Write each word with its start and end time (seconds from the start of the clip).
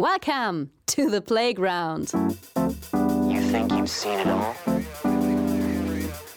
Welcome 0.00 0.70
to 0.86 1.10
the 1.10 1.20
playground. 1.20 2.10
You 2.14 3.42
think 3.42 3.70
you've 3.70 3.90
seen 3.90 4.18
it 4.18 4.28
all? 4.28 4.54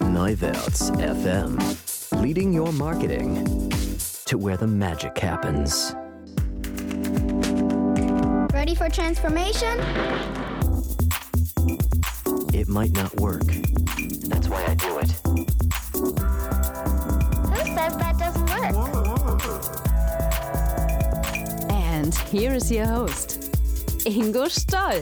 Neuwerts 0.01 0.91
FM, 0.97 2.21
leading 2.21 2.51
your 2.51 2.73
marketing 2.73 3.45
to 4.25 4.37
where 4.37 4.57
the 4.57 4.67
magic 4.67 5.17
happens. 5.17 5.95
Ready 8.53 8.75
for 8.75 8.89
transformation? 8.89 9.79
It 12.53 12.67
might 12.67 12.91
not 12.91 13.15
work. 13.15 13.45
That's 14.27 14.49
why 14.49 14.65
I 14.65 14.75
do 14.75 14.97
it. 14.99 15.11
Who 17.47 17.63
says 17.77 17.95
that 17.95 18.17
doesn't 18.19 18.49
work? 18.49 18.75
And 21.71 22.13
here 22.15 22.53
is 22.53 22.69
your 22.69 22.87
host, 22.87 23.32
Ingo 24.05 24.49
Stoll. 24.49 25.01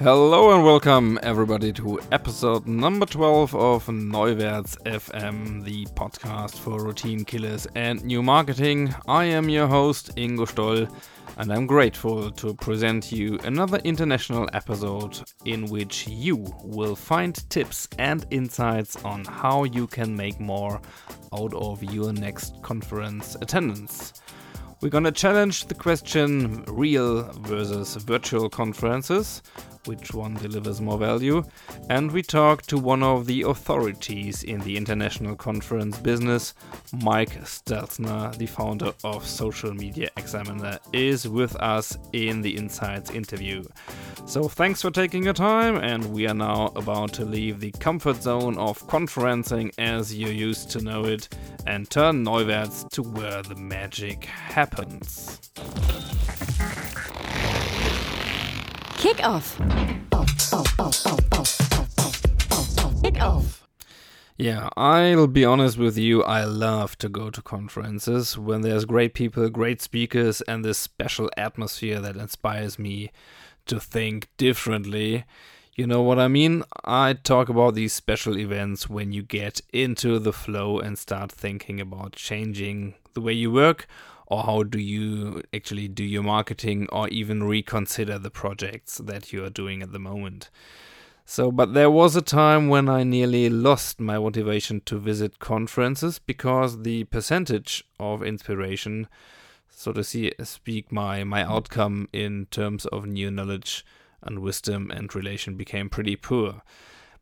Hello 0.00 0.54
and 0.54 0.62
welcome 0.62 1.18
everybody 1.22 1.72
to 1.72 1.98
episode 2.12 2.66
number 2.66 3.06
12 3.06 3.54
of 3.54 3.86
Neuwerts 3.86 4.76
FM, 4.82 5.64
the 5.64 5.86
podcast 5.94 6.54
for 6.54 6.84
routine 6.84 7.24
killers 7.24 7.66
and 7.74 8.04
new 8.04 8.22
marketing. 8.22 8.94
I 9.08 9.24
am 9.24 9.48
your 9.48 9.66
host 9.68 10.14
Ingo 10.16 10.46
Stoll 10.46 10.86
and 11.38 11.50
I'm 11.50 11.66
grateful 11.66 12.30
to 12.30 12.52
present 12.54 13.10
you 13.10 13.38
another 13.44 13.78
international 13.84 14.50
episode 14.52 15.22
in 15.46 15.64
which 15.66 16.06
you 16.06 16.44
will 16.62 16.94
find 16.94 17.34
tips 17.48 17.88
and 17.98 18.26
insights 18.30 19.02
on 19.02 19.24
how 19.24 19.64
you 19.64 19.86
can 19.86 20.14
make 20.14 20.38
more 20.38 20.78
out 21.32 21.54
of 21.54 21.82
your 21.82 22.12
next 22.12 22.60
conference 22.62 23.34
attendance. 23.40 24.12
We're 24.82 24.88
gonna 24.88 25.12
challenge 25.12 25.66
the 25.66 25.76
question 25.76 26.64
real 26.66 27.22
versus 27.34 27.94
virtual 27.94 28.50
conferences, 28.50 29.40
which 29.86 30.12
one 30.12 30.34
delivers 30.34 30.80
more 30.80 30.98
value, 30.98 31.42
and 31.90 32.10
we 32.12 32.22
talk 32.22 32.62
to 32.62 32.78
one 32.78 33.02
of 33.02 33.26
the 33.26 33.42
authorities 33.42 34.42
in 34.42 34.60
the 34.60 34.76
international 34.76 35.36
conference 35.36 35.98
business, 35.98 36.54
Mike 37.02 37.40
Stelzner, 37.42 38.36
the 38.36 38.46
founder 38.46 38.92
of 39.04 39.26
Social 39.26 39.72
Media 39.74 40.08
Examiner, 40.16 40.78
is 40.92 41.28
with 41.28 41.54
us 41.56 41.96
in 42.12 42.42
the 42.42 42.56
Insights 42.56 43.10
interview. 43.10 43.62
So 44.24 44.48
thanks 44.48 44.82
for 44.82 44.90
taking 44.90 45.24
your 45.24 45.32
time, 45.32 45.76
and 45.76 46.12
we 46.12 46.28
are 46.28 46.34
now 46.34 46.72
about 46.76 47.12
to 47.14 47.24
leave 47.24 47.60
the 47.60 47.72
comfort 47.72 48.22
zone 48.22 48.56
of 48.58 48.86
conferencing 48.86 49.72
as 49.78 50.14
you 50.14 50.28
used 50.28 50.70
to 50.70 50.80
know 50.80 51.04
it 51.04 51.28
and 51.66 51.88
turn 51.90 52.24
Neuwerts 52.24 52.88
to 52.90 53.02
where 53.02 53.42
the 53.42 53.56
magic 53.56 54.24
happens. 54.24 55.40
Kick 59.02 59.24
off. 59.24 59.58
Yeah, 64.36 64.68
I'll 64.76 65.26
be 65.26 65.44
honest 65.44 65.76
with 65.76 65.98
you, 65.98 66.22
I 66.22 66.44
love 66.44 66.96
to 66.98 67.08
go 67.08 67.28
to 67.28 67.42
conferences 67.42 68.38
when 68.38 68.60
there's 68.60 68.84
great 68.84 69.14
people, 69.14 69.48
great 69.50 69.82
speakers, 69.82 70.40
and 70.42 70.64
this 70.64 70.78
special 70.78 71.28
atmosphere 71.36 71.98
that 71.98 72.14
inspires 72.14 72.78
me 72.78 73.10
to 73.66 73.80
think 73.80 74.28
differently. 74.36 75.24
You 75.74 75.88
know 75.88 76.02
what 76.02 76.20
I 76.20 76.28
mean? 76.28 76.62
I 76.84 77.14
talk 77.14 77.48
about 77.48 77.74
these 77.74 77.92
special 77.92 78.38
events 78.38 78.88
when 78.88 79.10
you 79.10 79.24
get 79.24 79.60
into 79.72 80.20
the 80.20 80.32
flow 80.32 80.78
and 80.78 80.96
start 80.96 81.32
thinking 81.32 81.80
about 81.80 82.12
changing 82.12 82.94
the 83.14 83.20
way 83.20 83.32
you 83.32 83.50
work 83.50 83.88
or 84.32 84.44
how 84.44 84.62
do 84.62 84.78
you 84.78 85.42
actually 85.52 85.88
do 85.88 86.02
your 86.02 86.22
marketing 86.22 86.88
or 86.90 87.06
even 87.08 87.42
reconsider 87.42 88.18
the 88.18 88.30
projects 88.30 88.96
that 88.96 89.30
you 89.30 89.44
are 89.44 89.50
doing 89.50 89.82
at 89.82 89.92
the 89.92 89.98
moment. 89.98 90.48
So, 91.26 91.52
but 91.52 91.74
there 91.74 91.90
was 91.90 92.16
a 92.16 92.22
time 92.22 92.68
when 92.68 92.88
I 92.88 93.04
nearly 93.04 93.50
lost 93.50 94.00
my 94.00 94.18
motivation 94.18 94.80
to 94.86 94.98
visit 94.98 95.38
conferences 95.38 96.18
because 96.18 96.80
the 96.80 97.04
percentage 97.04 97.84
of 98.00 98.22
inspiration, 98.22 99.06
so 99.68 99.92
to 99.92 100.02
see, 100.02 100.32
speak, 100.42 100.90
my, 100.90 101.24
my 101.24 101.44
outcome 101.44 102.08
in 102.10 102.46
terms 102.46 102.86
of 102.86 103.04
new 103.04 103.30
knowledge 103.30 103.84
and 104.22 104.38
wisdom 104.38 104.90
and 104.90 105.14
relation 105.14 105.56
became 105.56 105.90
pretty 105.90 106.16
poor. 106.16 106.62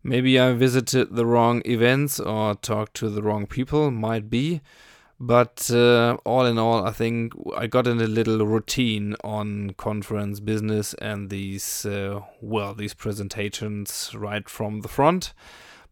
Maybe 0.04 0.38
I 0.38 0.52
visited 0.52 1.16
the 1.16 1.26
wrong 1.26 1.60
events 1.64 2.20
or 2.20 2.54
talked 2.54 2.94
to 2.98 3.10
the 3.10 3.20
wrong 3.20 3.48
people, 3.48 3.90
might 3.90 4.30
be. 4.30 4.60
But 5.22 5.70
uh, 5.70 6.16
all 6.24 6.46
in 6.46 6.58
all, 6.58 6.86
I 6.86 6.92
think 6.92 7.34
I 7.54 7.66
got 7.66 7.86
in 7.86 8.00
a 8.00 8.06
little 8.06 8.46
routine 8.46 9.16
on 9.22 9.74
conference 9.76 10.40
business 10.40 10.94
and 10.94 11.28
these, 11.28 11.84
uh, 11.84 12.20
well, 12.40 12.72
these 12.72 12.94
presentations 12.94 14.12
right 14.14 14.48
from 14.48 14.80
the 14.80 14.88
front. 14.88 15.34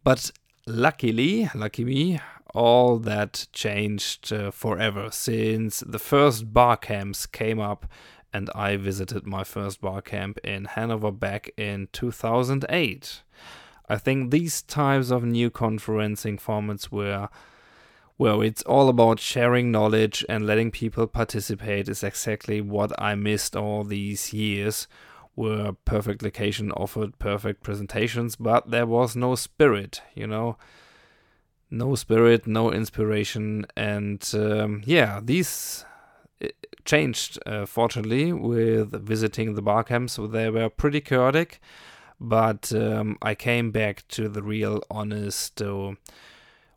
But 0.03 0.31
luckily, 0.67 1.51
lucky 1.55 1.85
me, 1.85 2.21
all 2.55 2.99
that 3.01 3.49
changed 3.53 4.33
uh, 4.33 4.51
forever 4.51 5.11
since 5.13 5.81
the 5.81 5.99
first 5.99 6.55
bar 6.55 6.79
camps 6.79 7.27
came 7.27 7.61
up 7.61 7.85
and 8.33 8.49
I 8.55 8.79
visited 8.79 9.27
my 9.27 9.45
first 9.45 9.83
bar 9.83 10.01
camp 10.01 10.39
in 10.39 10.65
Hanover 10.65 11.13
back 11.13 11.51
in 11.59 11.89
2008. 11.93 13.23
I 13.91 13.97
think 13.99 14.31
these 14.31 14.63
types 14.63 15.11
of 15.11 15.23
new 15.25 15.51
conferencing 15.51 16.41
formats 16.41 16.91
were 16.91 17.29
well, 18.19 18.41
it's 18.43 18.63
all 18.63 18.89
about 18.89 19.21
sharing 19.21 19.71
knowledge 19.71 20.25
and 20.29 20.45
letting 20.45 20.73
people 20.73 21.07
participate 21.07 21.89
is 21.89 22.03
exactly 22.03 22.61
what 22.61 22.91
I 23.01 23.15
missed 23.15 23.55
all 23.55 23.85
these 23.85 24.33
years. 24.33 24.89
Where 25.37 25.73
perfect 25.73 26.25
location 26.25 26.73
offered 26.73 27.21
perfect 27.21 27.63
presentations, 27.63 28.35
but 28.35 28.73
there 28.73 28.87
was 28.87 29.15
no 29.15 29.37
spirit, 29.37 30.03
you 30.13 30.27
know, 30.27 30.57
no 31.71 31.95
spirit, 31.95 32.45
no 32.45 32.73
inspiration, 32.73 33.65
and 33.77 34.29
um, 34.35 34.83
yeah, 34.85 35.21
these 35.23 35.85
uh, 36.43 36.49
changed 36.85 37.39
uh, 37.47 37.67
fortunately 37.67 38.33
with 38.33 38.91
visiting 39.01 39.55
the 39.55 39.63
bar 39.63 39.85
camps. 39.85 40.19
They 40.21 40.51
were 40.51 40.69
pretty 40.69 41.01
chaotic, 41.01 41.61
but 42.19 42.73
um, 42.73 43.17
I 43.23 43.37
came 43.37 43.71
back 43.71 44.09
to 44.09 44.29
the 44.29 44.43
real, 44.43 44.83
honest. 44.91 45.63
Uh, 45.63 45.93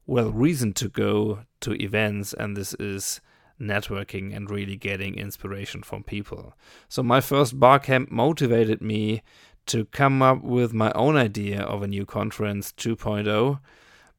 well 0.06 0.32
reason 0.32 0.74
to 0.74 0.90
go 0.90 1.40
to 1.62 1.74
events 1.82 2.34
and 2.34 2.58
this 2.58 2.74
is 2.76 3.22
networking 3.60 4.36
and 4.36 4.50
really 4.50 4.76
getting 4.76 5.16
inspiration 5.16 5.84
from 5.84 6.04
people. 6.04 6.54
So 6.90 7.04
my 7.04 7.22
first 7.22 7.60
bar 7.60 7.80
camp 7.80 8.12
motivated 8.12 8.82
me 8.82 9.22
to 9.68 9.86
come 9.86 10.22
up 10.22 10.42
with 10.42 10.74
my 10.74 10.92
own 10.94 11.16
idea 11.16 11.62
of 11.62 11.84
a 11.84 11.88
new 11.88 12.06
conference 12.06 12.74
2.0 12.74 13.60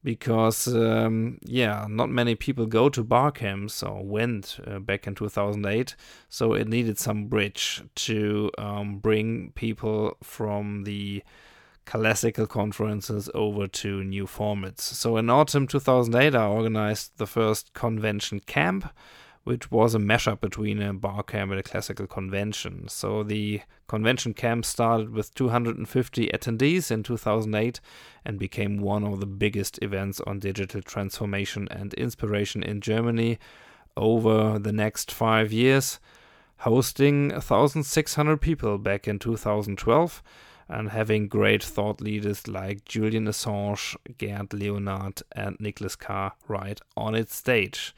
because 0.03 0.67
um, 0.67 1.37
yeah 1.43 1.85
not 1.89 2.09
many 2.09 2.35
people 2.35 2.65
go 2.65 2.89
to 2.89 3.03
bar 3.03 3.31
camps 3.31 3.81
or 3.83 4.03
went 4.03 4.59
uh, 4.67 4.79
back 4.79 5.07
in 5.07 5.15
2008 5.15 5.95
so 6.29 6.53
it 6.53 6.67
needed 6.67 6.97
some 6.97 7.25
bridge 7.25 7.83
to 7.95 8.51
um, 8.57 8.97
bring 8.97 9.51
people 9.55 10.17
from 10.21 10.83
the 10.83 11.23
classical 11.85 12.47
conferences 12.47 13.29
over 13.33 13.67
to 13.67 14.03
new 14.03 14.25
formats. 14.25 14.81
So 14.81 15.17
in 15.17 15.29
autumn 15.29 15.67
2008, 15.67 16.35
I 16.35 16.47
organized 16.47 17.17
the 17.17 17.27
first 17.27 17.73
convention 17.73 18.39
camp, 18.39 18.89
which 19.43 19.69
was 19.69 19.93
a 19.93 19.99
mashup 19.99 20.39
between 20.39 20.81
a 20.81 20.93
bar 20.93 21.23
camp 21.23 21.51
and 21.51 21.59
a 21.59 21.63
classical 21.63 22.07
convention. 22.07 22.87
So 22.87 23.23
the 23.23 23.61
convention 23.87 24.33
camp 24.33 24.65
started 24.65 25.09
with 25.09 25.33
250 25.35 26.27
attendees 26.29 26.89
in 26.89 27.03
2008 27.03 27.79
and 28.25 28.39
became 28.39 28.77
one 28.77 29.03
of 29.03 29.19
the 29.19 29.25
biggest 29.25 29.81
events 29.81 30.21
on 30.21 30.39
digital 30.39 30.81
transformation 30.81 31.67
and 31.69 31.93
inspiration 31.95 32.63
in 32.63 32.79
Germany 32.79 33.37
over 33.97 34.57
the 34.57 34.71
next 34.71 35.11
five 35.11 35.51
years, 35.51 35.99
hosting 36.59 37.29
1,600 37.31 38.37
people 38.37 38.77
back 38.77 39.07
in 39.07 39.19
2012 39.19 40.23
and 40.67 40.89
having 40.89 41.27
great 41.27 41.63
thought 41.63 42.01
leaders 42.01 42.47
like 42.47 42.85
Julian 42.85 43.25
Assange, 43.25 43.95
Gerd 44.17 44.53
Leonhard, 44.53 45.21
and 45.35 45.57
Nicholas 45.59 45.95
Carr 45.95 46.33
right 46.47 46.79
on 46.95 47.15
its 47.15 47.35
stage. 47.35 47.93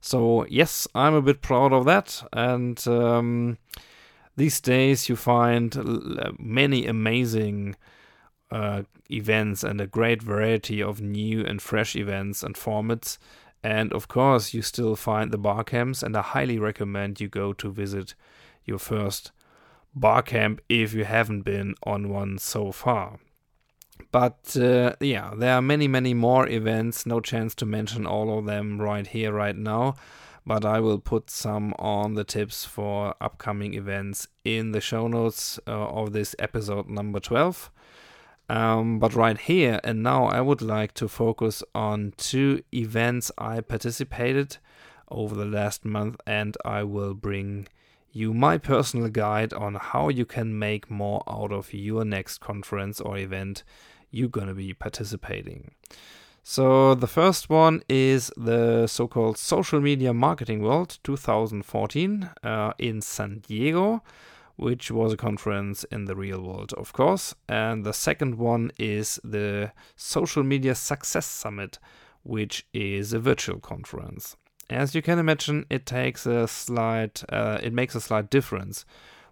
So, 0.00 0.46
yes, 0.46 0.88
I'm 0.94 1.14
a 1.14 1.22
bit 1.22 1.42
proud 1.42 1.72
of 1.72 1.84
that. 1.84 2.22
And 2.32 2.86
um, 2.88 3.58
these 4.36 4.60
days, 4.60 5.08
you 5.08 5.16
find 5.16 6.36
many 6.38 6.86
amazing 6.86 7.76
uh, 8.50 8.82
events 9.10 9.62
and 9.62 9.80
a 9.80 9.86
great 9.86 10.22
variety 10.22 10.82
of 10.82 11.00
new 11.00 11.44
and 11.44 11.60
fresh 11.60 11.94
events 11.96 12.42
and 12.42 12.54
formats. 12.54 13.18
And 13.62 13.92
of 13.92 14.08
course, 14.08 14.54
you 14.54 14.62
still 14.62 14.96
find 14.96 15.30
the 15.30 15.38
bar 15.38 15.64
camps, 15.64 16.02
and 16.02 16.16
I 16.16 16.22
highly 16.22 16.58
recommend 16.58 17.20
you 17.20 17.28
go 17.28 17.52
to 17.52 17.70
visit 17.70 18.14
your 18.64 18.78
first 18.78 19.32
bar 19.94 20.22
camp 20.22 20.60
if 20.68 20.94
you 20.94 21.04
haven't 21.04 21.42
been 21.42 21.74
on 21.82 22.08
one 22.08 22.38
so 22.38 22.72
far. 22.72 23.18
But 24.12 24.56
uh, 24.56 24.94
yeah, 25.00 25.32
there 25.36 25.54
are 25.54 25.62
many, 25.62 25.86
many 25.88 26.14
more 26.14 26.48
events. 26.48 27.06
No 27.06 27.20
chance 27.20 27.54
to 27.56 27.66
mention 27.66 28.06
all 28.06 28.38
of 28.38 28.46
them 28.46 28.80
right 28.80 29.06
here, 29.06 29.32
right 29.32 29.56
now. 29.56 29.94
but 30.46 30.64
I 30.64 30.80
will 30.80 30.98
put 30.98 31.30
some 31.30 31.74
on 31.78 32.14
the 32.14 32.24
tips 32.24 32.64
for 32.64 33.14
upcoming 33.20 33.74
events 33.74 34.26
in 34.44 34.72
the 34.72 34.80
show 34.80 35.06
notes 35.06 35.60
uh, 35.66 35.70
of 35.70 36.12
this 36.12 36.34
episode 36.38 36.88
number 36.88 37.20
12. 37.20 37.70
Um, 38.48 38.98
but 38.98 39.14
right 39.14 39.38
here 39.38 39.78
and 39.84 40.02
now, 40.02 40.24
I 40.24 40.40
would 40.40 40.60
like 40.60 40.92
to 40.94 41.06
focus 41.08 41.62
on 41.72 42.14
two 42.16 42.62
events 42.74 43.30
I 43.38 43.60
participated 43.60 44.56
over 45.08 45.36
the 45.36 45.44
last 45.44 45.84
month, 45.84 46.16
and 46.26 46.56
I 46.64 46.82
will 46.82 47.14
bring 47.14 47.68
you 48.12 48.34
my 48.34 48.58
personal 48.58 49.08
guide 49.08 49.52
on 49.52 49.74
how 49.74 50.08
you 50.08 50.24
can 50.24 50.58
make 50.58 50.90
more 50.90 51.22
out 51.28 51.52
of 51.52 51.72
your 51.72 52.04
next 52.04 52.38
conference 52.38 53.00
or 53.00 53.16
event 53.16 53.62
you're 54.10 54.28
going 54.28 54.48
to 54.48 54.54
be 54.54 54.74
participating. 54.74 55.72
So, 56.42 56.94
the 56.94 57.06
first 57.06 57.50
one 57.50 57.82
is 57.88 58.32
the 58.36 58.86
so 58.86 59.06
called 59.06 59.36
Social 59.36 59.80
Media 59.80 60.12
Marketing 60.12 60.62
World 60.62 60.98
2014 61.04 62.30
uh, 62.42 62.72
in 62.78 63.02
San 63.02 63.40
Diego, 63.46 64.02
which 64.56 64.90
was 64.90 65.12
a 65.12 65.16
conference 65.16 65.84
in 65.84 66.06
the 66.06 66.16
real 66.16 66.42
world, 66.42 66.72
of 66.74 66.92
course. 66.92 67.34
And 67.48 67.84
the 67.84 67.92
second 67.92 68.36
one 68.36 68.72
is 68.78 69.20
the 69.22 69.72
Social 69.96 70.42
Media 70.42 70.74
Success 70.74 71.26
Summit, 71.26 71.78
which 72.22 72.66
is 72.72 73.12
a 73.12 73.18
virtual 73.20 73.60
conference. 73.60 74.36
As 74.70 74.94
you 74.94 75.02
can 75.02 75.18
imagine, 75.18 75.66
it 75.68 75.84
takes 75.84 76.26
a 76.26 76.46
slight, 76.46 77.24
uh, 77.28 77.58
it 77.60 77.72
makes 77.72 77.96
a 77.96 78.00
slight 78.00 78.30
difference 78.30 78.84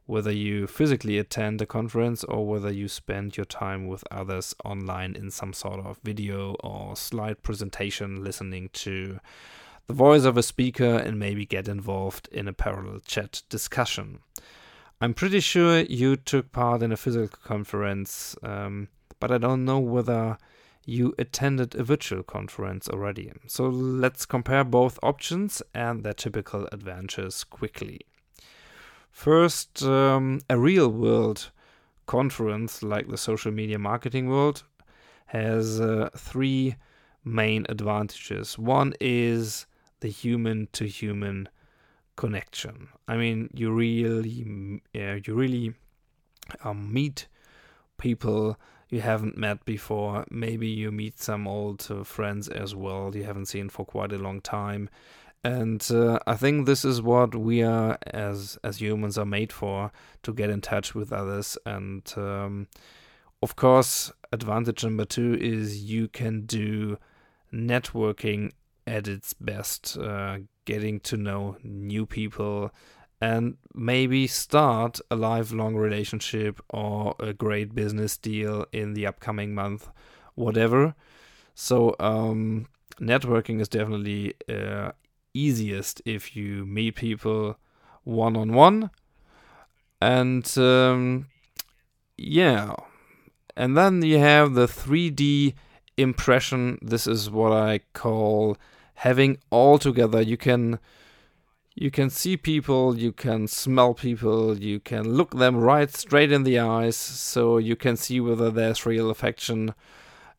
whether 0.05 0.33
you 0.33 0.67
physically 0.67 1.19
attend 1.19 1.61
a 1.61 1.67
conference 1.67 2.25
or 2.25 2.47
whether 2.47 2.73
you 2.73 2.89
spend 2.89 3.37
your 3.37 3.45
time 3.45 3.87
with 3.87 4.03
others 4.11 4.55
online 4.65 5.15
in 5.15 5.31
some 5.31 5.53
sort 5.53 5.79
of 5.85 5.99
video 6.03 6.55
or 6.61 6.97
slide 6.97 7.43
presentation, 7.43 8.25
listening 8.25 8.71
to 8.73 9.21
the 9.87 9.93
voice 9.93 10.25
of 10.25 10.39
a 10.39 10.43
speaker 10.43 10.97
and 10.97 11.19
maybe 11.19 11.45
get 11.45 11.69
involved 11.69 12.27
in 12.33 12.49
a 12.49 12.55
parallel 12.55 13.01
chat 13.07 13.43
discussion. 13.51 14.19
I'm 14.99 15.13
pretty 15.13 15.41
sure 15.41 15.81
you 15.81 16.17
took 16.17 16.53
part 16.53 16.83
in 16.83 16.91
a 16.91 16.97
physical 16.97 17.39
conference, 17.45 18.35
um, 18.43 18.89
but 19.21 19.31
I 19.31 19.37
don't 19.37 19.67
know 19.67 19.79
whether 19.79 20.39
you 20.89 21.15
attended 21.19 21.75
a 21.75 21.85
virtual 21.85 22.23
conference 22.23 22.89
already. 22.89 23.31
So 23.47 23.69
let's 23.69 24.25
compare 24.25 24.65
both 24.65 24.99
options 25.03 25.63
and 25.75 26.03
their 26.03 26.15
typical 26.15 26.67
advantages 26.73 27.45
quickly. 27.45 28.01
First, 29.11 29.83
um, 29.83 30.41
a 30.49 30.59
real 30.59 30.89
world 30.89 31.51
conference 32.07 32.83
like 32.83 33.07
the 33.07 33.19
social 33.19 33.53
media 33.53 33.79
marketing 33.79 34.31
world 34.31 34.63
has 35.27 35.79
uh, 35.79 36.09
three 36.17 36.77
main 37.23 37.67
advantages. 37.69 38.59
One 38.59 38.95
is 38.99 39.67
the 40.01 40.09
human 40.09 40.69
to 40.73 40.87
human 40.87 41.51
connection. 42.17 42.89
I 43.07 43.19
mean, 43.19 43.51
you 43.53 43.73
really, 43.73 44.81
uh, 44.97 45.19
you 45.23 45.35
really 45.35 45.75
um, 46.65 46.91
meet 46.91 47.29
people 47.99 48.57
you 48.89 49.01
haven't 49.01 49.37
met 49.37 49.65
before. 49.65 50.25
Maybe 50.31 50.69
you 50.69 50.91
meet 50.91 51.21
some 51.21 51.47
old 51.47 51.87
uh, 51.91 52.05
friends 52.05 52.49
as 52.49 52.75
well 52.75 53.15
you 53.15 53.25
haven't 53.25 53.47
seen 53.47 53.69
for 53.69 53.85
quite 53.85 54.13
a 54.13 54.19
long 54.19 54.41
time, 54.41 54.89
and 55.45 55.87
uh, 55.91 56.19
I 56.27 56.35
think 56.35 56.67
this 56.67 56.85
is 56.85 57.01
what 57.01 57.35
we 57.35 57.63
are 57.63 57.99
as 58.07 58.59
as 58.65 58.81
humans 58.81 59.17
are 59.19 59.27
made 59.27 59.53
for 59.53 59.93
to 60.23 60.33
get 60.33 60.51
in 60.51 60.61
touch 60.61 60.95
with 60.95 61.13
others. 61.13 61.57
And 61.65 62.03
um, 62.17 62.69
of 63.43 63.57
course, 63.57 64.11
advantage 64.33 64.85
number 64.85 65.05
two 65.05 65.39
is 65.41 65.85
you 65.85 66.09
can 66.09 66.43
do 66.43 66.99
networking 67.53 68.51
at 68.87 69.07
its 69.07 69.35
best, 69.35 69.97
uh, 69.99 70.39
getting 70.65 70.99
to 71.01 71.17
know 71.17 71.57
new 71.63 72.07
people, 72.07 72.73
and 73.21 73.57
maybe 73.75 74.27
start 74.27 75.01
a 75.11 75.17
lifelong 75.17 75.75
relationship 75.75 76.61
or 76.71 77.15
a 77.19 77.33
great 77.33 77.75
business 77.75 78.17
deal 78.17 78.67
in 78.73 78.95
the 78.95 79.07
upcoming 79.07 79.55
month, 79.55 79.89
whatever. 80.35 80.95
So 81.55 81.97
um, 81.99 82.69
networking 83.01 83.61
is 83.61 83.69
definitely 83.69 84.35
uh, 84.49 84.93
easiest 85.35 86.01
if 86.05 86.37
you 86.37 86.65
meet 86.65 86.95
people 86.95 87.57
one 88.05 88.37
on 88.37 88.53
one. 88.53 88.91
And 90.01 90.47
um, 90.57 91.27
yeah, 92.17 92.75
and 93.57 93.77
then 93.77 94.03
you 94.03 94.19
have 94.19 94.55
the 94.55 94.67
3D 94.67 95.55
impression. 95.97 96.79
This 96.81 97.09
is 97.09 97.29
what 97.29 97.53
I 97.53 97.81
call 97.93 98.57
having 98.95 99.39
all 99.51 99.79
together. 99.79 100.23
You 100.23 100.37
can 100.37 100.79
you 101.81 101.93
can 101.93 102.11
see 102.11 102.37
people, 102.37 102.99
you 102.99 103.13
can 103.13 103.47
smell 103.47 103.95
people, 103.95 104.59
you 104.59 104.81
can 104.81 105.15
look 105.15 105.37
them 105.37 105.57
right 105.57 105.95
straight 105.95 106.33
in 106.33 106.43
the 106.43 106.59
eyes, 106.59 106.97
so 106.97 107.59
you 107.59 107.77
can 107.77 107.97
see 107.97 108.21
whether 108.21 108.51
there's 108.51 108.85
real 108.85 109.11
affection. 109.11 109.75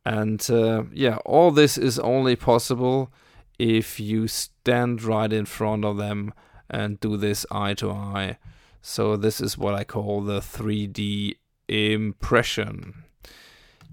And 0.06 0.46
uh, 0.50 0.84
yeah, 0.92 1.18
all 1.26 1.52
this 1.52 1.78
is 1.78 1.98
only 2.00 2.36
possible 2.36 3.14
if 3.58 4.02
you 4.02 4.28
stand 4.28 5.02
right 5.02 5.32
in 5.32 5.46
front 5.46 5.86
of 5.86 5.96
them 5.96 6.34
and 6.70 7.00
do 7.00 7.16
this 7.16 7.46
eye 7.50 7.74
to 7.76 7.90
eye. 7.90 8.38
So, 8.82 9.16
this 9.16 9.42
is 9.42 9.58
what 9.58 9.76
I 9.76 9.84
call 9.84 10.22
the 10.22 10.40
3D 10.40 11.36
impression. 11.68 13.04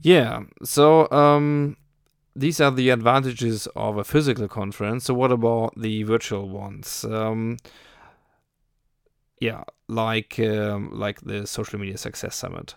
Yeah, 0.01 0.43
so 0.63 1.11
um, 1.11 1.77
these 2.37 2.61
are 2.61 2.71
the 2.71 2.91
advantages 2.91 3.67
of 3.75 3.97
a 3.97 4.05
physical 4.05 4.47
conference. 4.47 5.05
So, 5.05 5.15
what 5.15 5.33
about 5.33 5.81
the 5.81 6.03
virtual 6.03 6.49
ones? 6.49 7.05
Um, 7.05 7.57
yeah, 9.41 9.65
like 9.89 10.39
um, 10.39 10.91
like 10.93 11.21
the 11.23 11.47
Social 11.47 11.79
Media 11.79 11.97
Success 11.97 12.37
Summit. 12.37 12.75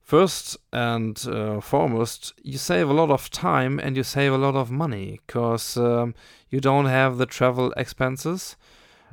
First 0.00 0.56
and 0.72 1.24
uh, 1.28 1.60
foremost, 1.60 2.32
you 2.42 2.58
save 2.58 2.88
a 2.88 2.92
lot 2.92 3.10
of 3.10 3.30
time 3.30 3.78
and 3.78 3.96
you 3.96 4.02
save 4.02 4.32
a 4.32 4.38
lot 4.38 4.56
of 4.56 4.70
money 4.70 5.20
because 5.26 5.76
um, 5.76 6.14
you 6.50 6.60
don't 6.60 6.86
have 6.86 7.18
the 7.18 7.26
travel 7.26 7.72
expenses 7.76 8.56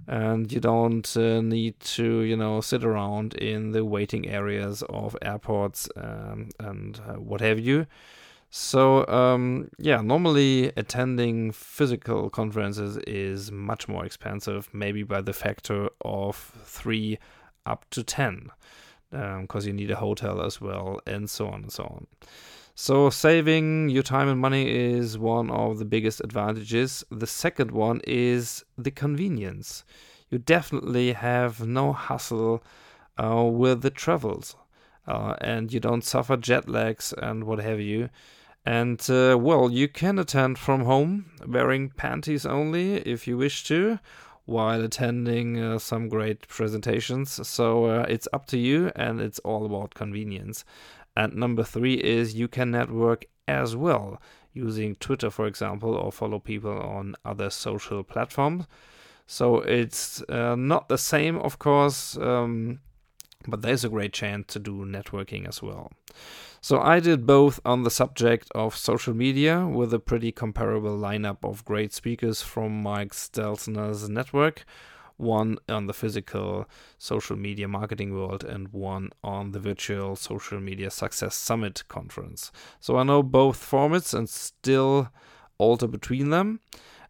and 0.08 0.52
you 0.52 0.60
don't 0.60 1.16
uh, 1.16 1.42
need 1.42 1.80
to, 1.82 2.22
you 2.22 2.36
know, 2.36 2.60
sit 2.60 2.84
around 2.84 3.36
in 3.36 3.72
the 3.72 3.86
waiting 3.86 4.28
areas 4.28 4.82
of 4.90 5.16
airports 5.22 5.88
um, 5.96 6.50
and 6.60 7.00
uh, 7.08 7.14
what 7.14 7.40
have 7.42 7.60
you. 7.60 7.86
So, 8.52 9.06
um, 9.08 9.70
yeah, 9.78 10.02
normally 10.02 10.72
attending 10.76 11.52
physical 11.52 12.32
conferences 12.32 12.98
is 13.06 13.52
much 13.52 13.88
more 13.88 14.06
expensive, 14.06 14.70
maybe 14.74 15.04
by 15.04 15.22
the 15.22 15.34
factor 15.34 15.90
of 16.02 16.36
three 16.66 17.20
up 17.66 17.86
to 17.92 18.04
10 18.04 18.50
because 19.12 19.64
um, 19.64 19.68
you 19.68 19.74
need 19.74 19.92
a 19.92 19.96
hotel 19.96 20.42
as 20.42 20.62
well, 20.62 21.00
and 21.06 21.30
so 21.30 21.48
on 21.48 21.64
and 21.64 21.72
so 21.72 21.84
on. 21.84 22.08
So, 22.76 23.10
saving 23.10 23.90
your 23.90 24.04
time 24.04 24.30
and 24.30 24.40
money 24.40 24.70
is 24.70 25.18
one 25.18 25.50
of 25.50 25.80
the 25.80 25.86
biggest 25.86 26.22
advantages. 26.22 27.04
The 27.12 27.28
second 27.28 27.72
one 27.72 28.02
is 28.08 28.64
the 28.78 28.92
convenience. 28.92 29.84
You 30.30 30.38
definitely 30.38 31.14
have 31.14 31.66
no 31.66 31.92
hassle 31.92 32.64
uh, 33.22 33.44
with 33.44 33.82
the 33.82 33.90
travels, 33.90 34.56
uh, 35.08 35.36
and 35.42 35.74
you 35.74 35.80
don't 35.80 36.04
suffer 36.04 36.38
jet 36.38 36.70
lags 36.70 37.14
and 37.18 37.44
what 37.44 37.60
have 37.60 37.80
you. 37.80 38.10
And 38.66 39.00
uh, 39.10 39.38
well, 39.40 39.72
you 39.72 39.88
can 39.88 40.20
attend 40.20 40.60
from 40.60 40.86
home 40.86 41.32
wearing 41.48 41.90
panties 41.90 42.46
only 42.46 42.96
if 42.98 43.28
you 43.28 43.38
wish 43.38 43.64
to, 43.66 44.00
while 44.46 44.84
attending 44.84 45.60
uh, 45.60 45.80
some 45.80 46.10
great 46.10 46.48
presentations. 46.48 47.48
So 47.48 47.86
uh, 47.86 48.06
it's 48.10 48.28
up 48.34 48.48
to 48.48 48.58
you, 48.58 48.92
and 48.96 49.22
it's 49.22 49.40
all 49.40 49.66
about 49.66 49.94
convenience. 49.94 50.66
And 51.16 51.36
number 51.36 51.64
three 51.64 51.96
is 51.96 52.36
you 52.36 52.48
can 52.48 52.72
network 52.72 53.26
as 53.48 53.76
well 53.76 54.22
using 54.54 54.96
Twitter, 54.96 55.30
for 55.30 55.46
example, 55.48 55.96
or 55.96 56.12
follow 56.12 56.40
people 56.40 56.78
on 56.80 57.16
other 57.26 57.50
social 57.50 58.04
platforms. 58.04 58.66
So 59.28 59.58
it's 59.58 60.24
uh, 60.30 60.56
not 60.56 60.90
the 60.90 60.98
same, 60.98 61.38
of 61.38 61.60
course, 61.60 62.18
um, 62.18 62.80
but 63.50 63.62
there's 63.62 63.84
a 63.84 63.90
great 63.90 64.14
chance 64.14 64.48
to 64.54 64.60
do 64.60 64.86
networking 64.86 65.48
as 65.48 65.62
well. 65.62 65.92
So 66.62 66.80
I 66.82 67.00
did 67.00 67.26
both 67.26 67.60
on 67.64 67.84
the 67.84 67.92
subject 67.92 68.50
of 68.54 68.76
social 68.76 69.14
media 69.14 69.66
with 69.66 69.94
a 69.94 70.00
pretty 70.00 70.32
comparable 70.32 70.98
lineup 70.98 71.38
of 71.44 71.64
great 71.64 71.94
speakers 71.94 72.42
from 72.42 72.84
Mike 72.84 73.14
Stelzner's 73.14 74.10
network, 74.10 74.66
one 75.16 75.58
on 75.68 75.88
the 75.88 75.94
physical 75.94 76.68
social 76.98 77.38
media 77.38 77.68
marketing 77.68 78.14
world 78.14 78.44
and 78.44 78.70
one 78.70 79.12
on 79.24 79.52
the 79.52 79.60
virtual 79.60 80.16
social 80.16 80.60
media 80.60 80.90
success 80.90 81.36
summit 81.36 81.84
conference. 81.88 82.52
So 82.80 82.98
I 82.98 83.04
know 83.04 83.24
both 83.24 83.60
formats 83.60 84.14
and 84.14 84.30
still 84.30 85.10
alter 85.58 85.88
between 85.88 86.30
them 86.30 86.60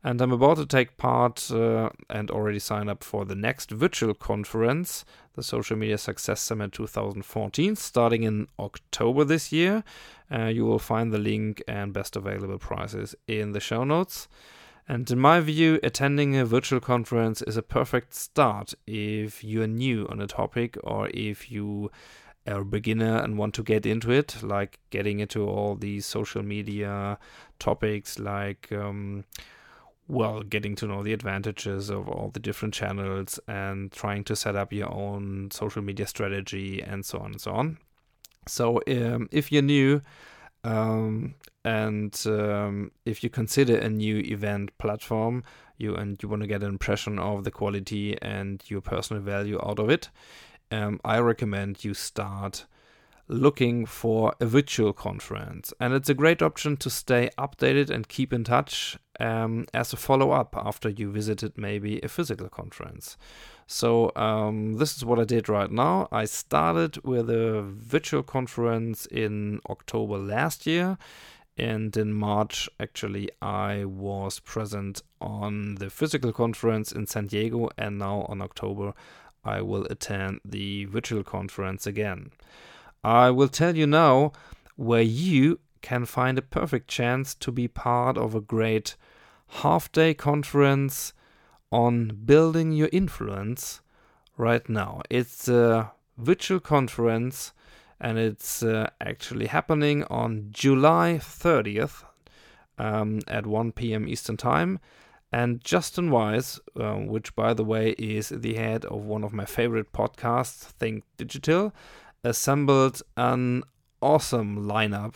and 0.03 0.21
I'm 0.21 0.31
about 0.31 0.57
to 0.57 0.65
take 0.65 0.97
part 0.97 1.51
uh, 1.51 1.89
and 2.09 2.31
already 2.31 2.59
sign 2.59 2.87
up 2.87 3.03
for 3.03 3.25
the 3.25 3.35
next 3.35 3.69
virtual 3.71 4.13
conference, 4.13 5.03
the 5.35 5.43
Social 5.43 5.75
Media 5.75 5.97
Success 5.97 6.39
Summit 6.39 6.71
2014, 6.71 7.75
starting 7.75 8.23
in 8.23 8.47
October 8.57 9.25
this 9.25 9.51
year. 9.51 9.83
Uh, 10.31 10.45
you 10.45 10.65
will 10.65 10.79
find 10.79 11.11
the 11.11 11.17
link 11.17 11.61
and 11.67 11.91
best 11.91 12.15
available 12.15 12.57
prices 12.57 13.13
in 13.27 13.51
the 13.51 13.59
show 13.59 13.83
notes. 13.83 14.29
And 14.87 15.09
in 15.11 15.19
my 15.19 15.39
view, 15.41 15.79
attending 15.83 16.35
a 16.35 16.45
virtual 16.45 16.79
conference 16.79 17.41
is 17.41 17.57
a 17.57 17.61
perfect 17.61 18.13
start 18.15 18.73
if 18.87 19.43
you're 19.43 19.67
new 19.67 20.07
on 20.07 20.21
a 20.21 20.27
topic 20.27 20.77
or 20.83 21.09
if 21.13 21.51
you 21.51 21.91
are 22.47 22.61
a 22.61 22.65
beginner 22.65 23.17
and 23.17 23.37
want 23.37 23.53
to 23.55 23.63
get 23.63 23.85
into 23.85 24.11
it, 24.11 24.41
like 24.41 24.79
getting 24.89 25.19
into 25.19 25.45
all 25.45 25.75
these 25.75 26.05
social 26.05 26.41
media 26.41 27.19
topics, 27.59 28.17
like, 28.17 28.71
um, 28.71 29.25
well, 30.09 30.41
getting 30.41 30.75
to 30.75 30.87
know 30.87 31.03
the 31.03 31.13
advantages 31.13 31.89
of 31.89 32.09
all 32.09 32.31
the 32.33 32.39
different 32.39 32.73
channels 32.73 33.39
and 33.47 33.91
trying 33.91 34.23
to 34.23 34.35
set 34.35 34.55
up 34.55 34.73
your 34.73 34.91
own 34.91 35.49
social 35.51 35.83
media 35.83 36.07
strategy 36.07 36.81
and 36.81 37.05
so 37.05 37.19
on 37.19 37.31
and 37.31 37.41
so 37.41 37.51
on. 37.51 37.77
So, 38.47 38.81
um, 38.87 39.29
if 39.31 39.51
you're 39.51 39.61
new, 39.61 40.01
um, 40.63 41.35
and 41.63 42.19
um, 42.25 42.91
if 43.05 43.23
you 43.23 43.29
consider 43.29 43.77
a 43.77 43.87
new 43.87 44.17
event 44.17 44.75
platform, 44.79 45.43
you 45.77 45.95
and 45.95 46.21
you 46.21 46.27
want 46.27 46.41
to 46.41 46.47
get 46.47 46.63
an 46.63 46.69
impression 46.69 47.19
of 47.19 47.43
the 47.43 47.51
quality 47.51 48.17
and 48.19 48.63
your 48.67 48.81
personal 48.81 49.21
value 49.21 49.59
out 49.63 49.77
of 49.77 49.91
it, 49.91 50.09
um, 50.71 50.99
I 51.05 51.19
recommend 51.19 51.85
you 51.85 51.93
start 51.93 52.65
looking 53.29 53.85
for 53.85 54.33
a 54.39 54.45
virtual 54.45 54.91
conference. 54.91 55.71
And 55.79 55.93
it's 55.93 56.09
a 56.09 56.15
great 56.15 56.41
option 56.41 56.75
to 56.77 56.89
stay 56.89 57.29
updated 57.37 57.89
and 57.89 58.09
keep 58.09 58.33
in 58.33 58.43
touch 58.43 58.97
um, 59.19 59.67
as 59.73 59.93
a 59.93 59.97
follow 59.97 60.31
up 60.31 60.55
after 60.57 60.89
you 60.89 61.11
visited 61.11 61.57
maybe 61.57 61.99
a 62.01 62.07
physical 62.07 62.49
conference. 62.49 63.17
So, 63.67 64.11
um, 64.15 64.73
this 64.73 64.97
is 64.97 65.05
what 65.05 65.19
I 65.19 65.25
did 65.25 65.47
right 65.47 65.71
now. 65.71 66.07
I 66.11 66.25
started 66.25 66.97
with 67.05 67.29
a 67.29 67.61
virtual 67.61 68.23
conference 68.23 69.05
in 69.05 69.61
October 69.69 70.17
last 70.17 70.65
year. 70.65 70.97
And 71.55 71.95
in 71.97 72.13
March, 72.13 72.69
actually, 72.79 73.29
I 73.41 73.83
was 73.83 74.39
present 74.39 75.03
on 75.19 75.75
the 75.75 75.89
physical 75.89 76.31
conference 76.31 76.91
in 76.91 77.05
San 77.05 77.27
Diego. 77.27 77.69
And 77.77 77.99
now 77.99 78.25
on 78.29 78.41
October, 78.41 78.93
I 79.43 79.61
will 79.61 79.85
attend 79.85 80.39
the 80.43 80.85
virtual 80.85 81.23
conference 81.23 81.85
again. 81.85 82.31
I 83.03 83.31
will 83.31 83.47
tell 83.47 83.75
you 83.75 83.87
now 83.87 84.33
where 84.75 85.01
you 85.01 85.59
can 85.81 86.05
find 86.05 86.37
a 86.37 86.41
perfect 86.41 86.87
chance 86.87 87.33
to 87.35 87.51
be 87.51 87.67
part 87.67 88.17
of 88.17 88.35
a 88.35 88.41
great 88.41 88.95
half 89.47 89.91
day 89.91 90.13
conference 90.13 91.13
on 91.71 92.19
building 92.25 92.71
your 92.71 92.89
influence 92.91 93.81
right 94.37 94.67
now. 94.67 95.01
It's 95.09 95.47
a 95.47 95.91
virtual 96.17 96.59
conference 96.59 97.53
and 97.99 98.17
it's 98.17 98.63
uh, 98.63 98.89
actually 99.01 99.47
happening 99.47 100.03
on 100.05 100.47
July 100.51 101.19
30th 101.21 102.03
um, 102.77 103.19
at 103.27 103.45
1 103.45 103.73
p.m. 103.73 104.07
Eastern 104.07 104.37
Time. 104.37 104.79
And 105.31 105.63
Justin 105.63 106.09
Wise, 106.09 106.59
uh, 106.79 106.93
which 106.95 107.35
by 107.35 107.53
the 107.53 107.63
way 107.63 107.91
is 107.99 108.29
the 108.29 108.55
head 108.55 108.85
of 108.85 109.05
one 109.05 109.23
of 109.23 109.31
my 109.31 109.45
favorite 109.45 109.91
podcasts, 109.91 110.63
Think 110.63 111.03
Digital, 111.17 111.73
assembled 112.23 113.01
an 113.17 113.63
awesome 114.01 114.65
lineup, 114.65 115.15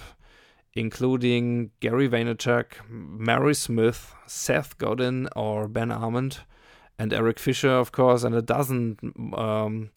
including 0.73 1.71
Gary 1.79 2.09
Vaynerchuk, 2.09 2.87
Mari 2.89 3.53
Smith, 3.53 4.13
Seth 4.25 4.77
Godin, 4.77 5.27
or 5.35 5.67
Ben 5.67 5.91
Arment, 5.91 6.41
and 6.97 7.13
Eric 7.13 7.39
Fisher, 7.39 7.71
of 7.71 7.91
course, 7.91 8.23
and 8.23 8.35
a 8.35 8.41
dozen, 8.41 8.97
um, 9.35 9.89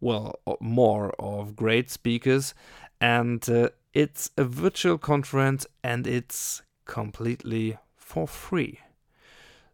well, 0.00 0.38
more 0.60 1.12
of 1.18 1.56
great 1.56 1.90
speakers. 1.90 2.54
And 3.00 3.48
uh, 3.48 3.70
it's 3.92 4.30
a 4.36 4.44
virtual 4.44 4.98
conference 4.98 5.66
and 5.82 6.06
it's 6.06 6.62
completely 6.84 7.78
for 7.96 8.26
free. 8.26 8.80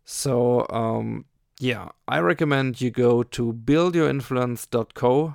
So, 0.05 0.67
um, 0.71 1.27
yeah, 1.59 1.91
I 2.09 2.21
recommend 2.21 2.81
you 2.81 2.91
go 2.91 3.23
to 3.23 3.53
buildyourinfluence.co 3.53 5.35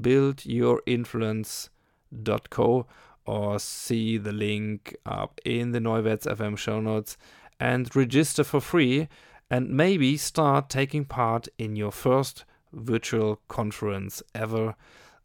buildyourinfluence.co 0.00 2.86
or 3.26 3.58
see 3.58 4.18
the 4.18 4.32
link 4.32 4.94
up 5.06 5.40
in 5.44 5.72
the 5.72 5.78
Neuwerts 5.78 6.26
FM 6.26 6.58
show 6.58 6.80
notes 6.80 7.16
and 7.58 7.94
register 7.96 8.44
for 8.44 8.60
free 8.60 9.08
and 9.50 9.70
maybe 9.70 10.16
start 10.16 10.68
taking 10.68 11.04
part 11.04 11.48
in 11.58 11.76
your 11.76 11.92
first 11.92 12.44
virtual 12.72 13.40
conference 13.48 14.22
ever. 14.34 14.74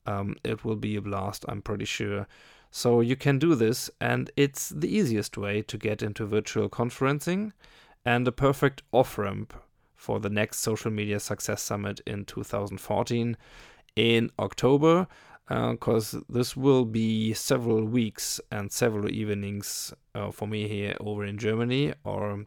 Um, 0.06 0.36
it 0.44 0.64
will 0.64 0.76
be 0.76 0.96
a 0.96 1.02
blast, 1.02 1.46
I'm 1.48 1.62
pretty 1.62 1.86
sure. 1.86 2.28
So 2.72 3.02
you 3.02 3.16
can 3.16 3.40
do 3.40 3.56
this, 3.56 3.90
and 4.00 4.30
it's 4.38 4.70
the 4.70 4.96
easiest 4.96 5.38
way 5.38 5.64
to 5.64 5.78
get 5.78 6.04
into 6.04 6.26
virtual 6.26 6.70
conferencing 6.70 7.52
and 8.06 8.28
a 8.28 8.32
perfect 8.32 8.84
off 8.92 9.18
ramp 9.18 9.54
for 9.96 10.20
the 10.20 10.30
next 10.30 10.60
Social 10.60 10.92
Media 10.92 11.20
Success 11.20 11.62
Summit 11.62 12.00
in 12.06 12.26
2014 12.26 13.36
in 14.00 14.32
October 14.40 15.08
because 15.48 16.14
uh, 16.14 16.22
this 16.30 16.56
will 16.56 16.86
be 16.86 17.34
several 17.34 17.84
weeks 17.84 18.40
and 18.52 18.72
several 18.72 19.10
evenings 19.10 19.94
uh, 20.14 20.32
for 20.32 20.48
me 20.48 20.68
here 20.68 20.96
over 21.00 21.26
in 21.26 21.38
Germany. 21.38 21.94
Or, 22.04 22.46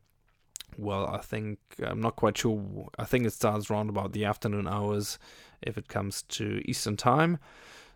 well, 0.78 1.06
I 1.08 1.18
think 1.18 1.58
I'm 1.84 2.00
not 2.00 2.16
quite 2.16 2.38
sure. 2.38 2.88
I 2.98 3.04
think 3.04 3.26
it 3.26 3.32
starts 3.32 3.70
around 3.70 3.90
about 3.90 4.12
the 4.12 4.24
afternoon 4.24 4.68
hours 4.68 5.18
if 5.60 5.76
it 5.76 5.88
comes 5.88 6.22
to 6.22 6.62
Eastern 6.64 6.96
Time. 6.96 7.38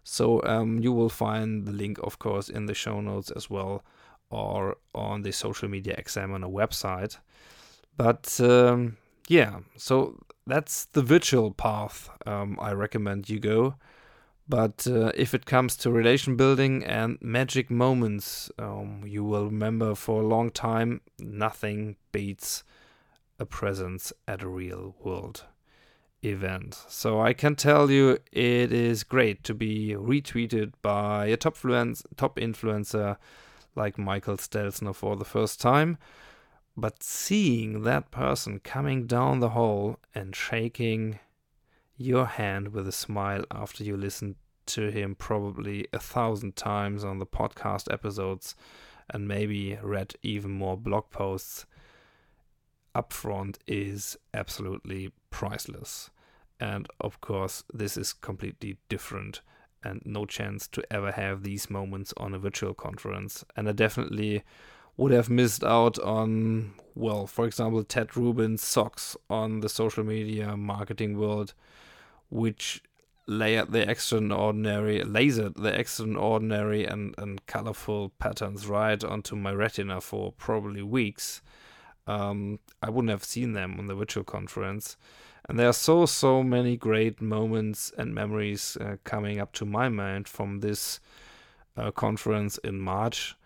So 0.03 0.43
um, 0.45 0.81
you 0.81 0.93
will 0.93 1.09
find 1.09 1.67
the 1.67 1.73
link, 1.73 1.99
of 2.03 2.19
course, 2.19 2.49
in 2.49 2.67
the 2.67 2.75
show 2.75 3.01
notes 3.01 3.31
as 3.31 3.49
well, 3.49 3.85
or 4.31 4.77
on 4.95 5.23
the 5.23 5.33
Social 5.33 5.69
Media 5.69 5.95
Examiner 5.97 6.49
website. 6.49 7.19
But 7.97 8.41
um, 8.41 8.97
yeah, 9.29 9.61
so 9.77 10.19
that's 10.47 10.85
the 10.85 11.03
virtual 11.03 11.51
path 11.51 12.11
um, 12.25 12.59
I 12.61 12.73
recommend 12.73 13.29
you 13.29 13.41
go. 13.41 13.75
But 14.49 14.87
uh, 14.87 15.11
if 15.17 15.35
it 15.35 15.45
comes 15.45 15.77
to 15.79 15.91
relation 15.91 16.37
building 16.37 16.85
and 16.85 17.19
magic 17.21 17.69
moments, 17.69 18.51
um, 18.59 19.03
you 19.05 19.25
will 19.25 19.47
remember 19.47 19.97
for 19.97 20.23
a 20.23 20.27
long 20.27 20.51
time 20.51 21.01
nothing 21.19 21.97
beats 22.13 22.63
a 23.41 23.45
presence 23.45 24.13
at 24.29 24.43
a 24.43 24.49
real 24.49 24.95
world 25.03 25.45
event. 26.23 26.79
So 26.89 27.21
I 27.21 27.33
can 27.33 27.57
tell 27.57 27.91
you 27.91 28.19
it 28.31 28.73
is 28.73 29.03
great 29.03 29.43
to 29.45 29.55
be 29.55 29.95
retweeted 29.99 30.73
by 30.81 31.27
a 31.27 31.37
top, 31.37 31.57
fluence, 31.57 32.05
top 32.17 32.37
influencer 32.37 33.17
like 33.75 33.99
Michael 33.99 34.37
Stelzner 34.37 34.95
for 34.95 35.17
the 35.17 35.25
first 35.25 35.61
time 35.61 35.99
but 36.77 37.03
seeing 37.03 37.83
that 37.83 38.11
person 38.11 38.61
coming 38.61 39.07
down 39.07 39.41
the 39.41 39.51
hall 39.51 39.99
and 40.15 40.37
shaking 40.37 41.19
your 41.97 42.27
hand 42.27 42.69
with 42.69 42.87
a 42.87 42.93
smile 42.93 43.45
after 43.51 43.83
you 43.83 43.97
listened 43.97 44.37
to 44.67 44.91
him 44.91 45.15
probably 45.15 45.87
a 45.93 45.99
thousand 45.99 46.57
times 46.57 47.05
on 47.05 47.19
the 47.19 47.27
podcast 47.27 47.93
episodes 47.93 48.55
and 49.09 49.27
maybe 49.27 49.79
read 49.83 50.15
even 50.23 50.51
more 50.51 50.77
blog 50.77 51.11
posts 51.11 51.65
upfront 52.97 53.57
is 53.67 54.17
absolutely 54.33 55.13
priceless. 55.31 56.11
And 56.59 56.89
of 57.01 57.21
course, 57.21 57.63
this 57.73 57.97
is 57.97 58.15
completely 58.15 58.79
different 58.89 59.43
and 59.85 60.01
no 60.05 60.25
chance 60.25 60.67
to 60.69 60.83
ever 60.91 61.13
have 61.13 61.43
these 61.43 61.69
moments 61.69 62.15
on 62.17 62.35
a 62.35 62.39
virtual 62.39 62.73
conference. 62.73 63.45
And 63.55 63.69
I 63.69 63.73
definitely 63.73 64.43
would 64.97 65.13
have 65.13 65.29
missed 65.29 65.63
out 65.63 65.99
on, 65.99 66.73
well, 66.95 67.27
for 67.27 67.47
example, 67.47 67.85
Ted 67.85 68.17
Rubin's 68.17 68.63
socks 68.63 69.17
on 69.29 69.61
the 69.61 69.69
social 69.69 70.05
media 70.05 70.57
marketing 70.57 71.19
world, 71.19 71.55
which 72.31 72.83
layered 73.27 73.73
the 73.73 73.89
extraordinary, 73.89 75.01
lasered 75.01 75.61
the 75.61 75.79
extraordinary 75.79 76.85
and, 76.85 77.15
and 77.19 77.45
colorful 77.47 78.11
patterns 78.19 78.67
right 78.67 79.03
onto 79.03 79.37
my 79.37 79.53
retina 79.53 80.01
for 80.01 80.33
probably 80.33 80.83
weeks. 80.83 81.43
Um, 82.07 82.61
I 82.83 82.89
wouldn't 82.89 83.11
have 83.11 83.25
seen 83.25 83.53
them 83.53 83.77
on 83.79 83.89
the 83.89 83.95
virtual 83.95 84.25
conference. 84.25 84.97
And 85.49 85.59
there 85.59 85.69
are 85.69 85.73
so, 85.73 86.07
so 86.07 86.43
many 86.43 86.77
great 86.77 87.21
moments 87.21 87.93
and 87.99 88.15
memories 88.15 88.77
uh, 88.81 88.97
coming 89.05 89.41
up 89.41 89.53
to 89.55 89.65
my 89.65 89.89
mind 89.89 90.29
from 90.29 90.61
this 90.61 91.01
uh, 91.77 91.91
conference 91.91 92.59
in 92.59 92.81
March. 92.81 93.37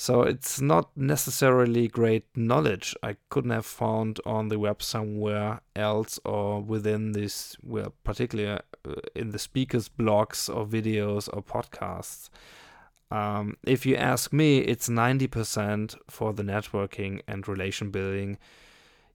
So 0.00 0.22
it's 0.22 0.62
not 0.62 0.96
necessarily 0.96 1.86
great 1.86 2.24
knowledge 2.34 2.96
I 3.02 3.16
couldn't 3.28 3.50
have 3.50 3.66
found 3.66 4.18
on 4.24 4.48
the 4.48 4.58
web 4.58 4.82
somewhere 4.82 5.60
else 5.76 6.18
or 6.24 6.62
within 6.62 7.12
this, 7.12 7.54
well, 7.62 7.92
particularly 8.02 8.60
uh, 8.88 8.94
in 9.14 9.32
the 9.32 9.38
speakers' 9.38 9.90
blogs 9.90 10.48
or 10.48 10.64
videos 10.64 11.28
or 11.30 11.42
podcasts. 11.42 12.30
Um, 13.10 13.58
if 13.66 13.84
you 13.84 13.94
ask 13.94 14.32
me, 14.32 14.60
it's 14.60 14.88
90% 14.88 15.96
for 16.08 16.32
the 16.32 16.44
networking 16.44 17.20
and 17.28 17.46
relation 17.46 17.90
building. 17.90 18.38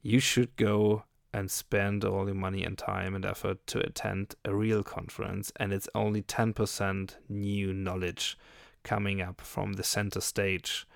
You 0.03 0.19
should 0.19 0.55
go 0.55 1.05
and 1.33 1.49
spend 1.49 2.05
all 2.05 2.27
your 2.27 2.35
money 2.35 2.63
and 2.63 2.77
time 2.77 3.15
and 3.15 3.25
effort 3.25 3.65
to 3.67 3.79
attend 3.79 4.35
a 4.45 4.53
real 4.53 4.83
conference, 4.83 5.51
and 5.55 5.73
it's 5.73 5.89
only 5.95 6.21
10% 6.21 7.15
new 7.27 7.73
knowledge 7.73 8.37
coming 8.85 9.21
up 9.21 9.41
from 9.41 9.73
the 9.73 9.83
center 9.83 10.21
stage. 10.21 10.87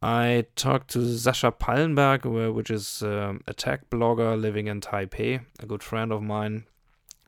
I 0.00 0.46
talked 0.54 0.90
to 0.92 1.00
Sascha 1.00 1.52
Pallenberg, 1.58 2.24
which 2.54 2.70
is 2.70 3.02
um, 3.02 3.42
a 3.46 3.52
tech 3.52 3.90
blogger 3.90 4.40
living 4.40 4.68
in 4.68 4.80
Taipei, 4.80 5.44
a 5.60 5.66
good 5.66 5.82
friend 5.82 6.12
of 6.12 6.22
mine. 6.22 6.64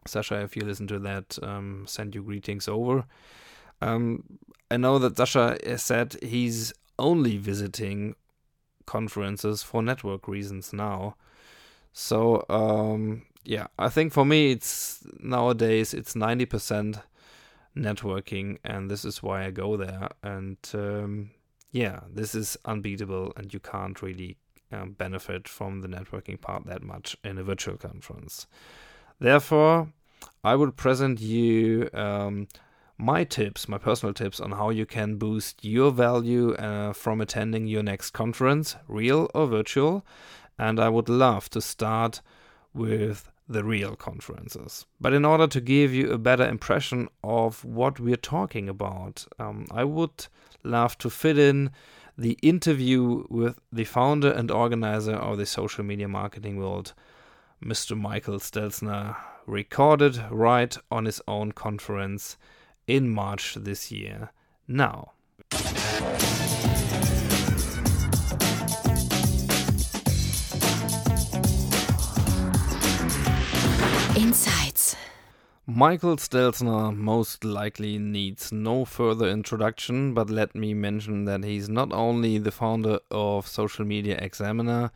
Sasha, 0.07 0.41
if 0.41 0.57
you 0.57 0.63
listen 0.63 0.87
to 0.87 0.99
that, 1.01 1.39
um, 1.43 1.85
send 1.87 2.15
you 2.15 2.23
greetings 2.23 2.69
over. 2.69 3.05
Um, 3.83 4.23
I 4.71 4.77
know 4.77 4.99
that 5.01 5.17
Sasha 5.17 5.59
said 5.79 6.17
he's 6.23 6.73
only 6.99 7.37
visiting 7.37 8.15
conferences 8.87 9.63
for 9.63 9.83
network 9.83 10.29
reasons 10.29 10.73
now. 10.73 11.17
So 11.93 12.45
um, 12.49 13.23
yeah, 13.45 13.67
I 13.79 13.89
think 13.89 14.13
for 14.13 14.25
me 14.25 14.53
it's 14.53 15.05
nowadays 15.19 15.93
it's 15.93 16.15
ninety 16.15 16.47
percent 16.47 16.99
networking, 17.77 18.59
and 18.65 18.91
this 18.91 19.05
is 19.05 19.23
why 19.23 19.45
I 19.45 19.51
go 19.51 19.77
there. 19.77 20.09
And 20.23 20.59
um, 20.75 21.31
yeah, 21.73 22.01
this 22.13 22.35
is 22.35 22.57
unbeatable, 22.65 23.33
and 23.37 23.53
you 23.53 23.61
can't 23.61 24.01
really 24.03 24.37
um, 24.73 24.93
benefit 24.93 25.49
from 25.49 25.81
the 25.81 25.89
networking 25.89 26.41
part 26.41 26.67
that 26.67 26.83
much 26.83 27.17
in 27.25 27.39
a 27.39 27.43
virtual 27.43 27.77
conference. 27.77 28.47
Therefore, 29.19 29.93
I 30.43 30.55
would 30.55 30.77
present 30.77 31.21
you 31.21 31.91
um, 31.93 32.49
my 32.97 33.25
tips, 33.25 33.69
my 33.69 33.79
personal 33.79 34.15
tips 34.15 34.41
on 34.41 34.53
how 34.53 34.71
you 34.71 34.87
can 34.87 35.17
boost 35.17 35.65
your 35.65 35.91
value 35.91 36.55
uh, 36.55 36.93
from 36.93 37.21
attending 37.21 37.67
your 37.67 37.83
next 37.83 38.11
conference, 38.11 38.77
real 38.89 39.31
or 39.35 39.47
virtual. 39.47 40.05
And 40.59 40.79
I 40.79 40.89
would 40.89 41.09
love 41.09 41.49
to 41.51 41.61
start 41.61 42.21
with 42.75 43.31
the 43.51 43.65
real 43.65 43.97
conferences. 43.97 44.87
But 45.01 45.13
in 45.13 45.25
order 45.25 45.49
to 45.49 45.61
give 45.61 45.93
you 45.93 46.13
a 46.13 46.19
better 46.19 46.49
impression 46.49 47.09
of 47.25 47.65
what 47.65 47.99
we're 47.99 48.17
talking 48.17 48.69
about, 48.69 49.27
um, 49.41 49.67
I 49.73 49.83
would 49.85 50.29
love 50.63 50.97
to 50.99 51.11
fit 51.11 51.37
in 51.37 51.71
the 52.17 52.39
interview 52.43 53.25
with 53.29 53.59
the 53.73 53.85
founder 53.85 54.31
and 54.31 54.51
organizer 54.51 55.15
of 55.15 55.37
the 55.37 55.47
social 55.47 55.83
media 55.85 56.07
marketing 56.07 56.59
world, 56.59 56.93
Mr. 57.63 57.99
Michael 57.99 58.39
Stelzner, 58.39 59.17
recorded 59.47 60.23
right 60.31 60.77
on 60.91 61.07
his 61.07 61.21
own 61.27 61.51
conference 61.51 62.37
in 62.87 63.11
March 63.11 63.55
this 63.55 63.91
year. 63.91 64.31
Now, 64.69 65.13
Insights. 74.31 74.95
Michael 75.67 76.17
Stelzner 76.17 76.97
most 76.97 77.43
likely 77.43 77.99
needs 77.99 78.53
no 78.53 78.85
further 78.85 79.29
introduction, 79.29 80.15
but 80.15 80.31
let 80.31 80.55
me 80.55 80.73
mention 80.73 81.25
that 81.25 81.43
he's 81.43 81.69
not 81.69 81.93
only 81.93 82.39
the 82.39 82.53
founder 82.53 83.01
of 83.11 83.49
Social 83.49 83.85
Media 83.85 84.17
Examiner, 84.19 84.93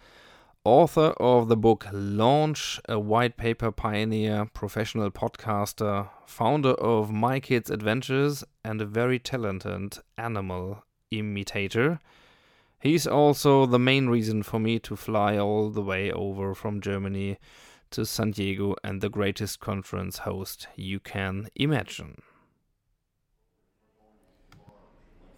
author 0.62 1.14
of 1.18 1.48
the 1.48 1.56
book 1.56 1.84
Launch, 1.92 2.80
a 2.88 3.00
white 3.00 3.36
paper 3.36 3.72
pioneer, 3.72 4.44
professional 4.54 5.10
podcaster, 5.10 6.10
founder 6.26 6.74
of 6.74 7.10
My 7.10 7.40
Kids 7.40 7.70
Adventures, 7.70 8.44
and 8.64 8.80
a 8.80 8.86
very 8.86 9.18
talented 9.18 9.98
animal 10.16 10.84
imitator. 11.10 11.98
He's 12.78 13.04
also 13.04 13.66
the 13.66 13.80
main 13.80 14.08
reason 14.08 14.44
for 14.44 14.60
me 14.60 14.78
to 14.78 14.94
fly 14.94 15.36
all 15.36 15.70
the 15.70 15.82
way 15.82 16.12
over 16.12 16.54
from 16.54 16.80
Germany 16.80 17.38
to 17.94 18.04
San 18.04 18.32
Diego 18.32 18.74
and 18.82 19.00
the 19.00 19.08
greatest 19.08 19.60
conference 19.60 20.18
host 20.18 20.66
you 20.74 20.98
can 20.98 21.46
imagine. 21.54 22.20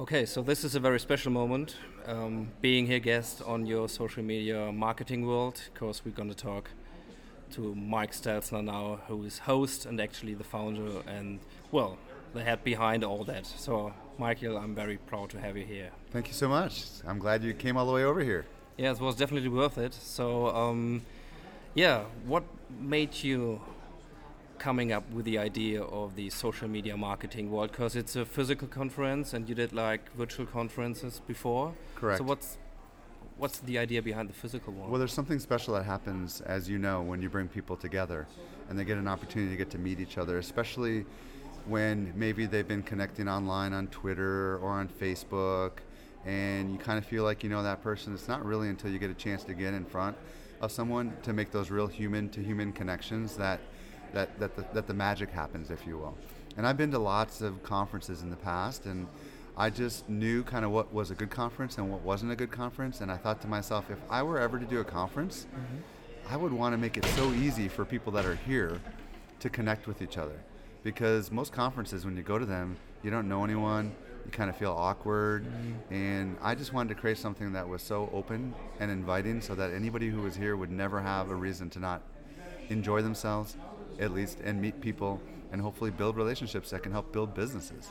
Okay, 0.00 0.25
so 0.25 0.40
this 0.40 0.64
is 0.64 0.75
a 0.75 0.80
very 0.80 0.98
special 0.98 1.30
moment, 1.30 1.76
um, 2.06 2.48
being 2.62 2.86
here 2.86 2.98
guest 2.98 3.42
on 3.44 3.66
your 3.66 3.90
social 3.90 4.22
media 4.22 4.72
marketing 4.72 5.26
world, 5.26 5.60
because 5.75 6.02
we're 6.02 6.12
going 6.12 6.30
to 6.30 6.34
talk 6.34 6.70
to 7.50 7.75
Mike 7.75 8.12
Stelzner 8.12 8.64
now, 8.64 9.00
who 9.06 9.22
is 9.25 9.40
host 9.40 9.84
and 9.84 10.00
actually 10.00 10.32
the 10.32 10.44
founder 10.44 11.02
and, 11.06 11.40
well, 11.72 11.98
the 12.32 12.42
head 12.42 12.64
behind 12.64 13.04
all 13.04 13.22
that. 13.25 13.44
So, 13.44 13.92
Michael, 14.18 14.56
I'm 14.56 14.75
very 14.75 14.96
proud 14.96 15.28
to 15.30 15.40
have 15.40 15.58
you 15.58 15.66
here. 15.66 15.90
Thank 16.10 16.28
you 16.28 16.34
so 16.34 16.49
much. 16.49 16.84
I'm 17.06 17.19
glad 17.19 17.45
you 17.45 17.52
came 17.52 17.76
all 17.76 17.86
the 17.86 17.92
way 17.92 18.04
over 18.04 18.21
here. 18.21 18.47
Yeah, 18.78 18.92
it 18.92 19.00
was 19.00 19.14
definitely 19.14 19.50
worth 19.50 19.76
it. 19.76 19.92
So, 19.92 20.49
um, 20.56 21.02
yeah, 21.76 22.04
what 22.25 22.43
made 22.80 23.23
you 23.23 23.60
coming 24.58 24.93
up 24.93 25.08
with 25.12 25.26
the 25.26 25.36
idea 25.36 25.82
of 25.82 26.17
the 26.17 26.30
social 26.30 26.67
media 26.67 26.97
marketing 26.97 27.50
world? 27.50 27.71
Because 27.71 27.95
it's 27.95 28.17
a 28.17 28.25
physical 28.25 28.67
conference, 28.67 29.34
and 29.34 29.47
you 29.47 29.54
did 29.54 29.75
like 29.75 30.10
virtual 30.15 30.47
conferences 30.47 31.21
before. 31.26 31.75
Correct. 31.95 32.19
So 32.19 32.25
what's 32.25 32.56
what's 33.36 33.58
the 33.58 33.76
idea 33.78 34.00
behind 34.00 34.30
the 34.30 34.32
physical 34.32 34.73
one? 34.73 34.89
Well, 34.91 34.99
there's 34.99 35.12
something 35.12 35.39
special 35.39 35.75
that 35.75 35.84
happens, 35.84 36.41
as 36.41 36.67
you 36.67 36.78
know, 36.78 37.02
when 37.02 37.21
you 37.21 37.28
bring 37.28 37.47
people 37.47 37.76
together 37.76 38.26
and 38.71 38.78
they 38.78 38.84
get 38.84 38.97
an 38.97 39.06
opportunity 39.06 39.50
to 39.50 39.58
get 39.58 39.69
to 39.71 39.78
meet 39.78 40.00
each 40.00 40.17
other, 40.17 40.39
especially 40.39 41.04
when 41.67 42.10
maybe 42.17 42.47
they've 42.47 42.67
been 42.67 42.82
connecting 42.82 43.28
online 43.28 43.75
on 43.75 43.89
Twitter 43.89 44.56
or 44.62 44.71
on 44.71 44.89
Facebook, 44.89 45.73
and 46.25 46.73
you 46.73 46.78
kind 46.78 46.97
of 46.97 47.04
feel 47.04 47.23
like 47.23 47.45
you 47.45 47.50
know 47.50 47.62
that 47.62 47.82
person. 47.82 48.15
It's 48.15 48.28
not 48.28 48.43
really 48.47 48.71
until 48.71 48.91
you 48.91 48.99
get 48.99 49.10
a 49.10 49.15
chance 49.15 49.45
to 49.45 49.52
get 49.52 49.75
in 49.75 49.84
front 49.84 50.17
of 50.60 50.73
someone 50.73 51.16
to 51.23 51.32
make 51.32 51.50
those 51.50 51.71
real 51.71 51.86
human 51.86 52.28
to 52.30 52.42
human 52.42 52.73
connections 52.73 53.36
that 53.36 53.60
that 54.12 54.38
that 54.38 54.56
the, 54.56 54.64
that 54.73 54.86
the 54.86 54.95
magic 54.95 55.30
happens, 55.30 55.71
if 55.71 55.86
you 55.86 55.99
will. 55.99 56.16
And 56.56 56.66
I've 56.66 56.76
been 56.76 56.90
to 56.92 56.99
lots 56.99 57.42
of 57.42 57.62
conferences 57.62 58.23
in 58.23 58.30
the 58.30 58.36
past, 58.36 58.86
and 58.86 59.06
I 59.56 59.71
just 59.71 60.08
knew 60.08 60.42
kind 60.42 60.64
of 60.64 60.71
what 60.71 60.92
was 60.92 61.10
a 61.10 61.14
good 61.14 61.30
conference 61.30 61.78
and 61.78 61.90
what 61.90 62.02
wasn't 62.02 62.32
a 62.32 62.36
good 62.36 62.50
conference. 62.50 63.00
And 63.00 63.10
I 63.10 63.16
thought 63.16 63.40
to 63.42 63.49
myself, 63.49 63.90
if 63.90 63.99
I 64.10 64.23
were 64.23 64.38
ever 64.38 64.58
to 64.58 64.66
do 64.66 64.80
a 64.80 64.84
conference, 64.84 65.47
mm-hmm. 65.50 66.32
I 66.32 66.36
would 66.36 66.52
want 66.52 66.73
to 66.73 66.78
make 66.78 66.97
it 66.97 67.04
so 67.04 67.32
easy 67.32 67.69
for 67.69 67.84
people 67.84 68.12
that 68.12 68.25
are 68.25 68.34
here 68.34 68.80
to 69.40 69.50
connect 69.50 69.86
with 69.86 70.02
each 70.02 70.19
other. 70.19 70.38
Because 70.82 71.30
most 71.30 71.52
conferences, 71.52 72.04
when 72.04 72.16
you 72.16 72.23
go 72.23 72.38
to 72.38 72.47
them, 72.47 72.76
you 73.02 73.10
don't 73.10 73.28
know 73.28 73.45
anyone, 73.45 73.95
you 74.26 74.32
kind 74.32 74.50
of 74.50 74.56
feel 74.56 74.73
awkward. 74.73 75.45
Mm-hmm. 75.45 75.95
And 75.95 76.36
I 76.43 76.54
just 76.54 76.73
wanted 76.73 76.95
to 76.95 77.00
create 77.00 77.19
something 77.19 77.52
that 77.52 77.69
was 77.69 77.82
so 77.82 78.10
open 78.12 78.54
and 78.80 78.91
inviting 78.91 79.41
so 79.41 79.54
that 79.54 79.73
anybody 79.73 80.08
who 80.08 80.23
was 80.23 80.36
here 80.36 80.56
would 80.56 80.71
never 80.71 81.00
have 81.00 81.30
a 81.30 81.34
reason 81.34 81.71
to 81.71 81.78
not 81.78 82.02
enjoy 82.69 83.02
themselves, 83.02 83.56
at 83.99 84.12
least, 84.12 84.39
and 84.45 84.60
meet 84.60 84.80
people 84.80 85.21
and 85.52 85.62
hopefully 85.62 85.91
build 85.91 86.17
relationships 86.17 86.71
that 86.71 86.82
can 86.82 86.93
help 86.93 87.12
build 87.12 87.34
businesses. 87.34 87.89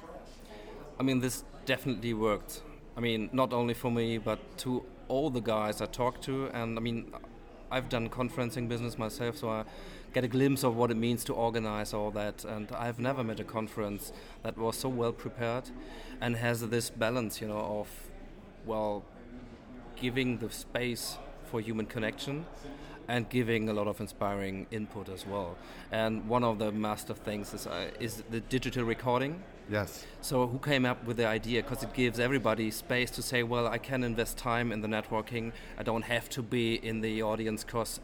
I 0.99 1.03
mean, 1.03 1.19
this 1.21 1.43
definitely 1.65 2.13
worked. 2.13 2.61
I 2.97 2.99
mean, 2.99 3.29
not 3.31 3.53
only 3.53 3.73
for 3.73 3.91
me, 3.91 4.17
but 4.17 4.39
to 4.59 4.85
all 5.07 5.29
the 5.29 5.41
guys 5.41 5.81
I 5.81 5.85
talked 5.85 6.23
to. 6.23 6.47
And 6.47 6.77
I 6.77 6.81
mean, 6.81 7.11
I've 7.75 7.89
done 7.89 8.07
conferencing 8.07 8.69
business 8.69 8.97
myself, 8.97 9.35
so 9.35 9.49
I 9.49 9.65
get 10.13 10.23
a 10.23 10.29
glimpse 10.29 10.63
of 10.63 10.77
what 10.77 10.91
it 10.91 10.95
means 10.95 11.25
to 11.25 11.33
organize 11.33 11.93
all 11.93 12.09
that. 12.11 12.45
And 12.45 12.71
I've 12.71 12.99
never 12.99 13.21
met 13.21 13.41
a 13.41 13.43
conference 13.43 14.13
that 14.43 14.57
was 14.57 14.77
so 14.77 14.87
well 14.87 15.11
prepared 15.11 15.65
and 16.21 16.37
has 16.37 16.61
this 16.69 16.89
balance, 16.89 17.41
you 17.41 17.49
know, 17.49 17.81
of, 17.81 17.89
well, 18.65 19.03
giving 19.97 20.37
the 20.37 20.49
space 20.49 21.17
for 21.51 21.59
human 21.59 21.85
connection 21.85 22.45
and 23.07 23.29
giving 23.29 23.69
a 23.69 23.73
lot 23.73 23.87
of 23.87 23.99
inspiring 23.99 24.67
input 24.71 25.09
as 25.09 25.25
well. 25.25 25.55
And 25.91 26.27
one 26.27 26.43
of 26.43 26.59
the 26.59 26.71
master 26.71 27.13
things 27.13 27.53
is, 27.53 27.67
uh, 27.67 27.91
is 27.99 28.23
the 28.29 28.39
digital 28.39 28.83
recording. 28.83 29.43
Yes. 29.69 30.05
So 30.21 30.47
who 30.47 30.59
came 30.59 30.85
up 30.85 31.03
with 31.05 31.17
the 31.17 31.25
idea? 31.25 31.63
Because 31.63 31.81
it 31.81 31.93
gives 31.93 32.19
everybody 32.19 32.69
space 32.69 33.09
to 33.11 33.21
say, 33.21 33.41
well, 33.41 33.67
I 33.67 33.79
can 33.79 34.03
invest 34.03 34.37
time 34.37 34.71
in 34.71 34.81
the 34.81 34.87
networking. 34.87 35.53
I 35.77 35.83
don't 35.83 36.03
have 36.03 36.29
to 36.29 36.43
be 36.43 36.75
in 36.75 37.01
the 37.01 37.23
audience 37.23 37.63
because 37.63 37.99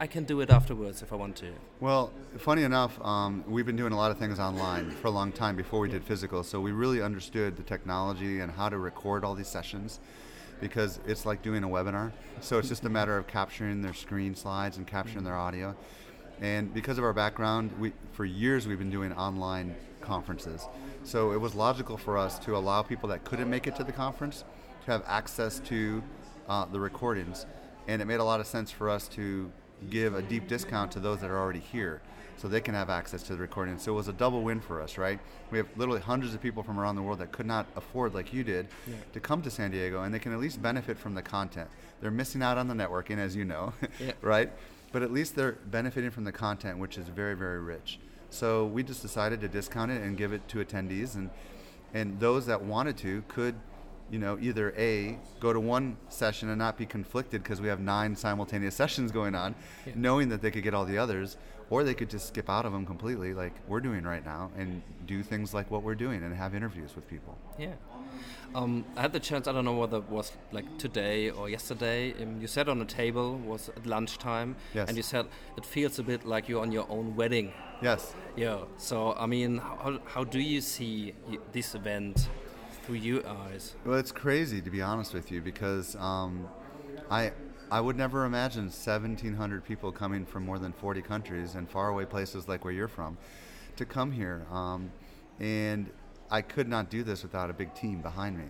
I 0.00 0.06
can 0.06 0.24
do 0.24 0.40
it 0.40 0.50
afterwards 0.50 1.02
if 1.02 1.12
I 1.12 1.16
want 1.16 1.36
to. 1.36 1.52
Well, 1.80 2.12
funny 2.38 2.62
enough, 2.62 3.00
um, 3.04 3.44
we've 3.48 3.66
been 3.66 3.76
doing 3.76 3.92
a 3.92 3.96
lot 3.96 4.10
of 4.10 4.18
things 4.18 4.38
online 4.38 4.90
for 4.90 5.08
a 5.08 5.10
long 5.10 5.32
time 5.32 5.56
before 5.56 5.80
we 5.80 5.88
did 5.88 6.04
physical, 6.04 6.42
so 6.42 6.60
we 6.60 6.72
really 6.72 7.02
understood 7.02 7.56
the 7.56 7.62
technology 7.62 8.40
and 8.40 8.50
how 8.50 8.68
to 8.68 8.78
record 8.78 9.24
all 9.24 9.34
these 9.34 9.48
sessions 9.48 10.00
because 10.60 11.00
it's 11.06 11.26
like 11.26 11.42
doing 11.42 11.64
a 11.64 11.68
webinar. 11.68 12.12
So 12.40 12.58
it's 12.58 12.68
just 12.68 12.84
a 12.84 12.88
matter 12.88 13.16
of 13.16 13.26
capturing 13.26 13.82
their 13.82 13.94
screen 13.94 14.34
slides 14.34 14.76
and 14.76 14.86
capturing 14.86 15.24
their 15.24 15.36
audio. 15.36 15.74
And 16.40 16.72
because 16.72 16.98
of 16.98 17.04
our 17.04 17.12
background, 17.12 17.70
we, 17.78 17.92
for 18.12 18.24
years 18.24 18.66
we've 18.66 18.78
been 18.78 18.90
doing 18.90 19.12
online 19.12 19.74
conferences. 20.00 20.66
So 21.04 21.32
it 21.32 21.40
was 21.40 21.54
logical 21.54 21.96
for 21.96 22.16
us 22.16 22.38
to 22.40 22.56
allow 22.56 22.82
people 22.82 23.08
that 23.10 23.24
couldn't 23.24 23.50
make 23.50 23.66
it 23.66 23.76
to 23.76 23.84
the 23.84 23.92
conference 23.92 24.44
to 24.84 24.90
have 24.90 25.02
access 25.06 25.60
to 25.60 26.02
uh, 26.48 26.64
the 26.66 26.80
recordings. 26.80 27.46
And 27.88 28.00
it 28.00 28.06
made 28.06 28.20
a 28.20 28.24
lot 28.24 28.40
of 28.40 28.46
sense 28.46 28.70
for 28.70 28.88
us 28.88 29.08
to 29.08 29.50
give 29.88 30.14
a 30.14 30.22
deep 30.22 30.48
discount 30.48 30.92
to 30.92 31.00
those 31.00 31.20
that 31.20 31.30
are 31.30 31.38
already 31.38 31.60
here 31.60 32.02
so 32.40 32.48
they 32.48 32.60
can 32.62 32.74
have 32.74 32.88
access 32.88 33.22
to 33.24 33.34
the 33.34 33.38
recording. 33.38 33.78
So 33.78 33.92
it 33.92 33.96
was 33.96 34.08
a 34.08 34.14
double 34.14 34.40
win 34.42 34.60
for 34.60 34.80
us, 34.80 34.96
right? 34.96 35.20
We 35.50 35.58
have 35.58 35.66
literally 35.76 36.00
hundreds 36.00 36.32
of 36.32 36.40
people 36.40 36.62
from 36.62 36.80
around 36.80 36.96
the 36.96 37.02
world 37.02 37.18
that 37.18 37.32
could 37.32 37.44
not 37.44 37.66
afford, 37.76 38.14
like 38.14 38.32
you 38.32 38.42
did, 38.42 38.66
Yeah. 38.88 38.94
to 39.12 39.20
come 39.20 39.42
to 39.42 39.50
San 39.50 39.70
Diego, 39.72 40.02
and 40.04 40.14
they 40.14 40.18
can 40.18 40.32
at 40.32 40.38
least 40.40 40.62
benefit 40.62 40.96
from 40.98 41.14
the 41.14 41.20
content. 41.20 41.68
They're 42.00 42.10
missing 42.10 42.42
out 42.42 42.56
on 42.56 42.66
the 42.66 42.72
networking, 42.72 43.18
as 43.18 43.36
you 43.36 43.44
know, 43.44 43.74
Yeah. 44.00 44.12
right? 44.22 44.50
But 44.90 45.02
at 45.02 45.12
least 45.12 45.36
they're 45.36 45.58
benefiting 45.66 46.10
from 46.10 46.24
the 46.24 46.32
content, 46.32 46.78
which 46.78 46.96
is 46.96 47.08
very, 47.08 47.36
very 47.36 47.60
rich. 47.60 47.98
So 48.30 48.64
we 48.64 48.84
just 48.84 49.02
decided 49.02 49.42
to 49.42 49.48
discount 49.48 49.90
it 49.90 50.00
and 50.02 50.16
give 50.16 50.32
it 50.32 50.48
to 50.48 50.64
attendees, 50.64 51.16
and 51.16 51.28
and 51.92 52.20
those 52.20 52.46
that 52.46 52.62
wanted 52.62 52.96
to 52.98 53.22
could 53.28 53.54
you 54.12 54.18
know, 54.18 54.36
either 54.40 54.72
A, 54.76 55.16
go 55.38 55.52
to 55.52 55.60
one 55.60 55.96
session 56.08 56.48
and 56.48 56.58
not 56.58 56.76
be 56.76 56.84
conflicted 56.84 57.44
because 57.44 57.60
we 57.60 57.68
have 57.68 57.78
nine 57.78 58.16
simultaneous 58.16 58.74
sessions 58.82 59.12
going 59.12 59.36
on, 59.36 59.54
Yeah. 59.86 59.92
knowing 59.94 60.30
that 60.30 60.42
they 60.42 60.50
could 60.50 60.64
get 60.64 60.74
all 60.74 60.84
the 60.84 60.98
others, 60.98 61.36
or 61.70 61.84
they 61.84 61.94
could 61.94 62.10
just 62.10 62.26
skip 62.28 62.50
out 62.50 62.66
of 62.66 62.72
them 62.72 62.84
completely, 62.84 63.32
like 63.32 63.54
we're 63.68 63.80
doing 63.80 64.02
right 64.02 64.24
now, 64.24 64.50
and 64.58 64.82
do 65.06 65.22
things 65.22 65.54
like 65.54 65.70
what 65.70 65.82
we're 65.82 65.94
doing 65.94 66.22
and 66.22 66.34
have 66.34 66.54
interviews 66.54 66.94
with 66.96 67.08
people. 67.08 67.38
Yeah. 67.58 67.74
Um, 68.54 68.84
I 68.96 69.02
had 69.02 69.12
the 69.12 69.20
chance. 69.20 69.46
I 69.46 69.52
don't 69.52 69.64
know 69.64 69.76
whether 69.76 69.98
it 69.98 70.10
was 70.10 70.32
like 70.50 70.78
today 70.78 71.30
or 71.30 71.48
yesterday. 71.48 72.12
Um, 72.20 72.40
you 72.40 72.48
sat 72.48 72.68
on 72.68 72.82
a 72.82 72.84
table. 72.84 73.38
Was 73.38 73.68
at 73.68 73.86
lunchtime. 73.86 74.56
Yes. 74.74 74.88
And 74.88 74.96
you 74.96 75.04
said 75.04 75.26
it 75.56 75.64
feels 75.64 75.98
a 76.00 76.02
bit 76.02 76.26
like 76.26 76.48
you're 76.48 76.60
on 76.60 76.72
your 76.72 76.86
own 76.90 77.14
wedding. 77.14 77.52
Yes. 77.80 78.14
Yeah. 78.36 78.64
So 78.76 79.12
I 79.12 79.26
mean, 79.26 79.58
how, 79.58 80.00
how 80.06 80.24
do 80.24 80.40
you 80.40 80.60
see 80.60 81.14
this 81.52 81.76
event 81.76 82.28
through 82.82 82.96
your 82.96 83.24
eyes? 83.26 83.76
Well, 83.84 83.98
it's 83.98 84.12
crazy 84.12 84.60
to 84.60 84.70
be 84.70 84.82
honest 84.82 85.14
with 85.14 85.30
you 85.30 85.40
because 85.40 85.94
um, 85.94 86.48
I 87.08 87.30
I 87.72 87.80
would 87.80 87.96
never 87.96 88.24
imagine 88.24 88.64
1,700 88.64 89.64
people 89.64 89.92
coming 89.92 90.26
from 90.26 90.44
more 90.44 90.58
than 90.58 90.72
40 90.72 91.02
countries 91.02 91.54
and 91.54 91.70
faraway 91.70 92.04
places 92.04 92.48
like 92.48 92.64
where 92.64 92.72
you're 92.72 92.88
from 92.88 93.16
to 93.76 93.84
come 93.84 94.10
here. 94.10 94.44
Um, 94.50 94.90
and 95.38 95.88
I 96.32 96.42
could 96.42 96.68
not 96.68 96.90
do 96.90 97.04
this 97.04 97.22
without 97.22 97.48
a 97.48 97.52
big 97.52 97.72
team 97.74 98.02
behind 98.02 98.36
me. 98.36 98.46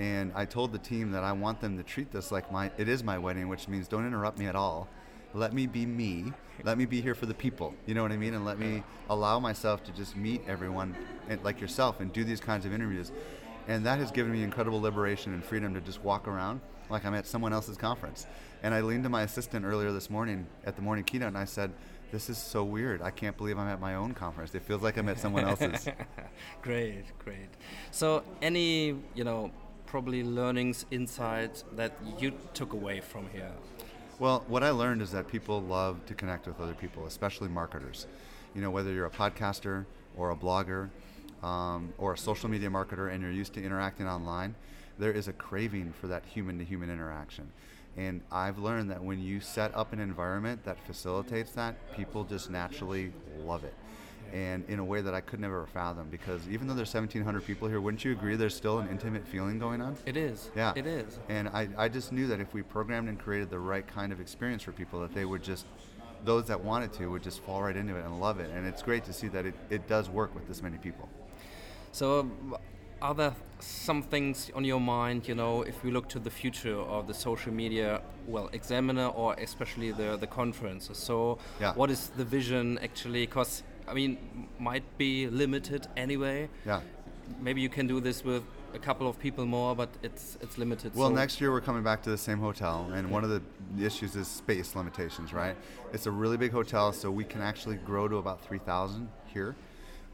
And 0.00 0.32
I 0.34 0.44
told 0.44 0.72
the 0.72 0.78
team 0.78 1.12
that 1.12 1.22
I 1.22 1.30
want 1.32 1.60
them 1.60 1.76
to 1.76 1.84
treat 1.84 2.10
this 2.10 2.32
like 2.32 2.50
my 2.50 2.70
it 2.76 2.88
is 2.88 3.04
my 3.04 3.16
wedding, 3.16 3.46
which 3.48 3.68
means 3.68 3.86
don't 3.86 4.06
interrupt 4.06 4.38
me 4.38 4.46
at 4.46 4.56
all. 4.56 4.88
Let 5.34 5.52
me 5.52 5.68
be 5.68 5.86
me. 5.86 6.32
Let 6.64 6.78
me 6.78 6.84
be 6.84 7.00
here 7.00 7.14
for 7.14 7.26
the 7.26 7.34
people. 7.34 7.74
You 7.86 7.94
know 7.94 8.02
what 8.02 8.10
I 8.10 8.16
mean? 8.16 8.34
And 8.34 8.44
let 8.44 8.58
me 8.58 8.82
allow 9.08 9.38
myself 9.38 9.84
to 9.84 9.92
just 9.92 10.16
meet 10.16 10.42
everyone 10.48 10.96
and, 11.28 11.42
like 11.44 11.60
yourself 11.60 12.00
and 12.00 12.12
do 12.12 12.24
these 12.24 12.40
kinds 12.40 12.66
of 12.66 12.72
interviews. 12.72 13.12
And 13.68 13.86
that 13.86 13.98
has 14.00 14.10
given 14.10 14.32
me 14.32 14.42
incredible 14.42 14.80
liberation 14.80 15.32
and 15.32 15.44
freedom 15.44 15.74
to 15.74 15.80
just 15.80 16.02
walk 16.02 16.26
around 16.26 16.60
like 16.90 17.04
I'm 17.04 17.14
at 17.14 17.26
someone 17.26 17.52
else's 17.52 17.76
conference. 17.76 18.26
And 18.62 18.74
I 18.74 18.80
leaned 18.80 19.04
to 19.04 19.08
my 19.08 19.22
assistant 19.22 19.64
earlier 19.64 19.92
this 19.92 20.10
morning 20.10 20.46
at 20.64 20.76
the 20.76 20.82
morning 20.82 21.04
keynote 21.04 21.28
and 21.28 21.38
I 21.38 21.44
said, 21.44 21.72
This 22.10 22.28
is 22.28 22.38
so 22.38 22.64
weird. 22.64 23.02
I 23.02 23.10
can't 23.10 23.36
believe 23.36 23.58
I'm 23.58 23.68
at 23.68 23.80
my 23.80 23.94
own 23.94 24.14
conference. 24.14 24.54
It 24.54 24.62
feels 24.62 24.82
like 24.82 24.96
I'm 24.96 25.08
at 25.08 25.18
someone 25.18 25.44
else's. 25.48 25.88
Great, 26.62 27.04
great. 27.18 27.50
So 27.90 28.22
any 28.42 28.96
you 29.14 29.24
know 29.24 29.50
probably 29.86 30.22
learnings, 30.22 30.84
insights 30.90 31.64
that 31.74 31.92
you 32.18 32.32
took 32.52 32.74
away 32.74 33.00
from 33.00 33.28
here? 33.30 33.52
Well, 34.18 34.44
what 34.48 34.62
I 34.62 34.70
learned 34.70 35.00
is 35.00 35.12
that 35.12 35.28
people 35.28 35.62
love 35.62 36.04
to 36.06 36.14
connect 36.14 36.46
with 36.46 36.60
other 36.60 36.74
people, 36.74 37.06
especially 37.06 37.48
marketers. 37.48 38.06
You 38.54 38.60
know, 38.60 38.70
whether 38.70 38.92
you're 38.92 39.06
a 39.06 39.10
podcaster 39.10 39.86
or 40.16 40.30
a 40.30 40.36
blogger 40.36 40.90
um, 41.42 41.94
or 41.98 42.14
a 42.14 42.18
social 42.18 42.50
media 42.50 42.68
marketer 42.68 43.12
and 43.12 43.22
you're 43.22 43.32
used 43.32 43.54
to 43.54 43.62
interacting 43.62 44.06
online, 44.08 44.56
there 44.98 45.12
is 45.12 45.28
a 45.28 45.32
craving 45.32 45.92
for 46.00 46.08
that 46.08 46.24
human 46.24 46.58
to 46.58 46.64
human 46.64 46.90
interaction. 46.90 47.50
And 47.96 48.20
I've 48.30 48.58
learned 48.58 48.90
that 48.90 49.02
when 49.02 49.20
you 49.20 49.40
set 49.40 49.74
up 49.74 49.92
an 49.92 49.98
environment 49.98 50.64
that 50.64 50.78
facilitates 50.86 51.52
that, 51.52 51.74
people 51.96 52.24
just 52.24 52.50
naturally 52.50 53.12
love 53.44 53.64
it. 53.64 53.74
And 54.32 54.64
in 54.68 54.78
a 54.78 54.84
way 54.84 55.00
that 55.00 55.14
I 55.14 55.20
could 55.20 55.40
never 55.40 55.66
fathom, 55.66 56.08
because 56.10 56.46
even 56.48 56.68
though 56.68 56.74
there's 56.74 56.92
1,700 56.92 57.44
people 57.44 57.66
here, 57.66 57.80
wouldn't 57.80 58.04
you 58.04 58.12
agree 58.12 58.36
there's 58.36 58.54
still 58.54 58.78
an 58.78 58.88
intimate 58.88 59.26
feeling 59.26 59.58
going 59.58 59.80
on? 59.80 59.96
It 60.04 60.16
is. 60.16 60.50
Yeah. 60.54 60.74
It 60.76 60.86
is. 60.86 61.18
And 61.28 61.48
I, 61.48 61.68
I 61.76 61.88
just 61.88 62.12
knew 62.12 62.26
that 62.26 62.38
if 62.38 62.52
we 62.52 62.62
programmed 62.62 63.08
and 63.08 63.18
created 63.18 63.48
the 63.50 63.58
right 63.58 63.86
kind 63.86 64.12
of 64.12 64.20
experience 64.20 64.62
for 64.62 64.72
people, 64.72 65.00
that 65.00 65.14
they 65.14 65.24
would 65.24 65.42
just, 65.42 65.66
those 66.24 66.44
that 66.48 66.62
wanted 66.62 66.92
to, 66.94 67.06
would 67.06 67.22
just 67.22 67.40
fall 67.40 67.62
right 67.62 67.76
into 67.76 67.96
it 67.96 68.04
and 68.04 68.20
love 68.20 68.38
it. 68.38 68.50
And 68.54 68.66
it's 68.66 68.82
great 68.82 69.04
to 69.04 69.14
see 69.14 69.28
that 69.28 69.46
it, 69.46 69.54
it 69.70 69.88
does 69.88 70.10
work 70.10 70.34
with 70.34 70.46
this 70.46 70.62
many 70.62 70.76
people. 70.76 71.08
So, 71.92 72.20
um, 72.20 72.56
are 73.00 73.14
there 73.14 73.34
some 73.60 74.02
things 74.02 74.50
on 74.54 74.64
your 74.64 74.80
mind, 74.80 75.28
you 75.28 75.34
know, 75.34 75.62
if 75.62 75.82
we 75.82 75.90
look 75.90 76.08
to 76.08 76.18
the 76.18 76.30
future 76.30 76.76
of 76.76 77.06
the 77.06 77.14
social 77.14 77.52
media, 77.52 78.00
well, 78.26 78.48
examiner 78.52 79.06
or 79.08 79.34
especially 79.34 79.92
the, 79.92 80.16
the 80.16 80.26
conferences? 80.26 80.98
So, 80.98 81.38
Yeah. 81.60 81.74
what 81.74 81.90
is 81.90 82.10
the 82.16 82.24
vision 82.24 82.78
actually? 82.82 83.26
Because, 83.26 83.62
I 83.86 83.94
mean, 83.94 84.18
might 84.58 84.84
be 84.98 85.28
limited 85.28 85.86
anyway. 85.96 86.48
Yeah. 86.66 86.80
Maybe 87.40 87.60
you 87.60 87.68
can 87.68 87.86
do 87.86 88.00
this 88.00 88.24
with 88.24 88.42
a 88.74 88.78
couple 88.78 89.06
of 89.06 89.18
people 89.18 89.44
more, 89.46 89.74
but 89.74 89.88
it's 90.02 90.38
it's 90.40 90.56
limited. 90.58 90.94
Well, 90.94 91.08
so 91.08 91.14
next 91.14 91.40
year 91.40 91.50
we're 91.50 91.60
coming 91.60 91.82
back 91.82 92.02
to 92.02 92.10
the 92.10 92.18
same 92.18 92.38
hotel, 92.38 92.90
and 92.94 93.10
one 93.10 93.22
of 93.24 93.30
the 93.30 93.42
issues 93.84 94.16
is 94.16 94.28
space 94.28 94.74
limitations, 94.74 95.32
right? 95.32 95.56
It's 95.92 96.06
a 96.06 96.10
really 96.10 96.36
big 96.36 96.52
hotel, 96.52 96.92
so 96.92 97.10
we 97.10 97.24
can 97.24 97.42
actually 97.42 97.76
grow 97.76 98.08
to 98.08 98.16
about 98.16 98.42
3,000 98.42 99.08
here. 99.26 99.56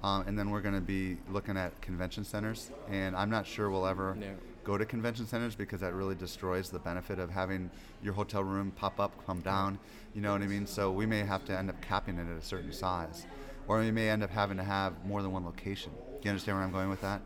Um, 0.04 0.24
and 0.28 0.38
then 0.38 0.50
we're 0.50 0.60
going 0.60 0.74
to 0.74 0.82
be 0.82 1.16
looking 1.30 1.56
at 1.56 1.80
convention 1.80 2.24
centers, 2.24 2.70
and 2.90 3.16
I'm 3.16 3.30
not 3.30 3.46
sure 3.46 3.70
we'll 3.70 3.86
ever 3.86 4.14
Yeah. 4.20 4.32
go 4.62 4.76
to 4.76 4.84
convention 4.84 5.26
centers 5.26 5.54
because 5.54 5.80
that 5.80 5.94
really 5.94 6.14
destroys 6.14 6.68
the 6.68 6.78
benefit 6.78 7.18
of 7.18 7.30
having 7.30 7.70
your 8.02 8.12
hotel 8.12 8.44
room 8.44 8.70
pop 8.70 9.00
up, 9.00 9.12
come 9.24 9.40
down. 9.40 9.78
You 10.14 10.20
know 10.20 10.32
what 10.32 10.42
I 10.42 10.46
mean? 10.46 10.66
So 10.66 10.92
we 10.92 11.06
may 11.06 11.20
have 11.20 11.46
to 11.46 11.58
end 11.58 11.70
up 11.70 11.80
capping 11.80 12.18
it 12.18 12.30
at 12.30 12.36
a 12.36 12.42
certain 12.44 12.70
size, 12.70 13.26
or 13.66 13.78
we 13.78 13.90
may 13.90 14.10
end 14.10 14.22
up 14.22 14.28
having 14.28 14.58
to 14.58 14.62
have 14.62 14.92
more 15.06 15.22
than 15.22 15.32
one 15.32 15.46
location. 15.46 15.92
Do 15.92 16.20
you 16.24 16.30
understand 16.32 16.58
where 16.58 16.66
I'm 16.66 16.72
going 16.72 16.90
with 16.90 17.00
that? 17.00 17.22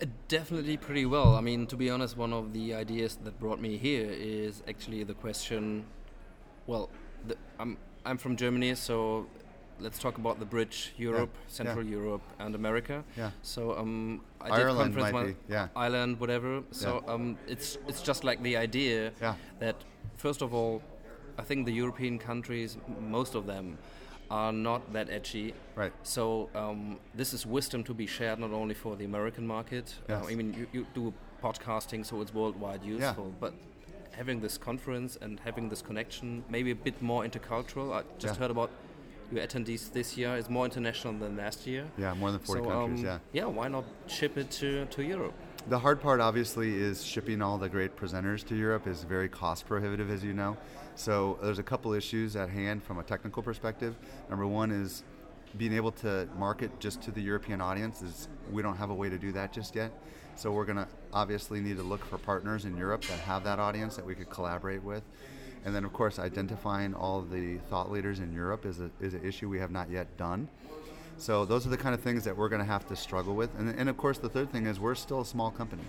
Uh, 0.00 0.06
Definitely 0.28 0.78
pretty 0.78 1.04
well. 1.04 1.36
I 1.36 1.42
mean, 1.42 1.66
to 1.66 1.76
be 1.76 1.90
honest, 1.90 2.16
one 2.16 2.32
of 2.32 2.54
the 2.54 2.72
ideas 2.74 3.18
that 3.24 3.38
brought 3.38 3.60
me 3.60 3.76
here 3.76 4.08
is 4.10 4.62
actually 4.66 5.04
the 5.04 5.14
question. 5.14 5.84
Well, 6.66 6.88
the, 7.26 7.36
I'm 7.58 7.76
I'm 8.06 8.16
from 8.16 8.36
Germany, 8.36 8.74
so 8.74 9.26
let's 9.80 9.98
talk 9.98 10.18
about 10.18 10.38
the 10.38 10.44
bridge: 10.46 10.92
Europe, 10.98 11.30
Central 11.48 11.84
Europe, 11.84 12.22
and 12.38 12.54
America. 12.54 13.02
Yeah. 13.16 13.30
So 13.42 13.76
um, 13.78 14.20
I 14.40 14.56
did 14.56 14.66
Ireland 14.66 14.94
conference 14.94 15.12
might 15.12 15.26
be, 15.26 15.52
yeah. 15.54 15.68
Ireland, 15.76 16.20
whatever. 16.20 16.62
So 16.70 17.02
um, 17.08 17.36
it's 17.48 17.78
it's 17.88 18.02
just 18.02 18.24
like 18.24 18.42
the 18.42 18.56
idea 18.56 19.12
Yeah. 19.20 19.34
that 19.60 19.76
first 20.16 20.42
of 20.42 20.52
all, 20.54 20.82
I 21.38 21.42
think 21.42 21.66
the 21.66 21.72
European 21.72 22.18
countries, 22.18 22.76
most 23.10 23.34
of 23.34 23.46
them, 23.46 23.78
are 24.30 24.52
not 24.52 24.92
that 24.92 25.08
edgy. 25.10 25.54
Right. 25.76 25.92
So 26.02 26.48
um, 26.54 26.98
this 27.14 27.32
is 27.34 27.46
wisdom 27.46 27.84
to 27.84 27.94
be 27.94 28.06
shared 28.06 28.38
not 28.38 28.52
only 28.52 28.74
for 28.74 28.96
the 28.96 29.04
American 29.04 29.46
market. 29.46 29.94
Uh, 30.08 30.22
I 30.30 30.34
mean, 30.34 30.54
you, 30.54 30.66
you 30.72 30.86
do 30.94 31.12
podcasting, 31.42 32.04
so 32.06 32.20
it's 32.22 32.32
worldwide 32.34 32.82
useful. 32.84 33.26
Yeah. 33.26 33.40
But 33.40 33.54
having 34.12 34.40
this 34.40 34.58
conference 34.58 35.18
and 35.22 35.40
having 35.40 35.68
this 35.70 35.82
connection, 35.82 36.44
maybe 36.48 36.70
a 36.70 36.74
bit 36.74 37.00
more 37.02 37.24
intercultural. 37.24 37.92
I 37.94 38.02
just 38.18 38.34
Yeah. 38.34 38.40
heard 38.40 38.50
about 38.50 38.70
your 39.32 39.46
attendees 39.46 39.90
this 39.92 40.16
year 40.16 40.36
is 40.36 40.48
more 40.50 40.64
international 40.64 41.14
than 41.14 41.36
last 41.36 41.66
year. 41.66 41.84
Yeah, 41.96 42.14
more 42.14 42.30
than 42.30 42.40
40 42.40 42.62
so, 42.62 42.68
countries, 42.68 43.00
um, 43.00 43.04
yeah. 43.04 43.18
Yeah, 43.32 43.44
why 43.46 43.68
not 43.68 43.84
ship 44.06 44.36
it 44.36 44.50
to, 44.52 44.84
to 44.86 45.02
Europe? 45.02 45.34
The 45.68 45.78
hard 45.78 46.00
part, 46.00 46.20
obviously, 46.20 46.74
is 46.74 47.04
shipping 47.04 47.40
all 47.40 47.56
the 47.56 47.68
great 47.68 47.96
presenters 47.96 48.44
to 48.48 48.56
Europe 48.56 48.86
is 48.86 49.04
very 49.04 49.28
cost 49.28 49.66
prohibitive, 49.66 50.10
as 50.10 50.24
you 50.24 50.32
know. 50.32 50.56
So 50.96 51.38
there's 51.40 51.60
a 51.60 51.62
couple 51.62 51.92
issues 51.92 52.36
at 52.36 52.50
hand 52.50 52.82
from 52.82 52.98
a 52.98 53.02
technical 53.02 53.42
perspective. 53.42 53.94
Number 54.28 54.46
one 54.46 54.70
is 54.70 55.04
being 55.56 55.72
able 55.72 55.92
to 55.92 56.28
market 56.36 56.80
just 56.80 57.00
to 57.02 57.10
the 57.10 57.20
European 57.20 57.60
audience. 57.60 58.02
Is 58.02 58.28
we 58.50 58.62
don't 58.62 58.76
have 58.76 58.90
a 58.90 58.94
way 58.94 59.08
to 59.08 59.18
do 59.18 59.32
that 59.32 59.52
just 59.52 59.74
yet. 59.74 59.92
So 60.34 60.50
we're 60.50 60.64
going 60.64 60.78
to 60.78 60.88
obviously 61.12 61.60
need 61.60 61.76
to 61.76 61.82
look 61.82 62.04
for 62.04 62.18
partners 62.18 62.64
in 62.64 62.76
Europe 62.76 63.02
that 63.02 63.18
have 63.20 63.44
that 63.44 63.58
audience 63.58 63.96
that 63.96 64.04
we 64.04 64.14
could 64.14 64.30
collaborate 64.30 64.82
with. 64.82 65.02
And 65.64 65.74
then, 65.74 65.84
of 65.84 65.92
course, 65.92 66.18
identifying 66.18 66.94
all 66.94 67.22
the 67.22 67.58
thought 67.70 67.90
leaders 67.90 68.18
in 68.18 68.32
Europe 68.32 68.66
is, 68.66 68.80
a, 68.80 68.90
is 69.00 69.14
an 69.14 69.24
issue 69.24 69.48
we 69.48 69.58
have 69.58 69.70
not 69.70 69.90
yet 69.90 70.16
done. 70.16 70.48
So 71.18 71.44
those 71.44 71.66
are 71.66 71.70
the 71.70 71.76
kind 71.76 71.94
of 71.94 72.00
things 72.00 72.24
that 72.24 72.36
we're 72.36 72.48
going 72.48 72.60
to 72.60 72.66
have 72.66 72.86
to 72.88 72.96
struggle 72.96 73.34
with. 73.34 73.56
And, 73.58 73.68
and 73.78 73.88
of 73.88 73.96
course, 73.96 74.18
the 74.18 74.28
third 74.28 74.50
thing 74.50 74.66
is 74.66 74.80
we're 74.80 74.94
still 74.94 75.20
a 75.20 75.26
small 75.26 75.50
company, 75.50 75.84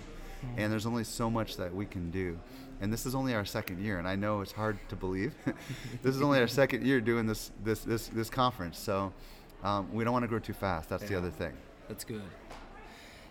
and 0.56 0.70
there's 0.70 0.86
only 0.86 1.02
so 1.02 1.28
much 1.28 1.56
that 1.56 1.74
we 1.74 1.86
can 1.86 2.10
do. 2.10 2.38
And 2.80 2.92
this 2.92 3.06
is 3.06 3.14
only 3.14 3.34
our 3.34 3.44
second 3.44 3.82
year, 3.82 3.98
and 3.98 4.06
I 4.06 4.14
know 4.14 4.42
it's 4.42 4.52
hard 4.52 4.78
to 4.90 4.96
believe. 4.96 5.34
this 6.02 6.14
is 6.14 6.22
only 6.22 6.38
our 6.38 6.46
second 6.46 6.86
year 6.86 7.00
doing 7.00 7.26
this 7.26 7.50
this 7.64 7.80
this, 7.80 8.08
this 8.08 8.28
conference, 8.28 8.78
so 8.78 9.12
um, 9.62 9.92
we 9.92 10.04
don't 10.04 10.12
want 10.12 10.24
to 10.24 10.28
grow 10.28 10.38
too 10.38 10.52
fast. 10.52 10.88
That's 10.88 11.08
the 11.08 11.16
other 11.16 11.30
thing. 11.30 11.52
That's 11.88 12.04
good. 12.04 12.22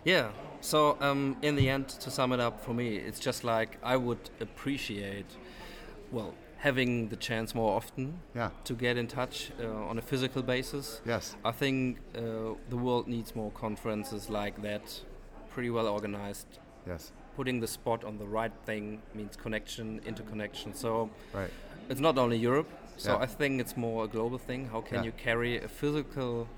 Yeah. 0.04 0.30
So 0.60 0.98
um, 1.00 1.36
in 1.42 1.56
the 1.56 1.68
end, 1.68 1.88
to 1.88 2.10
sum 2.10 2.32
it 2.32 2.40
up 2.40 2.60
for 2.60 2.74
me, 2.74 2.96
it's 2.96 3.20
just 3.20 3.44
like 3.44 3.78
I 3.82 3.96
would 3.96 4.30
appreciate, 4.40 5.26
well, 6.12 6.34
having 6.58 7.08
the 7.08 7.16
chance 7.16 7.54
more 7.54 7.76
often 7.76 8.20
Yeah. 8.34 8.50
to 8.64 8.74
get 8.74 8.96
in 8.96 9.06
touch 9.06 9.50
uh, 9.60 9.66
on 9.90 9.98
a 9.98 10.02
physical 10.02 10.42
basis. 10.42 11.00
Yes. 11.04 11.36
I 11.44 11.52
think 11.52 11.98
uh, 12.16 12.20
the 12.70 12.76
world 12.76 13.06
needs 13.06 13.34
more 13.36 13.50
conferences 13.50 14.30
like 14.30 14.62
that, 14.62 15.02
pretty 15.50 15.70
well 15.70 15.86
organized. 15.86 16.58
Yes. 16.86 17.12
Putting 17.36 17.60
the 17.60 17.66
spot 17.66 18.04
on 18.04 18.18
the 18.18 18.26
right 18.26 18.52
thing 18.64 19.02
means 19.14 19.36
connection, 19.36 20.00
interconnection. 20.06 20.74
So 20.74 21.10
Right. 21.34 21.50
it's 21.88 22.00
not 22.00 22.16
only 22.18 22.38
Europe. 22.38 22.68
So 22.96 23.10
Yeah. 23.12 23.18
I 23.24 23.26
think 23.26 23.60
it's 23.60 23.76
more 23.76 24.04
a 24.04 24.08
global 24.08 24.38
thing. 24.38 24.68
How 24.68 24.80
can 24.80 24.96
Yeah. 24.98 25.04
you 25.04 25.12
carry 25.12 25.58
a 25.58 25.68
physical 25.68 26.48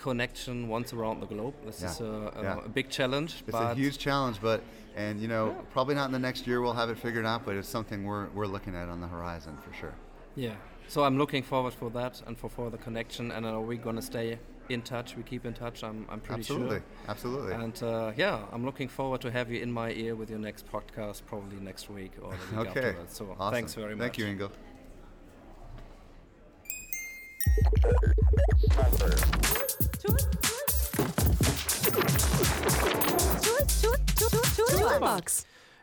connection 0.00 0.68
once 0.76 0.92
around 0.96 1.20
the 1.20 1.26
globe? 1.34 1.54
This 1.64 1.80
Yeah. 1.82 1.90
is 1.90 2.00
a, 2.00 2.04
a, 2.38 2.42
Yeah. 2.42 2.64
a 2.64 2.68
big 2.68 2.88
challenge. 2.98 3.32
It's 3.46 3.56
a 3.56 3.74
huge 3.74 3.98
challenge, 3.98 4.36
but 4.48 4.60
and 4.96 5.20
you 5.22 5.28
know 5.28 5.44
probably 5.74 5.94
not 5.94 6.06
in 6.10 6.12
the 6.18 6.24
next 6.28 6.46
year 6.48 6.58
we'll 6.62 6.78
have 6.82 6.90
it 6.94 6.98
figured 6.98 7.26
out, 7.32 7.40
but 7.46 7.54
it's 7.56 7.68
something 7.76 7.98
we're 8.10 8.26
we're 8.36 8.50
looking 8.56 8.74
at 8.80 8.88
on 8.88 9.00
the 9.00 9.08
horizon 9.16 9.54
for 9.64 9.72
sure. 9.80 9.94
yeah. 10.34 10.54
So 10.94 11.04
I'm 11.06 11.16
looking 11.22 11.44
forward 11.44 11.72
for 11.80 11.88
that 11.90 12.14
and 12.26 12.36
for 12.36 12.48
further 12.50 12.76
connection. 12.86 13.30
And 13.30 13.46
are 13.46 13.60
we 13.60 13.76
gonna 13.76 14.02
stay 14.02 14.38
in 14.68 14.82
touch. 14.82 15.16
We 15.16 15.22
keep 15.32 15.44
in 15.44 15.54
touch. 15.64 15.82
I'm 15.88 16.06
I'm 16.12 16.20
pretty 16.20 16.40
Absolutely, 16.40 16.76
sure. 16.78 16.84
absolutely. 17.12 17.52
And 17.54 17.76
uh, 17.82 18.12
yeah, 18.16 18.38
I'm 18.52 18.64
looking 18.64 18.88
forward 18.88 19.20
to 19.22 19.30
have 19.30 19.50
you 19.52 19.60
in 19.66 19.70
my 19.72 19.90
ear 20.04 20.14
with 20.20 20.30
your 20.30 20.38
next 20.38 20.64
podcast, 20.74 21.22
probably 21.26 21.58
next 21.70 21.90
week 21.90 22.12
or 22.22 22.30
the 22.32 22.56
week 22.58 22.68
okay. 22.70 22.80
afterwards. 22.88 23.16
So 23.16 23.24
awesome. 23.38 23.54
thanks 23.54 23.74
very 23.74 23.94
much. 23.96 24.04
Thank 24.16 24.18
you, 24.18 24.26
Ingo. 24.26 24.50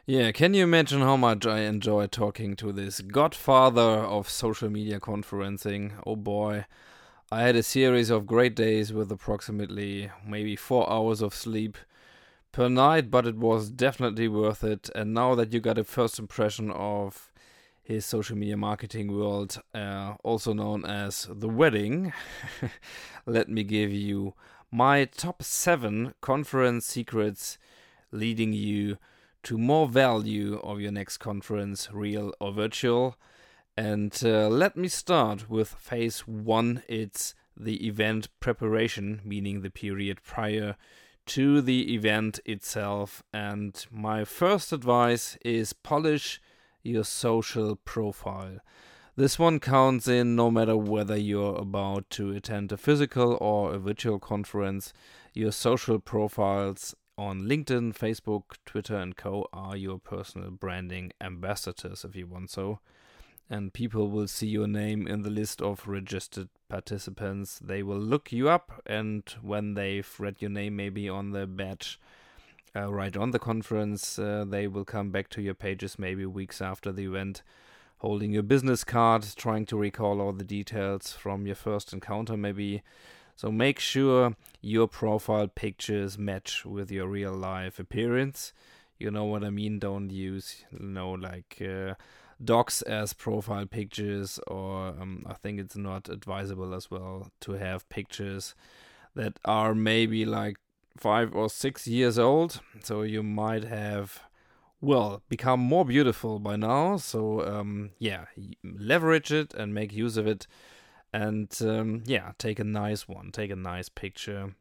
Yeah, 0.10 0.32
can 0.32 0.54
you 0.54 0.64
imagine 0.64 1.02
how 1.02 1.18
much 1.18 1.46
I 1.46 1.60
enjoy 1.60 2.08
talking 2.08 2.56
to 2.56 2.72
this 2.72 3.02
godfather 3.02 3.82
of 3.82 4.30
social 4.30 4.70
media 4.70 5.02
conferencing? 5.02 5.92
Oh 6.06 6.16
boy. 6.16 6.66
I 7.30 7.42
had 7.42 7.58
a 7.58 7.64
series 7.64 8.10
of 8.10 8.26
great 8.26 8.56
days 8.56 8.94
with 8.94 9.12
approximately 9.12 10.10
maybe 10.26 10.56
four 10.56 10.90
hours 10.90 11.22
of 11.22 11.36
sleep 11.36 11.78
per 12.54 12.70
night, 12.70 13.12
but 13.12 13.28
it 13.28 13.36
was 13.36 13.70
definitely 13.70 14.30
worth 14.30 14.64
it. 14.64 14.90
And 14.96 15.14
now 15.14 15.36
that 15.36 15.52
you 15.52 15.60
got 15.60 15.78
a 15.78 15.84
first 15.84 16.20
impression 16.20 16.72
of 16.72 17.30
his 17.88 18.06
social 18.06 18.36
media 18.36 18.58
marketing 18.58 19.18
world, 19.18 19.62
uh, 19.74 20.16
also 20.22 20.52
known 20.52 20.84
as 20.84 21.26
the 21.32 21.48
wedding, 21.48 22.12
let 23.26 23.48
me 23.48 23.64
give 23.64 23.94
you 23.94 24.34
my 24.70 25.06
top 25.06 25.42
seven 25.42 26.14
conference 26.20 26.86
secrets 26.86 27.58
leading 28.12 28.52
you 28.52 28.98
to 29.44 29.58
more 29.58 29.88
value 29.88 30.60
of 30.64 30.82
your 30.82 30.92
next 30.92 31.20
conference, 31.20 31.88
real 31.94 32.34
or 32.42 32.52
virtual. 32.52 33.16
And 33.78 34.14
uh, 34.22 34.50
let 34.50 34.76
me 34.76 34.90
start 34.90 35.50
with 35.50 35.70
phase 35.70 36.28
one. 36.28 36.84
It's 36.90 37.36
the 37.56 37.88
event 37.88 38.28
preparation, 38.42 39.22
meaning 39.24 39.62
the 39.62 39.70
period 39.70 40.22
prior 40.24 40.76
to 41.28 41.62
the 41.62 41.94
event 41.94 42.42
itself. 42.44 43.24
And 43.32 43.86
my 43.90 44.26
first 44.26 44.74
advice 44.74 45.38
is 45.46 45.72
polish 45.72 46.42
your 46.88 47.04
social 47.04 47.76
profile. 47.76 48.60
This 49.16 49.40
one 49.40 49.60
counts 49.60 50.08
in 50.08 50.36
no 50.36 50.52
matter 50.52 50.78
whether 50.78 51.18
you're 51.18 51.56
about 51.56 52.10
to 52.12 52.32
attend 52.32 52.72
a 52.72 52.78
physical 52.78 53.38
or 53.42 53.74
a 53.74 53.80
virtual 53.80 54.20
conference. 54.20 54.94
Your 55.34 55.52
social 55.52 56.00
profiles 56.00 56.96
on 57.18 57.42
LinkedIn, 57.42 57.98
Facebook, 57.98 58.58
Twitter, 58.66 58.96
and 58.96 59.18
co 59.18 59.48
are 59.52 59.76
your 59.76 59.98
personal 59.98 60.52
branding 60.52 61.12
ambassadors, 61.20 62.06
if 62.06 62.16
you 62.16 62.28
want 62.28 62.52
so. 62.52 62.80
And 63.50 63.74
people 63.74 64.10
will 64.10 64.28
see 64.28 64.48
your 64.48 64.68
name 64.68 65.08
in 65.08 65.24
the 65.24 65.30
list 65.30 65.62
of 65.62 65.88
registered 65.88 66.50
participants. 66.70 67.60
They 67.60 67.82
will 67.82 68.00
look 68.00 68.32
you 68.32 68.50
up, 68.50 68.84
and 68.86 69.24
when 69.42 69.74
they've 69.74 70.14
read 70.20 70.42
your 70.42 70.52
name, 70.52 70.76
maybe 70.76 71.10
on 71.10 71.32
the 71.32 71.48
badge 71.48 72.00
uh, 72.76 72.92
right 72.92 73.16
on 73.16 73.32
the 73.32 73.40
conference, 73.40 74.20
uh, 74.20 74.46
they 74.48 74.68
will 74.68 74.86
come 74.86 75.10
back 75.12 75.30
to 75.30 75.42
your 75.42 75.54
pages 75.54 75.98
maybe 75.98 76.26
weeks 76.26 76.62
after 76.62 76.92
the 76.92 77.06
event, 77.06 77.44
holding 77.98 78.32
your 78.32 78.44
business 78.44 78.84
card, 78.84 79.26
trying 79.36 79.66
to 79.66 79.78
recall 79.78 80.22
all 80.22 80.34
the 80.34 80.44
details 80.44 81.14
from 81.14 81.46
your 81.46 81.56
first 81.56 81.94
encounter, 81.94 82.38
maybe 82.38 82.84
so 83.38 83.52
make 83.52 83.80
sure 83.80 84.36
your 84.62 84.88
profile 84.88 85.48
pictures 85.48 86.18
match 86.18 86.66
with 86.66 86.92
your 86.92 87.08
real 87.08 87.34
life 87.34 87.78
appearance. 87.78 88.52
You 88.98 89.12
know 89.12 89.26
what 89.26 89.44
I 89.44 89.52
mean? 89.52 89.78
Don't 89.78 90.10
use, 90.10 90.66
you 90.72 90.88
know, 90.88 91.12
like 91.12 91.62
uh, 91.62 91.94
docs 92.44 92.82
as 92.82 93.14
profile 93.14 93.68
pictures, 93.68 94.40
or 94.48 94.88
um, 94.88 95.24
I 95.30 95.36
think 95.36 95.60
it's 95.60 95.78
not 95.78 96.10
advisable 96.10 96.74
as 96.74 96.90
well 96.90 97.30
to 97.42 97.52
have 97.54 97.88
pictures 97.90 98.56
that 99.14 99.40
are 99.46 99.76
maybe 99.76 100.26
like 100.26 100.58
five 100.98 101.36
or 101.36 101.50
six 101.50 101.88
years 101.88 102.20
old. 102.20 102.62
So 102.84 103.04
you 103.04 103.24
might 103.24 103.64
have, 103.64 104.24
well, 104.82 105.22
become 105.30 105.60
more 105.60 105.86
beautiful 105.86 106.40
by 106.40 106.56
now. 106.56 106.98
So 106.98 107.46
um, 107.48 107.92
yeah, 108.00 108.26
leverage 108.64 109.32
it 109.32 109.54
and 109.54 109.74
make 109.74 109.94
use 109.94 110.18
of 110.18 110.28
it 110.28 110.48
and 111.14 111.56
um, 111.62 112.04
yeah, 112.06 112.32
take 112.38 112.60
a 112.60 112.64
nice 112.64 113.08
one, 113.08 113.32
take 113.32 113.52
a 113.52 113.56
nice 113.56 113.90
picture, 113.90 114.56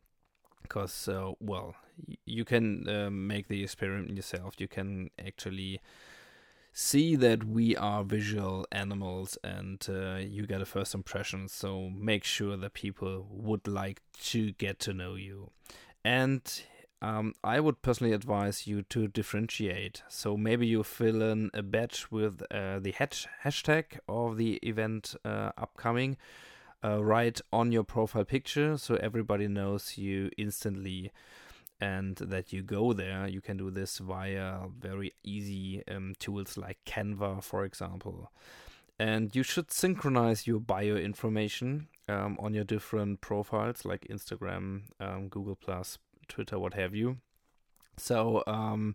because 0.62 1.08
uh, 1.08 1.32
well, 1.40 1.74
you 2.24 2.44
can 2.44 2.88
uh, 2.88 3.10
make 3.10 3.48
the 3.48 3.62
experiment 3.62 4.16
yourself. 4.16 4.54
You 4.58 4.68
can 4.68 5.10
actually 5.18 5.80
see 6.72 7.16
that 7.16 7.44
we 7.44 7.76
are 7.76 8.04
visual 8.04 8.66
animals, 8.70 9.36
and 9.42 9.84
uh, 9.88 10.16
you 10.16 10.46
get 10.46 10.60
a 10.60 10.66
first 10.66 10.94
impression. 10.94 11.48
So 11.48 11.90
make 11.90 12.24
sure 12.24 12.56
that 12.56 12.74
people 12.74 13.26
would 13.30 13.66
like 13.66 14.02
to 14.24 14.52
get 14.52 14.78
to 14.80 14.92
know 14.92 15.14
you, 15.14 15.50
and 16.06 16.62
um, 17.02 17.34
I 17.42 17.58
would 17.58 17.82
personally 17.82 18.12
advise 18.12 18.68
you 18.68 18.82
to 18.90 19.08
differentiate. 19.08 20.04
So 20.08 20.36
maybe 20.36 20.64
you 20.64 20.84
fill 20.84 21.20
in 21.20 21.50
a 21.52 21.64
batch 21.64 22.12
with 22.12 22.42
uh, 22.48 22.78
the 22.78 22.92
hash- 22.92 23.26
hashtag 23.44 23.98
of 24.08 24.36
the 24.36 24.54
event 24.62 25.16
uh, 25.24 25.50
upcoming 25.58 26.16
uh, 26.84 27.02
right 27.02 27.40
on 27.52 27.72
your 27.72 27.82
profile 27.82 28.24
picture, 28.24 28.78
so 28.78 28.94
everybody 28.94 29.48
knows 29.48 29.98
you 29.98 30.30
instantly 30.38 31.10
and 31.80 32.14
that 32.18 32.52
you 32.52 32.62
go 32.62 32.92
there. 32.92 33.26
You 33.26 33.40
can 33.40 33.56
do 33.56 33.72
this 33.72 33.98
via 33.98 34.68
very 34.78 35.12
easy 35.24 35.82
um, 35.88 36.14
tools 36.20 36.56
like 36.56 36.78
Canva, 36.86 37.42
for 37.42 37.64
example. 37.64 38.30
And 38.96 39.34
you 39.34 39.42
should 39.42 39.72
synchronize 39.72 40.46
your 40.46 40.60
bio 40.60 40.94
information 40.94 41.88
um, 42.08 42.36
on 42.40 42.54
your 42.54 42.64
different 42.64 43.20
profiles 43.20 43.84
like 43.84 44.06
Instagram, 44.08 44.82
um, 45.00 45.28
Google 45.28 45.56
Plus, 45.56 45.98
Twitter, 46.28 46.58
what 46.58 46.74
have 46.74 46.94
you. 46.94 47.18
So 47.96 48.42
um, 48.46 48.94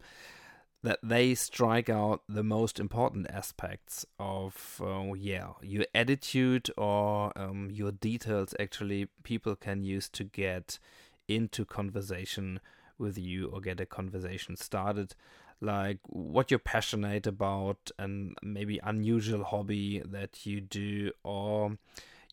that 0.84 1.00
they 1.04 1.36
strike 1.36 1.89
out 1.89 2.21
the 2.28 2.43
most 2.43 2.80
important 2.80 3.28
aspects 3.30 4.06
of 4.19 4.82
uh, 4.84 5.13
yeah 5.13 5.50
your 5.62 5.86
attitude 5.93 6.69
or 6.78 7.38
um, 7.38 7.69
your 7.71 7.91
details. 7.91 8.54
Actually, 8.60 9.08
people 9.24 9.56
can 9.56 9.84
use 9.84 10.10
to 10.10 10.24
get 10.24 10.80
into 11.28 11.65
conversation 11.65 12.60
with 12.97 13.17
you 13.17 13.47
or 13.47 13.62
get 13.62 13.80
a 13.80 13.86
conversation 13.86 14.56
started 14.56 15.15
like 15.62 16.00
what 16.08 16.50
you're 16.50 16.60
passionate 16.60 17.28
about 17.28 17.91
and 18.00 18.36
maybe 18.41 18.80
unusual 18.84 19.43
hobby 19.43 20.02
that 20.04 20.45
you 20.45 20.60
do 20.60 21.12
or 21.24 21.78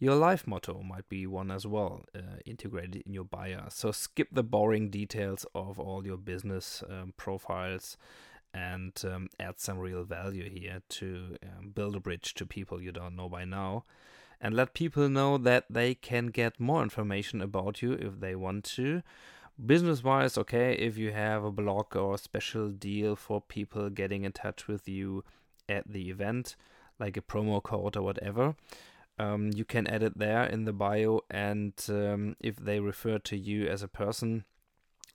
your 0.01 0.15
life 0.15 0.47
motto 0.47 0.83
might 0.83 1.09
be 1.09 1.27
one 1.27 1.51
as 1.51 1.67
well, 1.67 2.05
uh, 2.15 2.39
integrated 2.47 3.03
in 3.05 3.13
your 3.13 3.25
bio. 3.25 3.67
So 3.69 3.91
skip 3.91 4.29
the 4.31 4.45
boring 4.45 4.91
details 4.91 5.45
of 5.55 5.81
all 5.81 6.07
your 6.07 6.17
business 6.17 6.85
um, 6.89 7.15
profiles 7.17 7.97
and 8.55 8.93
um, 9.05 9.29
add 9.41 9.59
some 9.59 9.79
real 9.79 10.05
value 10.05 10.49
here 10.49 10.83
to 10.89 11.37
um, 11.43 11.71
build 11.71 11.97
a 11.97 12.01
bridge 12.01 12.35
to 12.35 12.47
people 12.47 12.81
you 12.81 12.93
don't 12.93 13.17
know 13.17 13.29
by 13.29 13.45
now. 13.45 13.85
And 14.41 14.55
let 14.55 14.73
people 14.73 15.09
know 15.09 15.37
that 15.39 15.65
they 15.69 15.97
can 15.97 16.29
get 16.29 16.61
more 16.61 16.85
information 16.85 17.43
about 17.43 17.83
you 17.83 17.93
if 17.95 18.21
they 18.21 18.37
want 18.37 18.65
to. 18.77 19.03
Business 19.65 20.05
wise, 20.05 20.39
okay, 20.39 20.75
if 20.75 20.97
you 20.97 21.11
have 21.11 21.43
a 21.43 21.51
blog 21.51 21.97
or 21.97 22.15
a 22.15 22.19
special 22.19 22.69
deal 22.69 23.17
for 23.17 23.41
people 23.41 23.91
getting 23.91 24.23
in 24.23 24.31
touch 24.31 24.69
with 24.69 24.89
you 24.89 25.25
at 25.69 25.93
the 25.93 26.09
event, 26.09 26.55
like 27.01 27.17
a 27.17 27.21
promo 27.21 27.61
code 27.61 27.97
or 27.97 28.03
whatever 28.03 28.55
um, 29.19 29.51
you 29.55 29.65
can 29.65 29.87
add 29.87 30.03
it 30.03 30.19
there 30.19 30.45
in 30.45 30.65
the 30.65 30.73
bio. 30.73 31.21
And 31.31 31.73
um, 31.89 32.37
if 32.41 32.57
they 32.57 32.81
refer 32.81 33.19
to 33.19 33.37
you 33.37 33.67
as 33.67 33.83
a 33.83 33.89
person, 33.89 34.45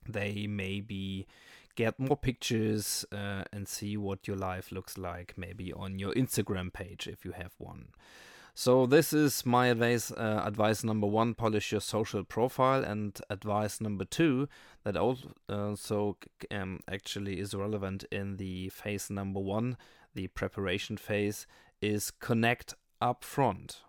they 0.08 0.46
maybe 0.46 1.26
get 1.74 1.98
more 1.98 2.16
pictures 2.16 3.04
uh, 3.12 3.44
and 3.52 3.66
see 3.66 3.96
what 3.96 4.28
your 4.28 4.36
life 4.36 4.70
looks 4.70 4.96
like, 4.96 5.34
maybe 5.36 5.72
on 5.72 5.98
your 5.98 6.12
Instagram 6.12 6.72
page 6.72 7.08
if 7.08 7.24
you 7.24 7.32
have 7.32 7.52
one. 7.58 7.88
So 8.56 8.86
this 8.86 9.12
is 9.12 9.44
my 9.44 9.66
advice. 9.66 10.12
Uh, 10.12 10.42
advice 10.44 10.84
number 10.84 11.08
one: 11.08 11.34
polish 11.34 11.72
your 11.72 11.80
social 11.80 12.22
profile, 12.22 12.84
and 12.84 13.20
advice 13.28 13.80
number 13.80 14.04
two 14.04 14.48
that 14.84 14.96
also 14.96 16.16
um, 16.52 16.78
actually 16.88 17.40
is 17.40 17.52
relevant 17.52 18.04
in 18.12 18.36
the 18.36 18.68
phase 18.68 19.10
number 19.10 19.40
one, 19.40 19.76
the 20.14 20.28
preparation 20.28 20.96
phase, 20.96 21.48
is 21.82 22.12
connect 22.12 22.74
up 23.00 23.24
front. 23.24 23.80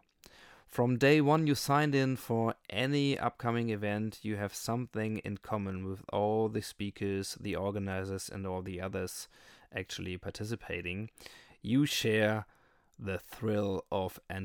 From 0.76 0.98
day 0.98 1.22
one, 1.22 1.48
you 1.48 1.56
signed 1.56 1.96
in 1.96 2.18
for 2.18 2.56
any 2.70 3.18
upcoming 3.18 3.70
event, 3.70 4.20
you 4.24 4.36
have 4.36 4.54
something 4.54 5.20
in 5.20 5.38
common 5.38 5.86
with 5.86 6.04
all 6.12 6.50
the 6.50 6.62
speakers, 6.62 7.38
the 7.40 7.56
organizers, 7.56 8.28
and 8.28 8.46
all 8.46 8.62
the 8.62 8.82
others 8.82 9.30
actually 9.74 10.18
participating. 10.18 11.12
You 11.62 11.86
share 11.86 12.46
the 13.00 13.20
thrill 13.20 13.86
of 13.90 14.20
uh, 14.30 14.42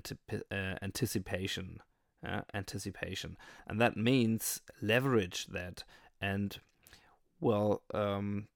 anticipation. 0.81 1.81
Uh, 2.25 2.43
anticipation. 2.55 3.37
And 3.67 3.81
that 3.81 3.97
means 3.97 4.61
leverage 4.81 5.49
that 5.49 5.83
and, 6.21 6.61
well, 7.41 7.83
um, 7.93 8.47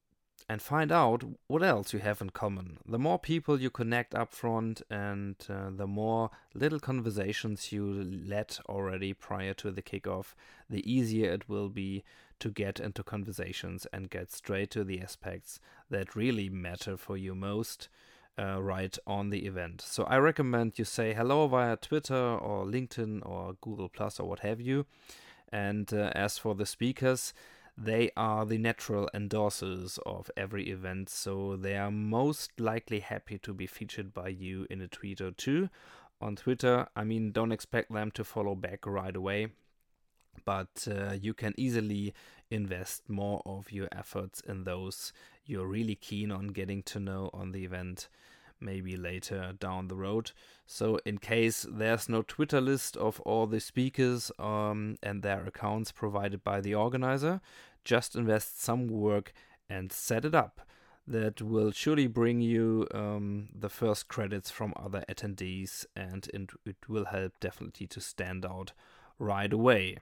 and 0.47 0.61
find 0.61 0.91
out 0.91 1.23
what 1.47 1.63
else 1.63 1.91
you 1.91 1.99
have 1.99 2.21
in 2.21 2.29
common. 2.29 2.77
The 2.87 2.99
more 2.99 3.17
people 3.17 3.59
you 3.59 3.69
connect 3.69 4.13
up 4.13 4.31
front 4.31 4.81
and 4.89 5.35
uh, 5.49 5.71
the 5.75 5.87
more 5.87 6.29
little 6.53 6.79
conversations 6.79 7.71
you 7.71 7.85
let 8.27 8.59
already 8.69 9.13
prior 9.13 9.53
to 9.55 9.71
the 9.71 9.81
kickoff, 9.81 10.35
the 10.69 10.89
easier 10.91 11.31
it 11.31 11.49
will 11.49 11.69
be 11.69 12.03
to 12.39 12.49
get 12.49 12.79
into 12.79 13.01
conversations 13.03 13.87
and 13.91 14.09
get 14.09 14.31
straight 14.31 14.69
to 14.71 14.83
the 14.83 15.01
aspects 15.01 15.59
that 15.89 16.15
really 16.15 16.49
matter 16.49 16.97
for 16.97 17.17
you 17.17 17.33
most. 17.35 17.89
Uh, 18.37 18.61
right 18.61 18.97
on 19.07 19.29
the 19.29 19.45
event. 19.45 19.79
So 19.79 20.03
I 20.03 20.17
recommend 20.17 20.77
you 20.77 20.83
say 20.83 21.13
hello 21.13 21.47
via 21.47 21.77
Twitter 21.77 22.13
or 22.13 22.65
LinkedIn 22.65 23.25
or 23.25 23.55
Google 23.61 23.87
Plus 23.87 24.19
or 24.19 24.27
what 24.27 24.39
have 24.39 24.59
you. 24.59 24.85
And 25.53 25.93
uh, 25.93 26.11
as 26.13 26.37
for 26.37 26.53
the 26.53 26.65
speakers, 26.65 27.33
they 27.77 28.11
are 28.15 28.45
the 28.45 28.57
natural 28.57 29.09
endorsers 29.13 29.99
of 30.05 30.31
every 30.37 30.69
event, 30.69 31.09
so 31.09 31.55
they 31.55 31.77
are 31.77 31.91
most 31.91 32.59
likely 32.59 32.99
happy 32.99 33.37
to 33.39 33.53
be 33.53 33.67
featured 33.67 34.13
by 34.13 34.29
you 34.29 34.65
in 34.69 34.81
a 34.81 34.87
tweet 34.87 35.21
or 35.21 35.31
two. 35.31 35.69
On 36.21 36.35
Twitter, 36.35 36.87
I 36.95 37.03
mean, 37.03 37.31
don't 37.31 37.51
expect 37.51 37.91
them 37.91 38.11
to 38.11 38.23
follow 38.23 38.55
back 38.55 38.85
right 38.85 39.15
away, 39.15 39.47
but 40.45 40.87
uh, 40.89 41.13
you 41.13 41.33
can 41.33 41.53
easily 41.57 42.13
invest 42.49 43.09
more 43.09 43.41
of 43.45 43.71
your 43.71 43.89
efforts 43.91 44.39
in 44.41 44.63
those 44.63 45.11
you're 45.45 45.67
really 45.67 45.95
keen 45.95 46.31
on 46.31 46.47
getting 46.47 46.81
to 46.83 46.99
know 46.99 47.29
on 47.33 47.51
the 47.51 47.63
event 47.63 48.07
maybe 48.65 48.97
later 48.97 49.53
down 49.59 49.87
the 49.87 49.95
road. 49.95 50.31
So, 50.65 50.99
in 51.05 51.19
case 51.19 51.65
there's 51.69 52.09
no 52.09 52.23
Twitter 52.23 52.59
list 52.59 52.97
of 52.97 53.21
all 53.21 53.45
the 53.45 53.59
speakers 53.59 54.31
um, 54.39 54.97
and 55.03 55.21
their 55.21 55.45
accounts 55.45 55.91
provided 55.91 56.43
by 56.43 56.59
the 56.59 56.73
organizer, 56.73 57.39
just 57.83 58.15
invest 58.15 58.61
some 58.61 58.87
work 58.87 59.31
and 59.69 59.91
set 59.91 60.25
it 60.25 60.35
up. 60.35 60.61
That 61.07 61.39
will 61.39 61.71
surely 61.71 62.07
bring 62.07 62.41
you 62.41 62.87
um, 62.91 63.49
the 63.53 63.69
first 63.69 64.07
credits 64.07 64.49
from 64.49 64.73
other 64.75 65.03
attendees, 65.07 65.85
and 65.95 66.27
it, 66.33 66.89
will 66.89 67.05
help 67.05 67.39
definitely 67.39 67.85
to 67.87 68.01
stand 68.01 68.43
out 68.43 68.71
right 69.19 69.53
away. 69.53 69.97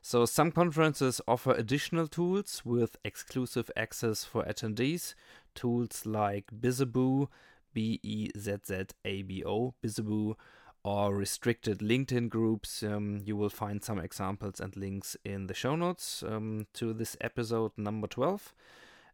So, 0.00 0.26
some 0.26 0.52
conferences 0.52 1.20
offer 1.26 1.52
additional 1.52 2.06
tools 2.06 2.62
with 2.64 2.96
exclusive 3.04 3.68
access 3.74 4.22
for 4.24 4.44
attendees. 4.44 5.14
Tools 5.56 6.06
like 6.06 6.52
Bizzabo 6.52 7.28
B 7.74 8.00
E 8.02 8.30
Z 8.38 8.56
Z 8.66 8.86
A 9.04 9.22
B 9.22 9.44
O, 9.44 9.74
Bizzabo, 9.82 10.36
or 10.82 11.14
restricted 11.14 11.80
LinkedIn 11.80 12.28
groups. 12.30 12.82
Um, 12.82 13.20
you 13.24 13.36
will 13.36 13.50
find 13.50 13.82
some 13.84 13.98
examples 13.98 14.60
and 14.60 14.76
links 14.76 15.16
in 15.24 15.46
the 15.48 15.54
show 15.54 15.76
notes 15.76 16.22
um, 16.22 16.66
to 16.74 16.92
this 16.92 17.16
episode 17.20 17.72
number 17.76 18.06
12. 18.06 18.54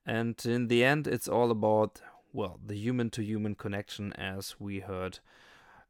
And 0.06 0.40
in 0.44 0.68
the 0.68 0.84
end, 0.84 1.06
it's 1.06 1.28
all 1.28 1.50
about, 1.50 2.00
well, 2.32 2.60
the 2.64 2.76
human 2.76 3.10
to 3.10 3.22
human 3.22 3.54
connection, 3.54 4.12
as 4.14 4.56
we 4.58 4.80
heard 4.80 5.20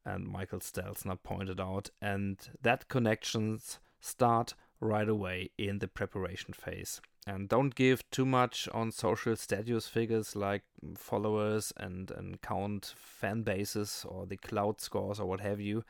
and 0.04 0.26
Michael 0.26 0.60
Stelzner 0.60 1.18
pointed 1.22 1.60
out. 1.60 1.90
And 2.00 2.38
that 2.62 2.88
connections 2.88 3.78
start 4.00 4.54
right 4.80 5.08
away 5.08 5.50
in 5.58 5.78
the 5.78 5.88
preparation 5.88 6.54
phase. 6.54 7.00
And 7.30 7.48
don't 7.48 7.76
give 7.76 8.10
too 8.10 8.26
much 8.26 8.68
on 8.74 8.90
social 8.90 9.36
status 9.36 9.86
figures 9.86 10.34
like 10.34 10.64
followers 10.96 11.72
and, 11.76 12.10
and 12.10 12.42
count 12.42 12.92
fan 12.96 13.42
bases 13.42 14.04
or 14.08 14.26
the 14.26 14.36
Klout 14.36 14.80
scores 14.80 15.20
or 15.20 15.26
what 15.26 15.40
have 15.40 15.60
you. 15.60 15.84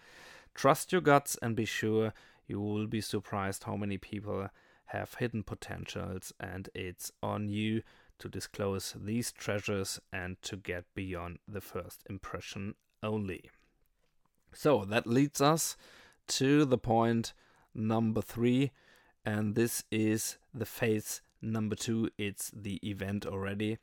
Trust 0.55 0.92
your 0.92 1.00
guts 1.00 1.38
and 1.40 1.57
be 1.57 1.64
sure 1.64 2.12
you 2.46 2.61
will 2.61 2.87
be 2.87 3.00
surprised 3.00 3.64
how 3.64 3.74
many 3.74 3.96
people 3.96 4.48
have 4.87 5.14
hidden 5.14 5.42
potentials, 5.42 6.33
and 6.38 6.68
it's 6.74 7.11
on 7.22 7.48
you 7.48 7.83
to 8.18 8.29
disclose 8.29 8.94
these 9.00 9.33
treasures 9.33 9.98
and 10.12 10.37
to 10.42 10.57
get 10.57 10.85
beyond 10.94 11.38
the 11.48 11.62
first 11.62 12.03
impression 12.11 12.74
only. 13.03 13.48
So 14.53 14.85
that 14.85 15.07
leads 15.07 15.40
us 15.40 15.79
to 16.26 16.66
the 16.66 16.76
point 16.76 17.33
number 17.74 18.20
three, 18.20 18.72
and 19.24 19.55
this 19.55 19.85
is 19.90 20.37
the 20.53 20.66
phase 20.66 21.22
number 21.42 21.76
two. 21.76 22.11
It's 22.18 22.50
the 22.50 22.81
event 22.83 23.26
already. 23.26 23.79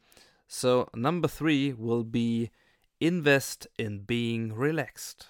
So, 0.48 0.90
number 0.96 1.28
three 1.28 1.74
will 1.74 2.04
be 2.04 2.52
invest 3.00 3.68
in 3.78 4.00
being 4.00 4.54
relaxed. 4.54 5.28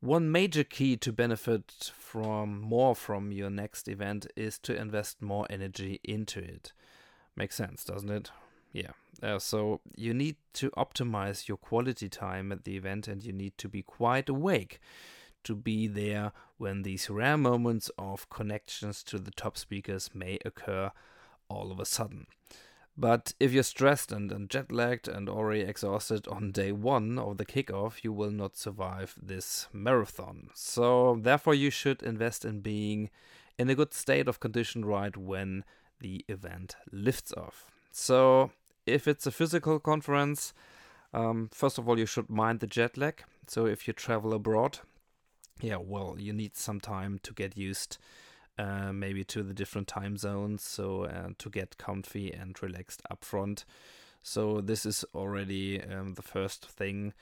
One 0.00 0.30
major 0.30 0.64
key 0.64 0.96
to 0.98 1.12
benefit 1.12 1.92
from 1.94 2.60
more 2.60 2.94
from 2.94 3.32
your 3.32 3.48
next 3.48 3.88
event 3.88 4.26
is 4.36 4.58
to 4.60 4.76
invest 4.76 5.22
more 5.22 5.46
energy 5.48 6.00
into 6.04 6.40
it. 6.40 6.72
Makes 7.36 7.56
sense, 7.56 7.84
doesn't 7.84 8.10
it? 8.10 8.30
Yeah. 8.72 8.90
Uh, 9.22 9.38
so 9.38 9.80
you 9.96 10.12
need 10.12 10.36
to 10.54 10.70
optimize 10.72 11.48
your 11.48 11.56
quality 11.56 12.08
time 12.08 12.52
at 12.52 12.64
the 12.64 12.76
event 12.76 13.08
and 13.08 13.24
you 13.24 13.32
need 13.32 13.56
to 13.58 13.68
be 13.68 13.80
quite 13.80 14.28
awake 14.28 14.80
to 15.44 15.54
be 15.54 15.86
there 15.86 16.32
when 16.56 16.82
these 16.82 17.10
rare 17.10 17.36
moments 17.36 17.90
of 17.98 18.28
connections 18.30 19.02
to 19.04 19.18
the 19.18 19.30
top 19.30 19.56
speakers 19.56 20.10
may 20.14 20.38
occur 20.44 20.90
all 21.48 21.70
of 21.70 21.78
a 21.78 21.84
sudden. 21.84 22.26
But 22.96 23.34
if 23.40 23.52
you're 23.52 23.64
stressed 23.64 24.12
and, 24.12 24.30
and 24.30 24.48
jet 24.48 24.70
lagged 24.70 25.08
and 25.08 25.28
already 25.28 25.62
exhausted 25.62 26.28
on 26.28 26.52
day 26.52 26.70
one 26.70 27.18
of 27.18 27.38
the 27.38 27.44
kickoff, 27.44 28.04
you 28.04 28.12
will 28.12 28.30
not 28.30 28.56
survive 28.56 29.16
this 29.20 29.66
marathon. 29.72 30.50
So, 30.54 31.18
therefore, 31.20 31.54
you 31.54 31.70
should 31.70 32.02
invest 32.02 32.44
in 32.44 32.60
being 32.60 33.10
in 33.58 33.68
a 33.68 33.74
good 33.74 33.94
state 33.94 34.28
of 34.28 34.38
condition 34.38 34.84
right 34.84 35.16
when 35.16 35.64
the 36.00 36.24
event 36.28 36.76
lifts 36.92 37.32
off. 37.36 37.72
So, 37.90 38.52
if 38.86 39.08
it's 39.08 39.26
a 39.26 39.32
physical 39.32 39.80
conference, 39.80 40.54
um, 41.12 41.48
first 41.52 41.78
of 41.78 41.88
all, 41.88 41.98
you 41.98 42.06
should 42.06 42.30
mind 42.30 42.60
the 42.60 42.66
jet 42.68 42.96
lag. 42.96 43.24
So, 43.48 43.66
if 43.66 43.88
you 43.88 43.92
travel 43.92 44.34
abroad, 44.34 44.78
yeah, 45.60 45.76
well, 45.76 46.16
you 46.18 46.32
need 46.32 46.56
some 46.56 46.80
time 46.80 47.20
to 47.22 47.32
get 47.32 47.56
used, 47.56 47.98
uh, 48.58 48.92
maybe 48.92 49.24
to 49.24 49.42
the 49.42 49.54
different 49.54 49.88
time 49.88 50.16
zones, 50.16 50.62
so 50.62 51.04
uh, 51.04 51.30
to 51.38 51.50
get 51.50 51.78
comfy 51.78 52.32
and 52.32 52.60
relaxed 52.62 53.02
up 53.10 53.24
front. 53.24 53.64
So 54.22 54.60
this 54.60 54.86
is 54.86 55.04
already 55.14 55.82
um, 55.82 56.14
the 56.14 56.22
first 56.22 56.66
thing. 56.66 57.12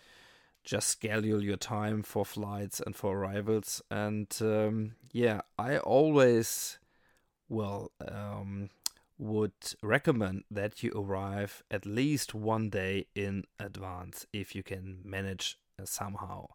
Just 0.64 0.88
schedule 0.88 1.42
your 1.42 1.56
time 1.56 2.02
for 2.02 2.24
flights 2.24 2.80
and 2.80 2.94
for 2.94 3.18
arrivals, 3.18 3.82
and 3.90 4.28
um, 4.40 4.92
yeah, 5.10 5.40
I 5.58 5.78
always, 5.78 6.78
well, 7.48 7.90
um, 8.06 8.70
would 9.18 9.52
recommend 9.82 10.44
that 10.50 10.82
you 10.82 10.92
arrive 10.94 11.62
at 11.70 11.86
least 11.86 12.34
one 12.34 12.70
day 12.70 13.06
in 13.14 13.44
advance 13.58 14.26
if 14.32 14.54
you 14.54 14.62
can 14.62 15.00
manage 15.04 15.58
uh, 15.80 15.84
somehow. 15.84 16.46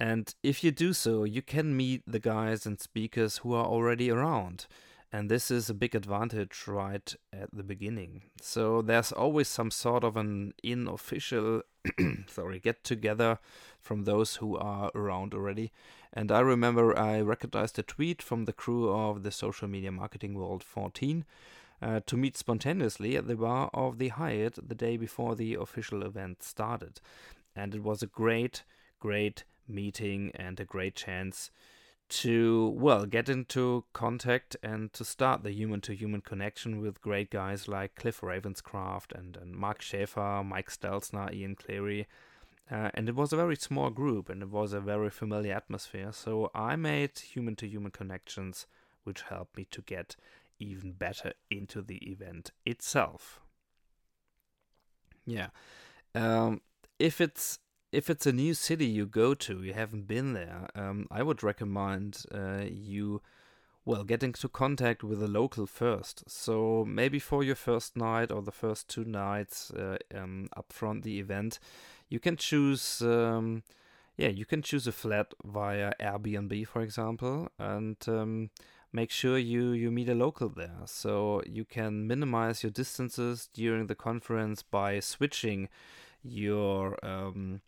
And 0.00 0.34
if 0.42 0.64
you 0.64 0.70
do 0.70 0.92
so, 0.92 1.24
you 1.24 1.42
can 1.42 1.76
meet 1.76 2.02
the 2.06 2.18
guys 2.18 2.66
and 2.66 2.80
speakers 2.80 3.38
who 3.38 3.54
are 3.54 3.66
already 3.66 4.10
around. 4.10 4.66
And 5.12 5.30
this 5.30 5.50
is 5.50 5.70
a 5.70 5.74
big 5.74 5.94
advantage 5.94 6.64
right 6.66 7.14
at 7.32 7.48
the 7.52 7.62
beginning. 7.62 8.22
So 8.40 8.82
there's 8.82 9.12
always 9.12 9.46
some 9.46 9.70
sort 9.70 10.02
of 10.02 10.16
an 10.16 10.54
unofficial 10.64 11.62
sorry, 12.28 12.58
get 12.58 12.82
together 12.84 13.38
from 13.80 14.04
those 14.04 14.36
who 14.36 14.56
are 14.56 14.90
around 14.94 15.34
already. 15.34 15.72
And 16.12 16.30
I 16.30 16.40
remember 16.40 16.98
I 16.98 17.20
recognized 17.20 17.78
a 17.78 17.82
tweet 17.82 18.22
from 18.22 18.44
the 18.44 18.52
crew 18.52 18.90
of 18.90 19.22
the 19.22 19.30
Social 19.30 19.68
Media 19.68 19.92
Marketing 19.92 20.34
World 20.34 20.62
14 20.62 21.24
uh, 21.82 22.00
to 22.06 22.16
meet 22.16 22.36
spontaneously 22.36 23.16
at 23.16 23.26
the 23.26 23.36
bar 23.36 23.70
of 23.74 23.98
the 23.98 24.08
Hyatt 24.08 24.58
the 24.68 24.74
day 24.74 24.96
before 24.96 25.34
the 25.34 25.54
official 25.54 26.02
event 26.02 26.42
started. 26.42 27.00
And 27.54 27.74
it 27.74 27.82
was 27.82 28.02
a 28.02 28.06
great, 28.06 28.62
great 29.00 29.44
meeting 29.68 30.30
and 30.34 30.58
a 30.60 30.64
great 30.64 30.94
chance 30.94 31.50
to 32.08 32.74
well 32.76 33.06
get 33.06 33.28
into 33.28 33.84
contact 33.92 34.56
and 34.62 34.92
to 34.92 35.04
start 35.04 35.42
the 35.42 35.52
human 35.52 35.80
to 35.80 35.94
human 35.94 36.20
connection 36.20 36.80
with 36.80 37.00
great 37.00 37.30
guys 37.30 37.66
like 37.66 37.94
Cliff 37.94 38.20
Ravenscraft 38.20 39.12
and, 39.12 39.36
and 39.36 39.54
Mark 39.54 39.80
Schaefer, 39.80 40.42
Mike 40.44 40.70
Stelzner, 40.70 41.32
Ian 41.32 41.54
Cleary. 41.54 42.06
Uh, 42.70 42.90
and 42.94 43.08
it 43.08 43.14
was 43.14 43.32
a 43.32 43.36
very 43.36 43.56
small 43.56 43.90
group 43.90 44.28
and 44.28 44.42
it 44.42 44.50
was 44.50 44.72
a 44.72 44.80
very 44.80 45.10
familiar 45.10 45.54
atmosphere. 45.54 46.12
So 46.12 46.50
I 46.54 46.76
made 46.76 47.18
human 47.18 47.56
to 47.56 47.68
human 47.68 47.90
connections, 47.90 48.66
which 49.04 49.22
helped 49.22 49.56
me 49.56 49.66
to 49.70 49.82
get 49.82 50.16
even 50.58 50.92
better 50.92 51.32
into 51.50 51.82
the 51.82 51.96
event 52.08 52.52
itself. 52.64 53.40
Yeah. 55.26 55.48
Um, 56.14 56.60
if 56.98 57.20
it's 57.20 57.58
if 57.94 58.10
it's 58.10 58.26
a 58.26 58.32
new 58.32 58.54
city 58.54 58.86
you 58.86 59.06
go 59.06 59.34
to, 59.34 59.62
you 59.62 59.72
haven't 59.72 60.06
been 60.06 60.32
there, 60.32 60.68
um, 60.74 61.06
I 61.10 61.22
would 61.22 61.42
recommend 61.42 62.24
uh, 62.34 62.64
you, 62.68 63.22
well, 63.84 64.02
getting 64.04 64.32
to 64.34 64.48
contact 64.48 65.04
with 65.04 65.22
a 65.22 65.28
local 65.28 65.66
first. 65.66 66.24
So 66.28 66.84
maybe 66.86 67.18
for 67.18 67.44
your 67.44 67.54
first 67.54 67.96
night 67.96 68.32
or 68.32 68.42
the 68.42 68.52
first 68.52 68.88
two 68.88 69.04
nights 69.04 69.70
uh, 69.70 69.98
um, 70.14 70.48
up 70.56 70.72
front 70.72 71.04
the 71.04 71.18
event, 71.20 71.60
you 72.08 72.18
can 72.18 72.36
choose. 72.36 73.00
Um, 73.00 73.62
yeah, 74.16 74.28
you 74.28 74.44
can 74.44 74.62
choose 74.62 74.86
a 74.86 74.92
flat 74.92 75.34
via 75.44 75.92
Airbnb, 76.00 76.68
for 76.68 76.82
example, 76.82 77.48
and 77.58 77.96
um, 78.06 78.50
make 78.92 79.10
sure 79.10 79.36
you 79.38 79.72
you 79.72 79.90
meet 79.90 80.08
a 80.08 80.14
local 80.14 80.48
there 80.48 80.82
so 80.84 81.42
you 81.44 81.64
can 81.64 82.06
minimize 82.06 82.62
your 82.62 82.70
distances 82.70 83.48
during 83.52 83.88
the 83.88 83.96
conference 83.96 84.62
by 84.62 85.00
switching 85.00 85.68
your 86.24 86.98
um, 87.04 87.60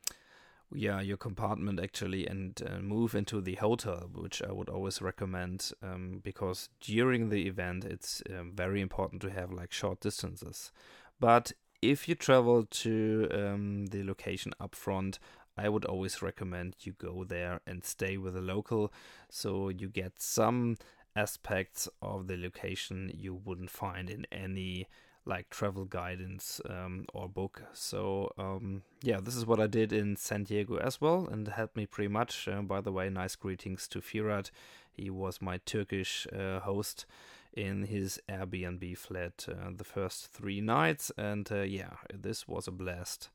yeah 0.74 1.00
your 1.00 1.16
compartment 1.16 1.78
actually 1.80 2.26
and 2.26 2.60
uh, 2.66 2.78
move 2.80 3.14
into 3.14 3.40
the 3.40 3.54
hotel 3.54 4.10
which 4.12 4.42
i 4.42 4.50
would 4.50 4.68
always 4.68 5.00
recommend 5.00 5.70
um, 5.82 6.20
because 6.24 6.68
during 6.80 7.28
the 7.28 7.46
event 7.46 7.84
it's 7.84 8.22
um, 8.36 8.52
very 8.54 8.80
important 8.80 9.22
to 9.22 9.30
have 9.30 9.52
like 9.52 9.72
short 9.72 10.00
distances. 10.00 10.72
But 11.20 11.52
if 11.80 12.08
you 12.08 12.14
travel 12.14 12.64
to 12.64 13.28
um, 13.32 13.86
the 13.86 14.02
location 14.02 14.52
up 14.58 14.74
front 14.74 15.18
i 15.56 15.68
would 15.68 15.84
always 15.84 16.20
recommend 16.22 16.74
you 16.80 16.92
go 16.98 17.24
there 17.24 17.60
and 17.66 17.84
stay 17.84 18.16
with 18.16 18.36
a 18.36 18.40
local 18.40 18.92
so 19.30 19.68
you 19.68 19.88
get 19.88 20.20
some 20.20 20.76
aspects 21.14 21.88
of 22.02 22.26
the 22.26 22.36
location 22.36 23.10
you 23.14 23.34
wouldn't 23.34 23.70
find 23.70 24.10
in 24.10 24.26
any 24.30 24.86
like 25.26 25.50
travel 25.50 25.84
guidance 25.84 26.60
um, 26.70 27.04
or 27.12 27.28
book. 27.28 27.62
So 27.72 28.32
um, 28.38 28.82
yeah, 29.02 29.18
this 29.20 29.36
is 29.36 29.44
what 29.44 29.60
I 29.60 29.66
did 29.66 29.92
in 29.92 30.16
San 30.16 30.44
Diego 30.44 30.76
as 30.76 31.00
well, 31.00 31.28
and 31.30 31.48
helped 31.48 31.76
me 31.76 31.84
pretty 31.84 32.08
much. 32.08 32.48
Uh, 32.48 32.62
by 32.62 32.80
the 32.80 32.92
way, 32.92 33.10
nice 33.10 33.36
greetings 33.36 33.88
to 33.88 34.00
Firat. 34.00 34.50
He 34.92 35.10
was 35.10 35.42
my 35.42 35.58
Turkish 35.58 36.26
uh, 36.32 36.60
host 36.60 37.04
in 37.52 37.84
his 37.84 38.20
Airbnb 38.28 38.96
flat 38.96 39.46
uh, 39.48 39.70
the 39.76 39.84
first 39.84 40.32
three 40.32 40.60
nights, 40.60 41.10
and 41.18 41.50
uh, 41.50 41.62
yeah, 41.62 41.94
this 42.14 42.46
was 42.46 42.68
a 42.68 42.72
blast 42.72 43.30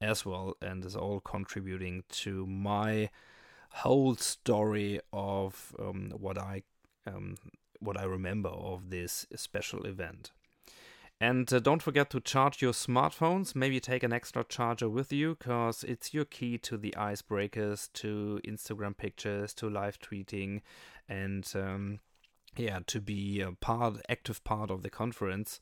as 0.00 0.24
well, 0.24 0.56
and 0.62 0.84
is 0.84 0.96
all 0.96 1.20
contributing 1.20 2.04
to 2.10 2.46
my 2.46 3.10
whole 3.70 4.14
story 4.14 5.00
of 5.12 5.74
um, 5.78 6.12
what 6.16 6.38
I 6.38 6.62
um, 7.06 7.36
what 7.80 7.98
I 7.98 8.04
remember 8.04 8.50
of 8.50 8.90
this 8.90 9.26
special 9.34 9.84
event. 9.84 10.30
And 11.20 11.50
uh, 11.52 11.60
don't 11.60 11.82
forget 11.82 12.10
to 12.10 12.20
charge 12.20 12.60
your 12.60 12.72
smartphones. 12.72 13.54
Maybe 13.54 13.80
take 13.80 14.02
an 14.02 14.12
extra 14.12 14.44
charger 14.44 14.88
with 14.88 15.12
you 15.12 15.36
because 15.38 15.84
it's 15.84 16.12
your 16.12 16.24
key 16.24 16.58
to 16.58 16.76
the 16.76 16.94
icebreakers, 16.96 17.88
to 17.94 18.40
Instagram 18.46 18.96
pictures, 18.96 19.54
to 19.54 19.70
live 19.70 19.98
tweeting, 20.00 20.60
and 21.08 21.50
um, 21.54 22.00
yeah, 22.56 22.80
to 22.86 23.00
be 23.00 23.40
a 23.40 23.52
part, 23.52 23.94
active 24.08 24.42
part 24.44 24.70
of 24.70 24.82
the 24.82 24.90
conference. 24.90 25.60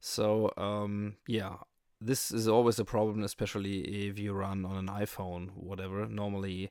So 0.00 0.50
um, 0.56 1.16
yeah, 1.26 1.56
this 2.00 2.30
is 2.30 2.48
always 2.48 2.78
a 2.78 2.84
problem, 2.84 3.22
especially 3.22 4.08
if 4.08 4.18
you 4.18 4.32
run 4.32 4.64
on 4.64 4.76
an 4.76 4.88
iPhone, 4.88 5.50
whatever. 5.54 6.06
Normally, 6.06 6.70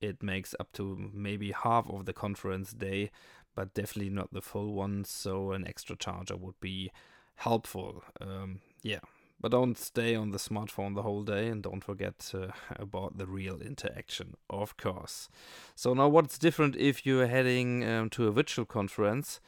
it 0.00 0.22
makes 0.22 0.54
up 0.60 0.72
to 0.72 1.10
maybe 1.12 1.52
half 1.52 1.88
of 1.88 2.04
the 2.06 2.12
conference 2.12 2.72
day, 2.72 3.10
but 3.54 3.74
definitely 3.74 4.10
not 4.10 4.32
the 4.32 4.42
full 4.42 4.72
one. 4.72 5.04
So 5.04 5.52
an 5.52 5.66
extra 5.66 5.96
charger 5.96 6.36
would 6.36 6.60
be 6.60 6.90
helpful. 7.36 8.02
Um, 8.20 8.60
yeah, 8.82 9.00
but 9.40 9.50
don't 9.50 9.76
stay 9.76 10.14
on 10.14 10.30
the 10.30 10.38
smartphone 10.38 10.94
the 10.94 11.02
whole 11.02 11.24
day 11.24 11.48
and 11.48 11.62
don't 11.62 11.82
forget 11.82 12.32
uh, 12.32 12.52
about 12.76 13.18
the 13.18 13.26
real 13.26 13.60
interaction, 13.60 14.34
of 14.48 14.76
course. 14.76 15.28
So, 15.74 15.94
now 15.94 16.08
what's 16.08 16.38
different 16.38 16.76
if 16.76 17.04
you're 17.04 17.26
heading 17.26 17.84
um, 17.84 18.10
to 18.10 18.28
a 18.28 18.32
virtual 18.32 18.64
conference? 18.64 19.40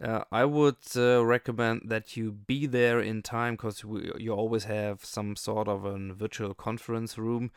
Uh, 0.00 0.22
I 0.30 0.44
would 0.44 0.76
uh, 0.94 1.24
recommend 1.24 1.82
that 1.86 2.16
you 2.16 2.30
be 2.30 2.66
there 2.66 3.00
in 3.00 3.22
time 3.22 3.54
because 3.54 3.82
you 3.82 4.32
always 4.32 4.64
have 4.64 5.04
some 5.04 5.34
sort 5.34 5.66
of 5.66 5.84
a 5.84 5.98
virtual 6.14 6.54
conference 6.54 7.18
room, 7.18 7.50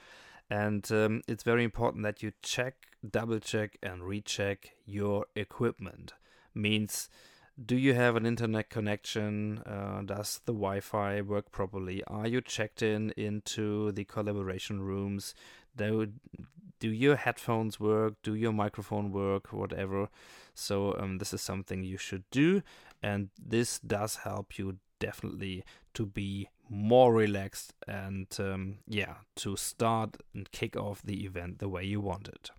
and 0.50 0.92
um, 0.92 1.22
it's 1.28 1.44
very 1.44 1.64
important 1.64 2.04
that 2.04 2.24
you 2.24 2.32
check, 2.42 2.88
double 3.08 3.40
check, 3.40 3.78
and 3.84 4.04
recheck 4.04 4.72
your 4.88 5.28
equipment. 5.36 6.14
Means 6.56 7.10
do 7.64 7.76
you 7.76 7.94
have 7.94 8.16
an 8.16 8.26
internet 8.26 8.70
connection? 8.70 9.60
Uh, 9.60 10.02
does 10.04 10.42
the 10.46 10.54
Wi 10.54 10.80
Fi 10.80 11.22
work 11.22 11.52
properly? 11.52 12.04
Are 12.08 12.28
you 12.28 12.42
checked 12.42 12.82
in 12.82 13.12
into 13.18 13.92
the 13.92 14.06
collaboration 14.06 14.82
rooms? 14.82 15.36
Do, 15.76 16.08
do 16.80 16.90
your 16.90 17.16
headphones 17.16 17.80
work? 17.80 18.16
Do 18.24 18.36
your 18.36 18.54
microphone 18.54 19.12
work? 19.12 19.52
Whatever. 19.52 20.10
So, 20.54 20.98
um, 20.98 21.18
this 21.18 21.34
is 21.34 21.42
something 21.42 21.84
you 21.84 21.98
should 21.98 22.24
do, 22.30 22.62
and 23.02 23.30
this 23.38 23.80
does 23.80 24.18
help 24.18 24.58
you 24.58 24.78
definitely 25.00 25.64
to 25.94 26.06
be 26.06 26.48
more 26.70 27.14
relaxed 27.14 27.74
and, 27.88 28.28
um, 28.40 28.78
yeah, 28.88 29.16
to 29.36 29.56
start 29.58 30.18
and 30.34 30.52
kick 30.52 30.78
off 30.78 31.02
the 31.02 31.26
event 31.26 31.60
the 31.60 31.70
way 31.70 31.84
you 31.84 32.00
want 32.00 32.28
it. 32.28 32.52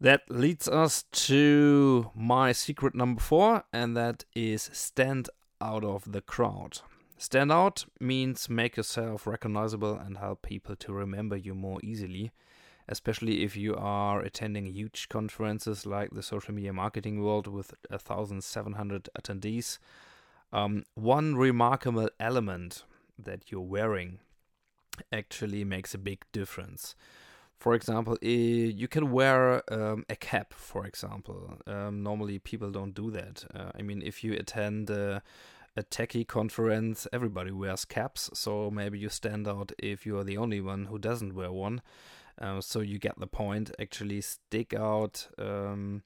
That 0.00 0.22
leads 0.28 0.68
us 0.68 1.04
to 1.12 2.10
my 2.14 2.52
secret 2.52 2.94
number 2.94 3.20
four, 3.20 3.64
and 3.72 3.96
that 3.96 4.24
is 4.34 4.68
stand 4.72 5.30
out 5.60 5.84
of 5.84 6.12
the 6.12 6.20
crowd. 6.20 6.80
Stand 7.16 7.52
out 7.52 7.86
means 8.00 8.50
make 8.50 8.76
yourself 8.76 9.26
recognizable 9.26 9.94
and 9.94 10.18
help 10.18 10.42
people 10.42 10.76
to 10.76 10.92
remember 10.92 11.36
you 11.36 11.54
more 11.54 11.78
easily, 11.82 12.32
especially 12.88 13.44
if 13.44 13.56
you 13.56 13.74
are 13.76 14.20
attending 14.20 14.66
huge 14.66 15.08
conferences 15.08 15.86
like 15.86 16.10
the 16.10 16.22
Social 16.22 16.52
Media 16.52 16.72
Marketing 16.72 17.22
World 17.22 17.46
with 17.46 17.72
1,700 17.88 19.08
attendees. 19.18 19.78
Um, 20.52 20.84
one 20.94 21.36
remarkable 21.36 22.10
element 22.18 22.84
that 23.18 23.50
you're 23.50 23.60
wearing 23.60 24.18
actually 25.12 25.64
makes 25.64 25.94
a 25.94 25.98
big 25.98 26.24
difference. 26.32 26.94
For 27.64 27.74
example, 27.74 28.18
you 28.20 28.88
can 28.88 29.10
wear 29.10 29.62
um, 29.72 30.04
a 30.10 30.16
cap, 30.16 30.52
for 30.52 30.84
example. 30.84 31.56
Um, 31.66 32.02
normally, 32.02 32.38
people 32.38 32.70
don't 32.70 32.94
do 32.94 33.10
that. 33.12 33.46
Uh, 33.54 33.70
I 33.74 33.80
mean, 33.80 34.02
if 34.02 34.22
you 34.22 34.34
attend 34.34 34.90
a, 34.90 35.22
a 35.74 35.82
techie 35.82 36.28
conference, 36.28 37.06
everybody 37.10 37.52
wears 37.52 37.86
caps, 37.86 38.28
so 38.34 38.70
maybe 38.70 38.98
you 38.98 39.08
stand 39.08 39.48
out 39.48 39.72
if 39.78 40.04
you 40.04 40.18
are 40.18 40.24
the 40.24 40.36
only 40.36 40.60
one 40.60 40.84
who 40.84 40.98
doesn't 40.98 41.34
wear 41.34 41.50
one. 41.50 41.80
Uh, 42.38 42.60
so 42.60 42.80
you 42.80 42.98
get 42.98 43.18
the 43.18 43.26
point. 43.26 43.70
Actually, 43.80 44.20
stick 44.20 44.74
out, 44.74 45.28
um, 45.38 46.02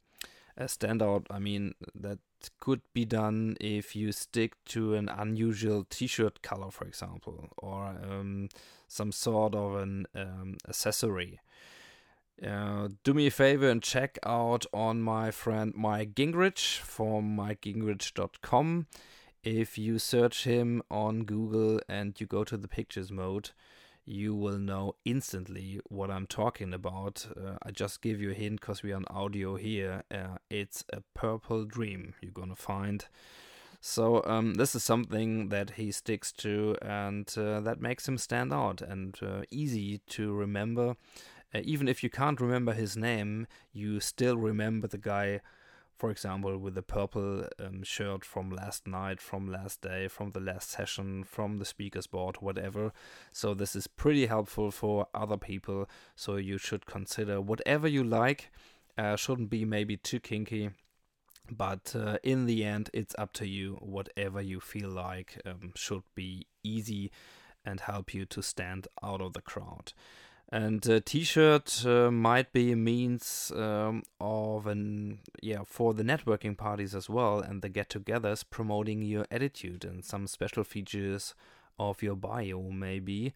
stand 0.69 1.03
out. 1.03 1.27
I 1.29 1.41
mean, 1.41 1.75
that 1.93 2.21
could 2.61 2.83
be 2.93 3.05
done 3.05 3.57
if 3.61 3.97
you 3.97 4.13
stick 4.13 4.53
to 4.67 4.95
an 4.95 5.09
unusual 5.09 5.85
t-shirt 5.91 6.41
color, 6.41 6.71
for 6.71 6.87
example, 6.87 7.49
or 7.59 7.97
um, 8.09 8.49
some 8.89 9.13
sort 9.13 9.55
of 9.55 9.77
an 9.77 10.07
um, 10.15 10.57
accessory. 10.69 11.41
Uh, 12.45 12.89
do 13.03 13.15
me 13.15 13.27
a 13.27 13.31
favor 13.31 13.69
and 13.69 13.83
check 13.83 14.19
out 14.25 14.65
on 14.73 15.03
my 15.03 15.31
friend 15.31 15.73
Mike 15.75 16.15
Gingerich 16.15 16.79
from 16.79 17.37
mikegingerich.com. 17.37 18.87
If 19.43 19.79
you 19.79 19.99
search 19.99 20.45
him 20.45 20.83
on 20.91 21.25
Google 21.25 21.81
and 21.89 22.19
you 22.21 22.27
go 22.27 22.45
to 22.45 22.57
the 22.57 22.69
pictures 22.69 23.11
mode, 23.11 23.51
you 24.05 24.35
will 24.35 24.59
know 24.59 24.95
instantly 25.05 25.81
what 25.89 26.11
I'm 26.11 26.27
talking 26.27 26.73
about. 26.73 27.27
Uh, 27.37 27.57
I 27.63 27.71
just 27.71 28.03
give 28.03 28.21
you 28.21 28.31
a 28.31 28.35
hint 28.35 28.61
because 28.61 28.83
we're 28.83 28.97
on 28.97 29.05
audio 29.11 29.57
here. 29.57 30.03
Uh, 30.11 30.39
it's 30.49 30.85
a 30.93 31.03
purple 31.15 31.65
dream 31.65 32.15
you're 32.21 32.33
gonna 32.33 32.57
find. 32.57 33.05
So 33.81 34.23
um, 34.25 34.55
this 34.55 34.75
is 34.75 34.83
something 34.83 35.51
that 35.51 35.71
he 35.71 35.93
sticks 35.93 36.33
to, 36.33 36.77
and 36.83 37.33
uh, 37.37 37.61
that 37.61 37.81
makes 37.81 38.09
him 38.09 38.19
stand 38.19 38.53
out 38.53 38.83
and 38.83 39.17
uh, 39.23 39.43
easy 39.51 39.99
to 40.09 40.33
remember. 40.33 40.97
Uh, 41.55 41.61
even 41.63 41.89
if 41.89 42.03
you 42.03 42.11
can't 42.11 42.41
remember 42.41 42.73
his 42.73 42.97
name, 42.97 43.47
you 43.73 44.01
still 44.01 44.37
remember 44.37 44.87
the 44.87 44.99
guy 44.99 45.41
for 45.99 46.11
example, 46.13 46.57
with 46.57 46.77
the 46.77 46.83
purple 46.83 47.45
um, 47.59 47.83
shirt 47.83 48.25
from 48.25 48.51
last 48.51 48.87
night, 48.87 49.21
from 49.21 49.51
last 49.51 49.81
day, 49.81 50.07
from 50.07 50.31
the 50.31 50.39
last 50.39 50.71
session, 50.71 51.25
from 51.25 51.59
the 51.59 51.65
speaker's 51.65 52.07
board, 52.07 52.37
whatever. 52.37 52.93
So, 53.33 53.53
this 53.53 53.75
is 53.75 53.89
pretty 53.89 54.27
helpful 54.27 54.71
for 54.71 55.09
other 55.13 55.37
people. 55.37 55.89
So, 56.15 56.37
you 56.37 56.57
should 56.57 56.87
consider 56.87 57.41
whatever 57.41 57.89
you 57.89 58.05
like, 58.05 58.53
uh, 58.97 59.17
shouldn't 59.17 59.51
be 59.51 59.65
maybe 59.65 59.97
too 59.97 60.21
kinky. 60.21 60.71
But 61.51 61.95
uh, 61.97 62.19
in 62.23 62.47
the 62.47 62.65
end, 62.65 62.91
it's 62.93 63.15
up 63.19 63.33
to 63.35 63.47
you. 63.47 63.79
Whatever 63.81 64.41
you 64.41 64.61
feel 64.61 64.91
like 64.91 65.41
um, 65.47 65.73
should 65.75 66.03
be 66.15 66.47
easy 66.63 67.11
and 67.65 67.81
help 67.81 68.15
you 68.15 68.25
to 68.27 68.43
stand 68.43 68.89
out 69.03 69.21
of 69.21 69.33
the 69.33 69.41
crowd. 69.41 69.93
And 70.51 70.87
a 70.87 71.01
t-shirt 71.01 71.85
uh, 71.85 72.11
might 72.11 72.55
be 72.55 72.73
a 72.73 72.77
means 72.77 73.53
um, 73.55 74.03
of 74.19 74.67
an 74.67 75.19
yeah 75.43 75.63
for 75.67 75.93
the 75.93 76.03
networking 76.03 76.57
parties 76.57 76.95
as 76.95 77.11
well 77.11 77.41
and 77.41 77.61
the 77.61 77.69
get-togethers 77.69 78.45
promoting 78.49 79.03
your 79.03 79.27
attitude 79.31 79.85
and 79.85 80.03
some 80.03 80.27
special 80.27 80.65
features 80.65 81.35
of 81.79 82.03
your 82.03 82.17
bio 82.17 82.63
maybe. 82.63 83.35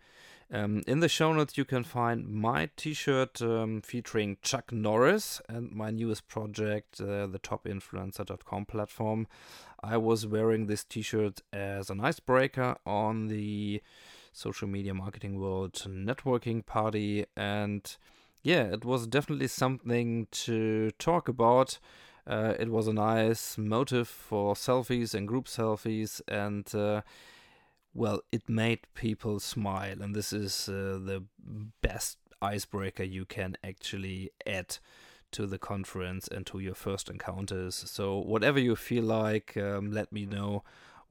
Um, 0.55 0.83
in 0.87 1.01
the 1.01 1.09
show 1.09 1.33
notes 1.33 1.57
you 1.57 1.65
can 1.65 1.83
find 1.83 2.29
my 2.29 2.69
t-shirt 2.77 3.41
um, 3.41 3.81
featuring 3.81 4.37
Chuck 4.43 4.71
Norris 4.71 5.41
and 5.49 5.73
my 5.73 5.91
newest 5.91 6.29
project, 6.29 7.01
uh, 7.01 7.27
the 7.27 7.39
topinfluencer.com 7.39 8.67
platform. 8.67 9.27
I 9.83 9.97
was 9.97 10.27
wearing 10.27 10.67
this 10.67 10.85
t-shirt 10.85 11.41
as 11.55 11.89
an 11.89 12.01
icebreaker 12.01 12.77
on 12.85 13.29
the 13.29 13.81
social 14.33 14.69
media 14.69 14.93
marketing 14.93 15.41
world 15.41 15.73
networking 15.89 16.65
party. 16.67 17.25
And 17.35 17.97
yeah, 18.43 18.65
it 18.65 18.85
was 18.85 19.07
definitely 19.07 19.49
something 19.49 20.27
to 20.33 20.91
talk 20.99 21.29
about. 21.29 21.79
Uh, 22.27 22.55
it 22.61 22.69
was 22.69 22.89
a 22.89 22.93
nice 22.93 23.57
motive 23.57 24.07
for 24.07 24.55
selfies 24.55 25.15
and 25.15 25.27
group 25.27 25.47
selfies, 25.47 26.21
and 26.29 26.73
uh, 26.75 27.01
well, 27.95 28.23
it 28.31 28.49
made 28.49 28.81
people 28.95 29.41
smile, 29.41 30.01
and 30.01 30.15
this 30.15 30.33
is 30.33 30.69
uh, 30.69 30.99
the 31.03 31.25
best 31.81 32.19
icebreaker 32.41 33.05
you 33.05 33.25
can 33.25 33.57
actually 33.63 34.31
add 34.47 34.79
to 35.33 35.47
the 35.47 35.59
conference 35.59 36.29
and 36.29 36.47
to 36.47 36.59
your 36.59 36.75
first 36.75 37.09
encounters. 37.09 37.75
So, 37.75 38.19
whatever 38.19 38.59
you 38.59 38.77
feel 38.77 39.05
like, 39.05 39.57
um, 39.57 39.93
let 39.93 40.13
me 40.13 40.27
know 40.27 40.63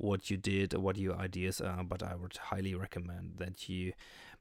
what 0.01 0.31
you 0.31 0.37
did 0.37 0.73
what 0.73 0.97
your 0.97 1.15
ideas 1.15 1.61
are. 1.61 1.83
But 1.83 2.03
I 2.03 2.15
would 2.15 2.35
highly 2.37 2.75
recommend 2.75 3.35
that 3.37 3.69
you 3.69 3.93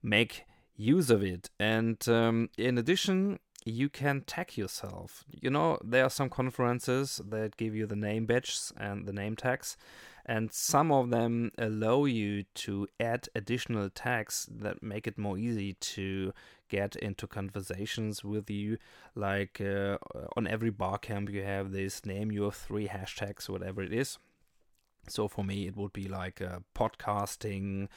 make 0.02 0.46
use 0.76 1.10
of 1.10 1.22
it. 1.22 1.50
And 1.58 2.06
um, 2.08 2.48
in 2.56 2.78
addition, 2.78 3.38
you 3.64 3.88
can 3.88 4.22
tag 4.22 4.56
yourself. 4.56 5.24
You 5.30 5.50
know, 5.50 5.78
there 5.84 6.04
are 6.04 6.10
some 6.10 6.30
conferences 6.30 7.20
that 7.28 7.58
give 7.58 7.74
you 7.74 7.86
the 7.86 7.96
name 7.96 8.24
badges 8.26 8.72
and 8.76 9.06
the 9.06 9.12
name 9.12 9.36
tags, 9.36 9.76
and 10.30 10.52
some 10.52 10.92
of 10.92 11.10
them 11.10 11.50
allow 11.58 12.04
you 12.04 12.44
to 12.54 12.86
add 13.00 13.28
additional 13.34 13.90
tags 13.90 14.48
that 14.48 14.80
make 14.80 15.08
it 15.08 15.18
more 15.18 15.36
easy 15.36 15.72
to 15.72 16.32
get 16.68 16.94
into 16.94 17.26
conversations 17.26 18.22
with 18.22 18.48
you. 18.48 18.78
Like 19.16 19.60
uh, 19.60 19.98
on 20.36 20.46
every 20.46 20.70
barcamp, 20.70 21.30
you 21.30 21.42
have 21.42 21.72
this 21.72 22.06
name 22.06 22.30
your 22.30 22.52
three 22.52 22.86
hashtags, 22.86 23.48
whatever 23.48 23.82
it 23.82 23.92
is. 23.92 24.18
So 25.08 25.26
for 25.26 25.44
me, 25.44 25.66
it 25.66 25.76
would 25.76 25.92
be 25.92 26.06
like 26.06 26.40
uh, 26.40 26.60
podcasting, 26.76 27.88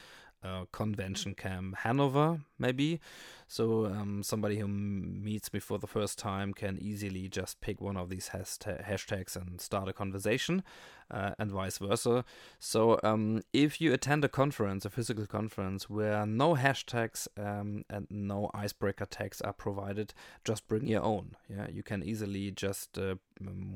uh, 0.44 0.64
convention 0.72 1.34
camp 1.34 1.76
Hanover, 1.78 2.40
maybe. 2.58 3.00
So 3.46 3.86
um, 3.86 4.22
somebody 4.22 4.58
who 4.58 4.68
meets 4.68 5.52
me 5.52 5.60
for 5.60 5.78
the 5.78 5.86
first 5.86 6.18
time 6.18 6.52
can 6.52 6.78
easily 6.80 7.28
just 7.28 7.60
pick 7.60 7.80
one 7.80 7.96
of 7.96 8.08
these 8.08 8.30
hashtags 8.30 9.36
and 9.36 9.60
start 9.60 9.88
a 9.88 9.92
conversation, 9.92 10.62
uh, 11.10 11.32
and 11.38 11.50
vice 11.50 11.78
versa. 11.78 12.24
So 12.58 12.98
um, 13.02 13.42
if 13.52 13.80
you 13.80 13.92
attend 13.92 14.24
a 14.24 14.28
conference, 14.28 14.84
a 14.84 14.90
physical 14.90 15.26
conference, 15.26 15.88
where 15.90 16.26
no 16.26 16.54
hashtags 16.54 17.28
um, 17.38 17.84
and 17.90 18.06
no 18.10 18.50
icebreaker 18.54 19.06
tags 19.06 19.40
are 19.40 19.52
provided, 19.52 20.14
just 20.44 20.66
bring 20.68 20.86
your 20.86 21.02
own. 21.02 21.36
Yeah, 21.48 21.68
you 21.72 21.82
can 21.82 22.02
easily 22.02 22.50
just 22.50 22.98
uh, 22.98 23.16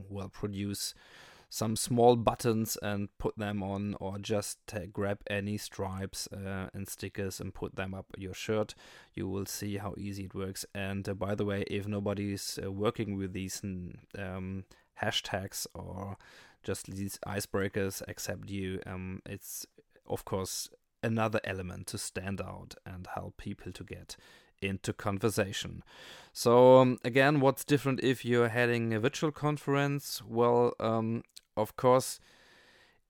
well 0.09 0.29
produce 0.29 0.95
some 1.51 1.77
small 1.77 2.17
buttons 2.17 2.77
and 2.83 3.09
put 3.19 3.37
them 3.39 3.63
on, 3.63 3.97
or 4.01 4.19
just 4.19 4.59
grab 4.93 5.21
any 5.29 5.57
stripes 5.57 6.29
uh, 6.33 6.69
and 6.75 6.89
stickers 6.89 7.41
and 7.41 7.55
put 7.55 7.77
them 7.77 7.95
up 7.95 8.07
your 8.17 8.35
shirt. 8.35 8.75
You 9.15 9.29
will 9.29 9.47
see 9.47 9.79
how 9.79 9.95
easy 9.97 10.25
it 10.25 10.35
works. 10.35 10.67
And 10.75 11.09
uh, 11.09 11.15
by 11.15 11.35
the 11.35 11.45
way, 11.45 11.65
if 11.69 11.87
nobody's 11.87 12.59
uh, 12.63 12.71
working 12.71 13.17
with 13.17 13.33
these 13.33 13.63
um, 13.63 14.65
hashtags 15.03 15.67
or 15.75 16.17
just 16.63 16.87
these 16.87 17.19
icebreakers 17.27 18.03
except 18.07 18.51
you, 18.51 18.81
um, 18.87 19.23
it's 19.25 19.67
of 20.07 20.25
course 20.25 20.69
another 21.03 21.41
element 21.45 21.87
to 21.87 21.99
stand 21.99 22.41
out 22.41 22.75
and 22.85 23.07
help 23.15 23.37
people 23.37 23.73
to 23.73 23.85
get 23.85 24.17
into 24.61 24.93
conversation. 24.93 25.83
So, 26.33 26.79
um, 26.79 26.99
again, 27.05 27.41
what's 27.41 27.65
different 27.65 28.01
if 28.03 28.25
you're 28.25 28.49
heading 28.49 28.95
a 28.95 29.01
virtual 29.01 29.33
conference? 29.33 30.23
Well, 30.27 30.75
um, 30.79 31.23
of 31.57 31.77
course, 31.77 32.21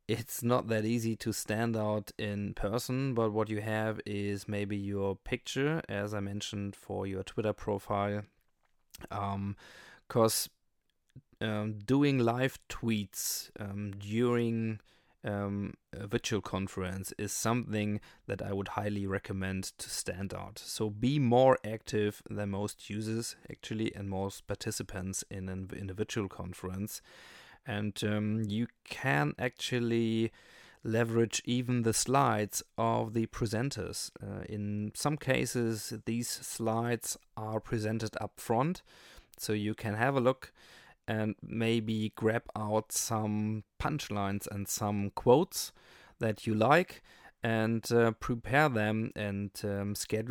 it's 0.09 0.43
not 0.43 0.69
that 0.69 0.87
easy 0.87 1.15
to 1.17 1.33
stand 1.33 1.77
out 1.77 2.11
in 2.19 2.55
person, 2.55 3.13
but 3.13 3.31
what 3.33 3.51
you 3.51 3.61
have 3.61 4.01
is 4.07 4.49
maybe 4.49 4.77
your 4.77 5.17
picture, 5.17 5.83
as 5.89 6.15
I 6.15 6.21
mentioned, 6.21 6.75
for 6.75 7.07
your 7.07 7.23
Twitter 7.23 7.53
profile. 7.53 8.23
Because 9.01 10.49
um, 11.41 11.49
um, 11.49 11.79
doing 11.85 12.19
live 12.19 12.59
tweets 12.69 13.51
um, 13.61 13.93
during 13.99 14.81
um, 15.29 15.75
virtual 15.95 16.41
conference 16.41 17.13
is 17.19 17.33
something 17.33 18.01
that 18.27 18.41
I 18.41 18.53
would 18.53 18.69
highly 18.69 19.07
recommend 19.07 19.65
to 19.79 19.91
stand 19.91 20.33
out. 20.33 20.59
So 20.59 20.91
be 20.91 21.19
more 21.19 21.59
active 21.65 22.23
than 22.31 22.51
most 22.51 22.89
users, 22.89 23.37
actually, 23.51 23.95
and 23.95 24.09
most 24.09 24.47
participants 24.47 25.25
in 25.31 25.49
an, 25.49 25.71
in 25.77 25.91
a 25.91 25.95
virtual 25.95 26.29
conference 26.29 27.03
and 27.69 28.03
um, 28.03 28.43
you 28.49 28.67
can 28.85 29.35
actually 29.39 30.33
leverage 30.83 31.43
even 31.45 31.83
the 31.83 31.93
slides 31.93 32.63
of 32.79 33.13
the 33.13 33.27
presenters. 33.27 34.11
Uh, 34.23 34.43
in 34.49 34.91
some 34.95 35.19
cases, 35.19 35.93
these 36.07 36.29
slides 36.29 37.19
are 37.37 37.61
presented 37.61 38.17
up 38.21 38.41
front, 38.41 38.83
so 39.37 39.53
you 39.53 39.75
can 39.75 39.95
have 39.95 40.17
a 40.17 40.21
look 40.21 40.53
and 41.09 41.35
maybe 41.43 42.13
grab 42.15 42.43
out 42.55 42.93
some 42.93 43.65
punchlines 43.81 44.47
and 44.47 44.69
some 44.69 45.11
quotes 45.15 45.73
that 46.21 46.47
you 46.47 46.55
like 46.55 47.03
and 47.43 47.91
uh, 47.91 48.11
prepare 48.13 48.69
them 48.69 49.11
and 49.17 49.51
um, 49.65 49.95
schedule 49.95 50.27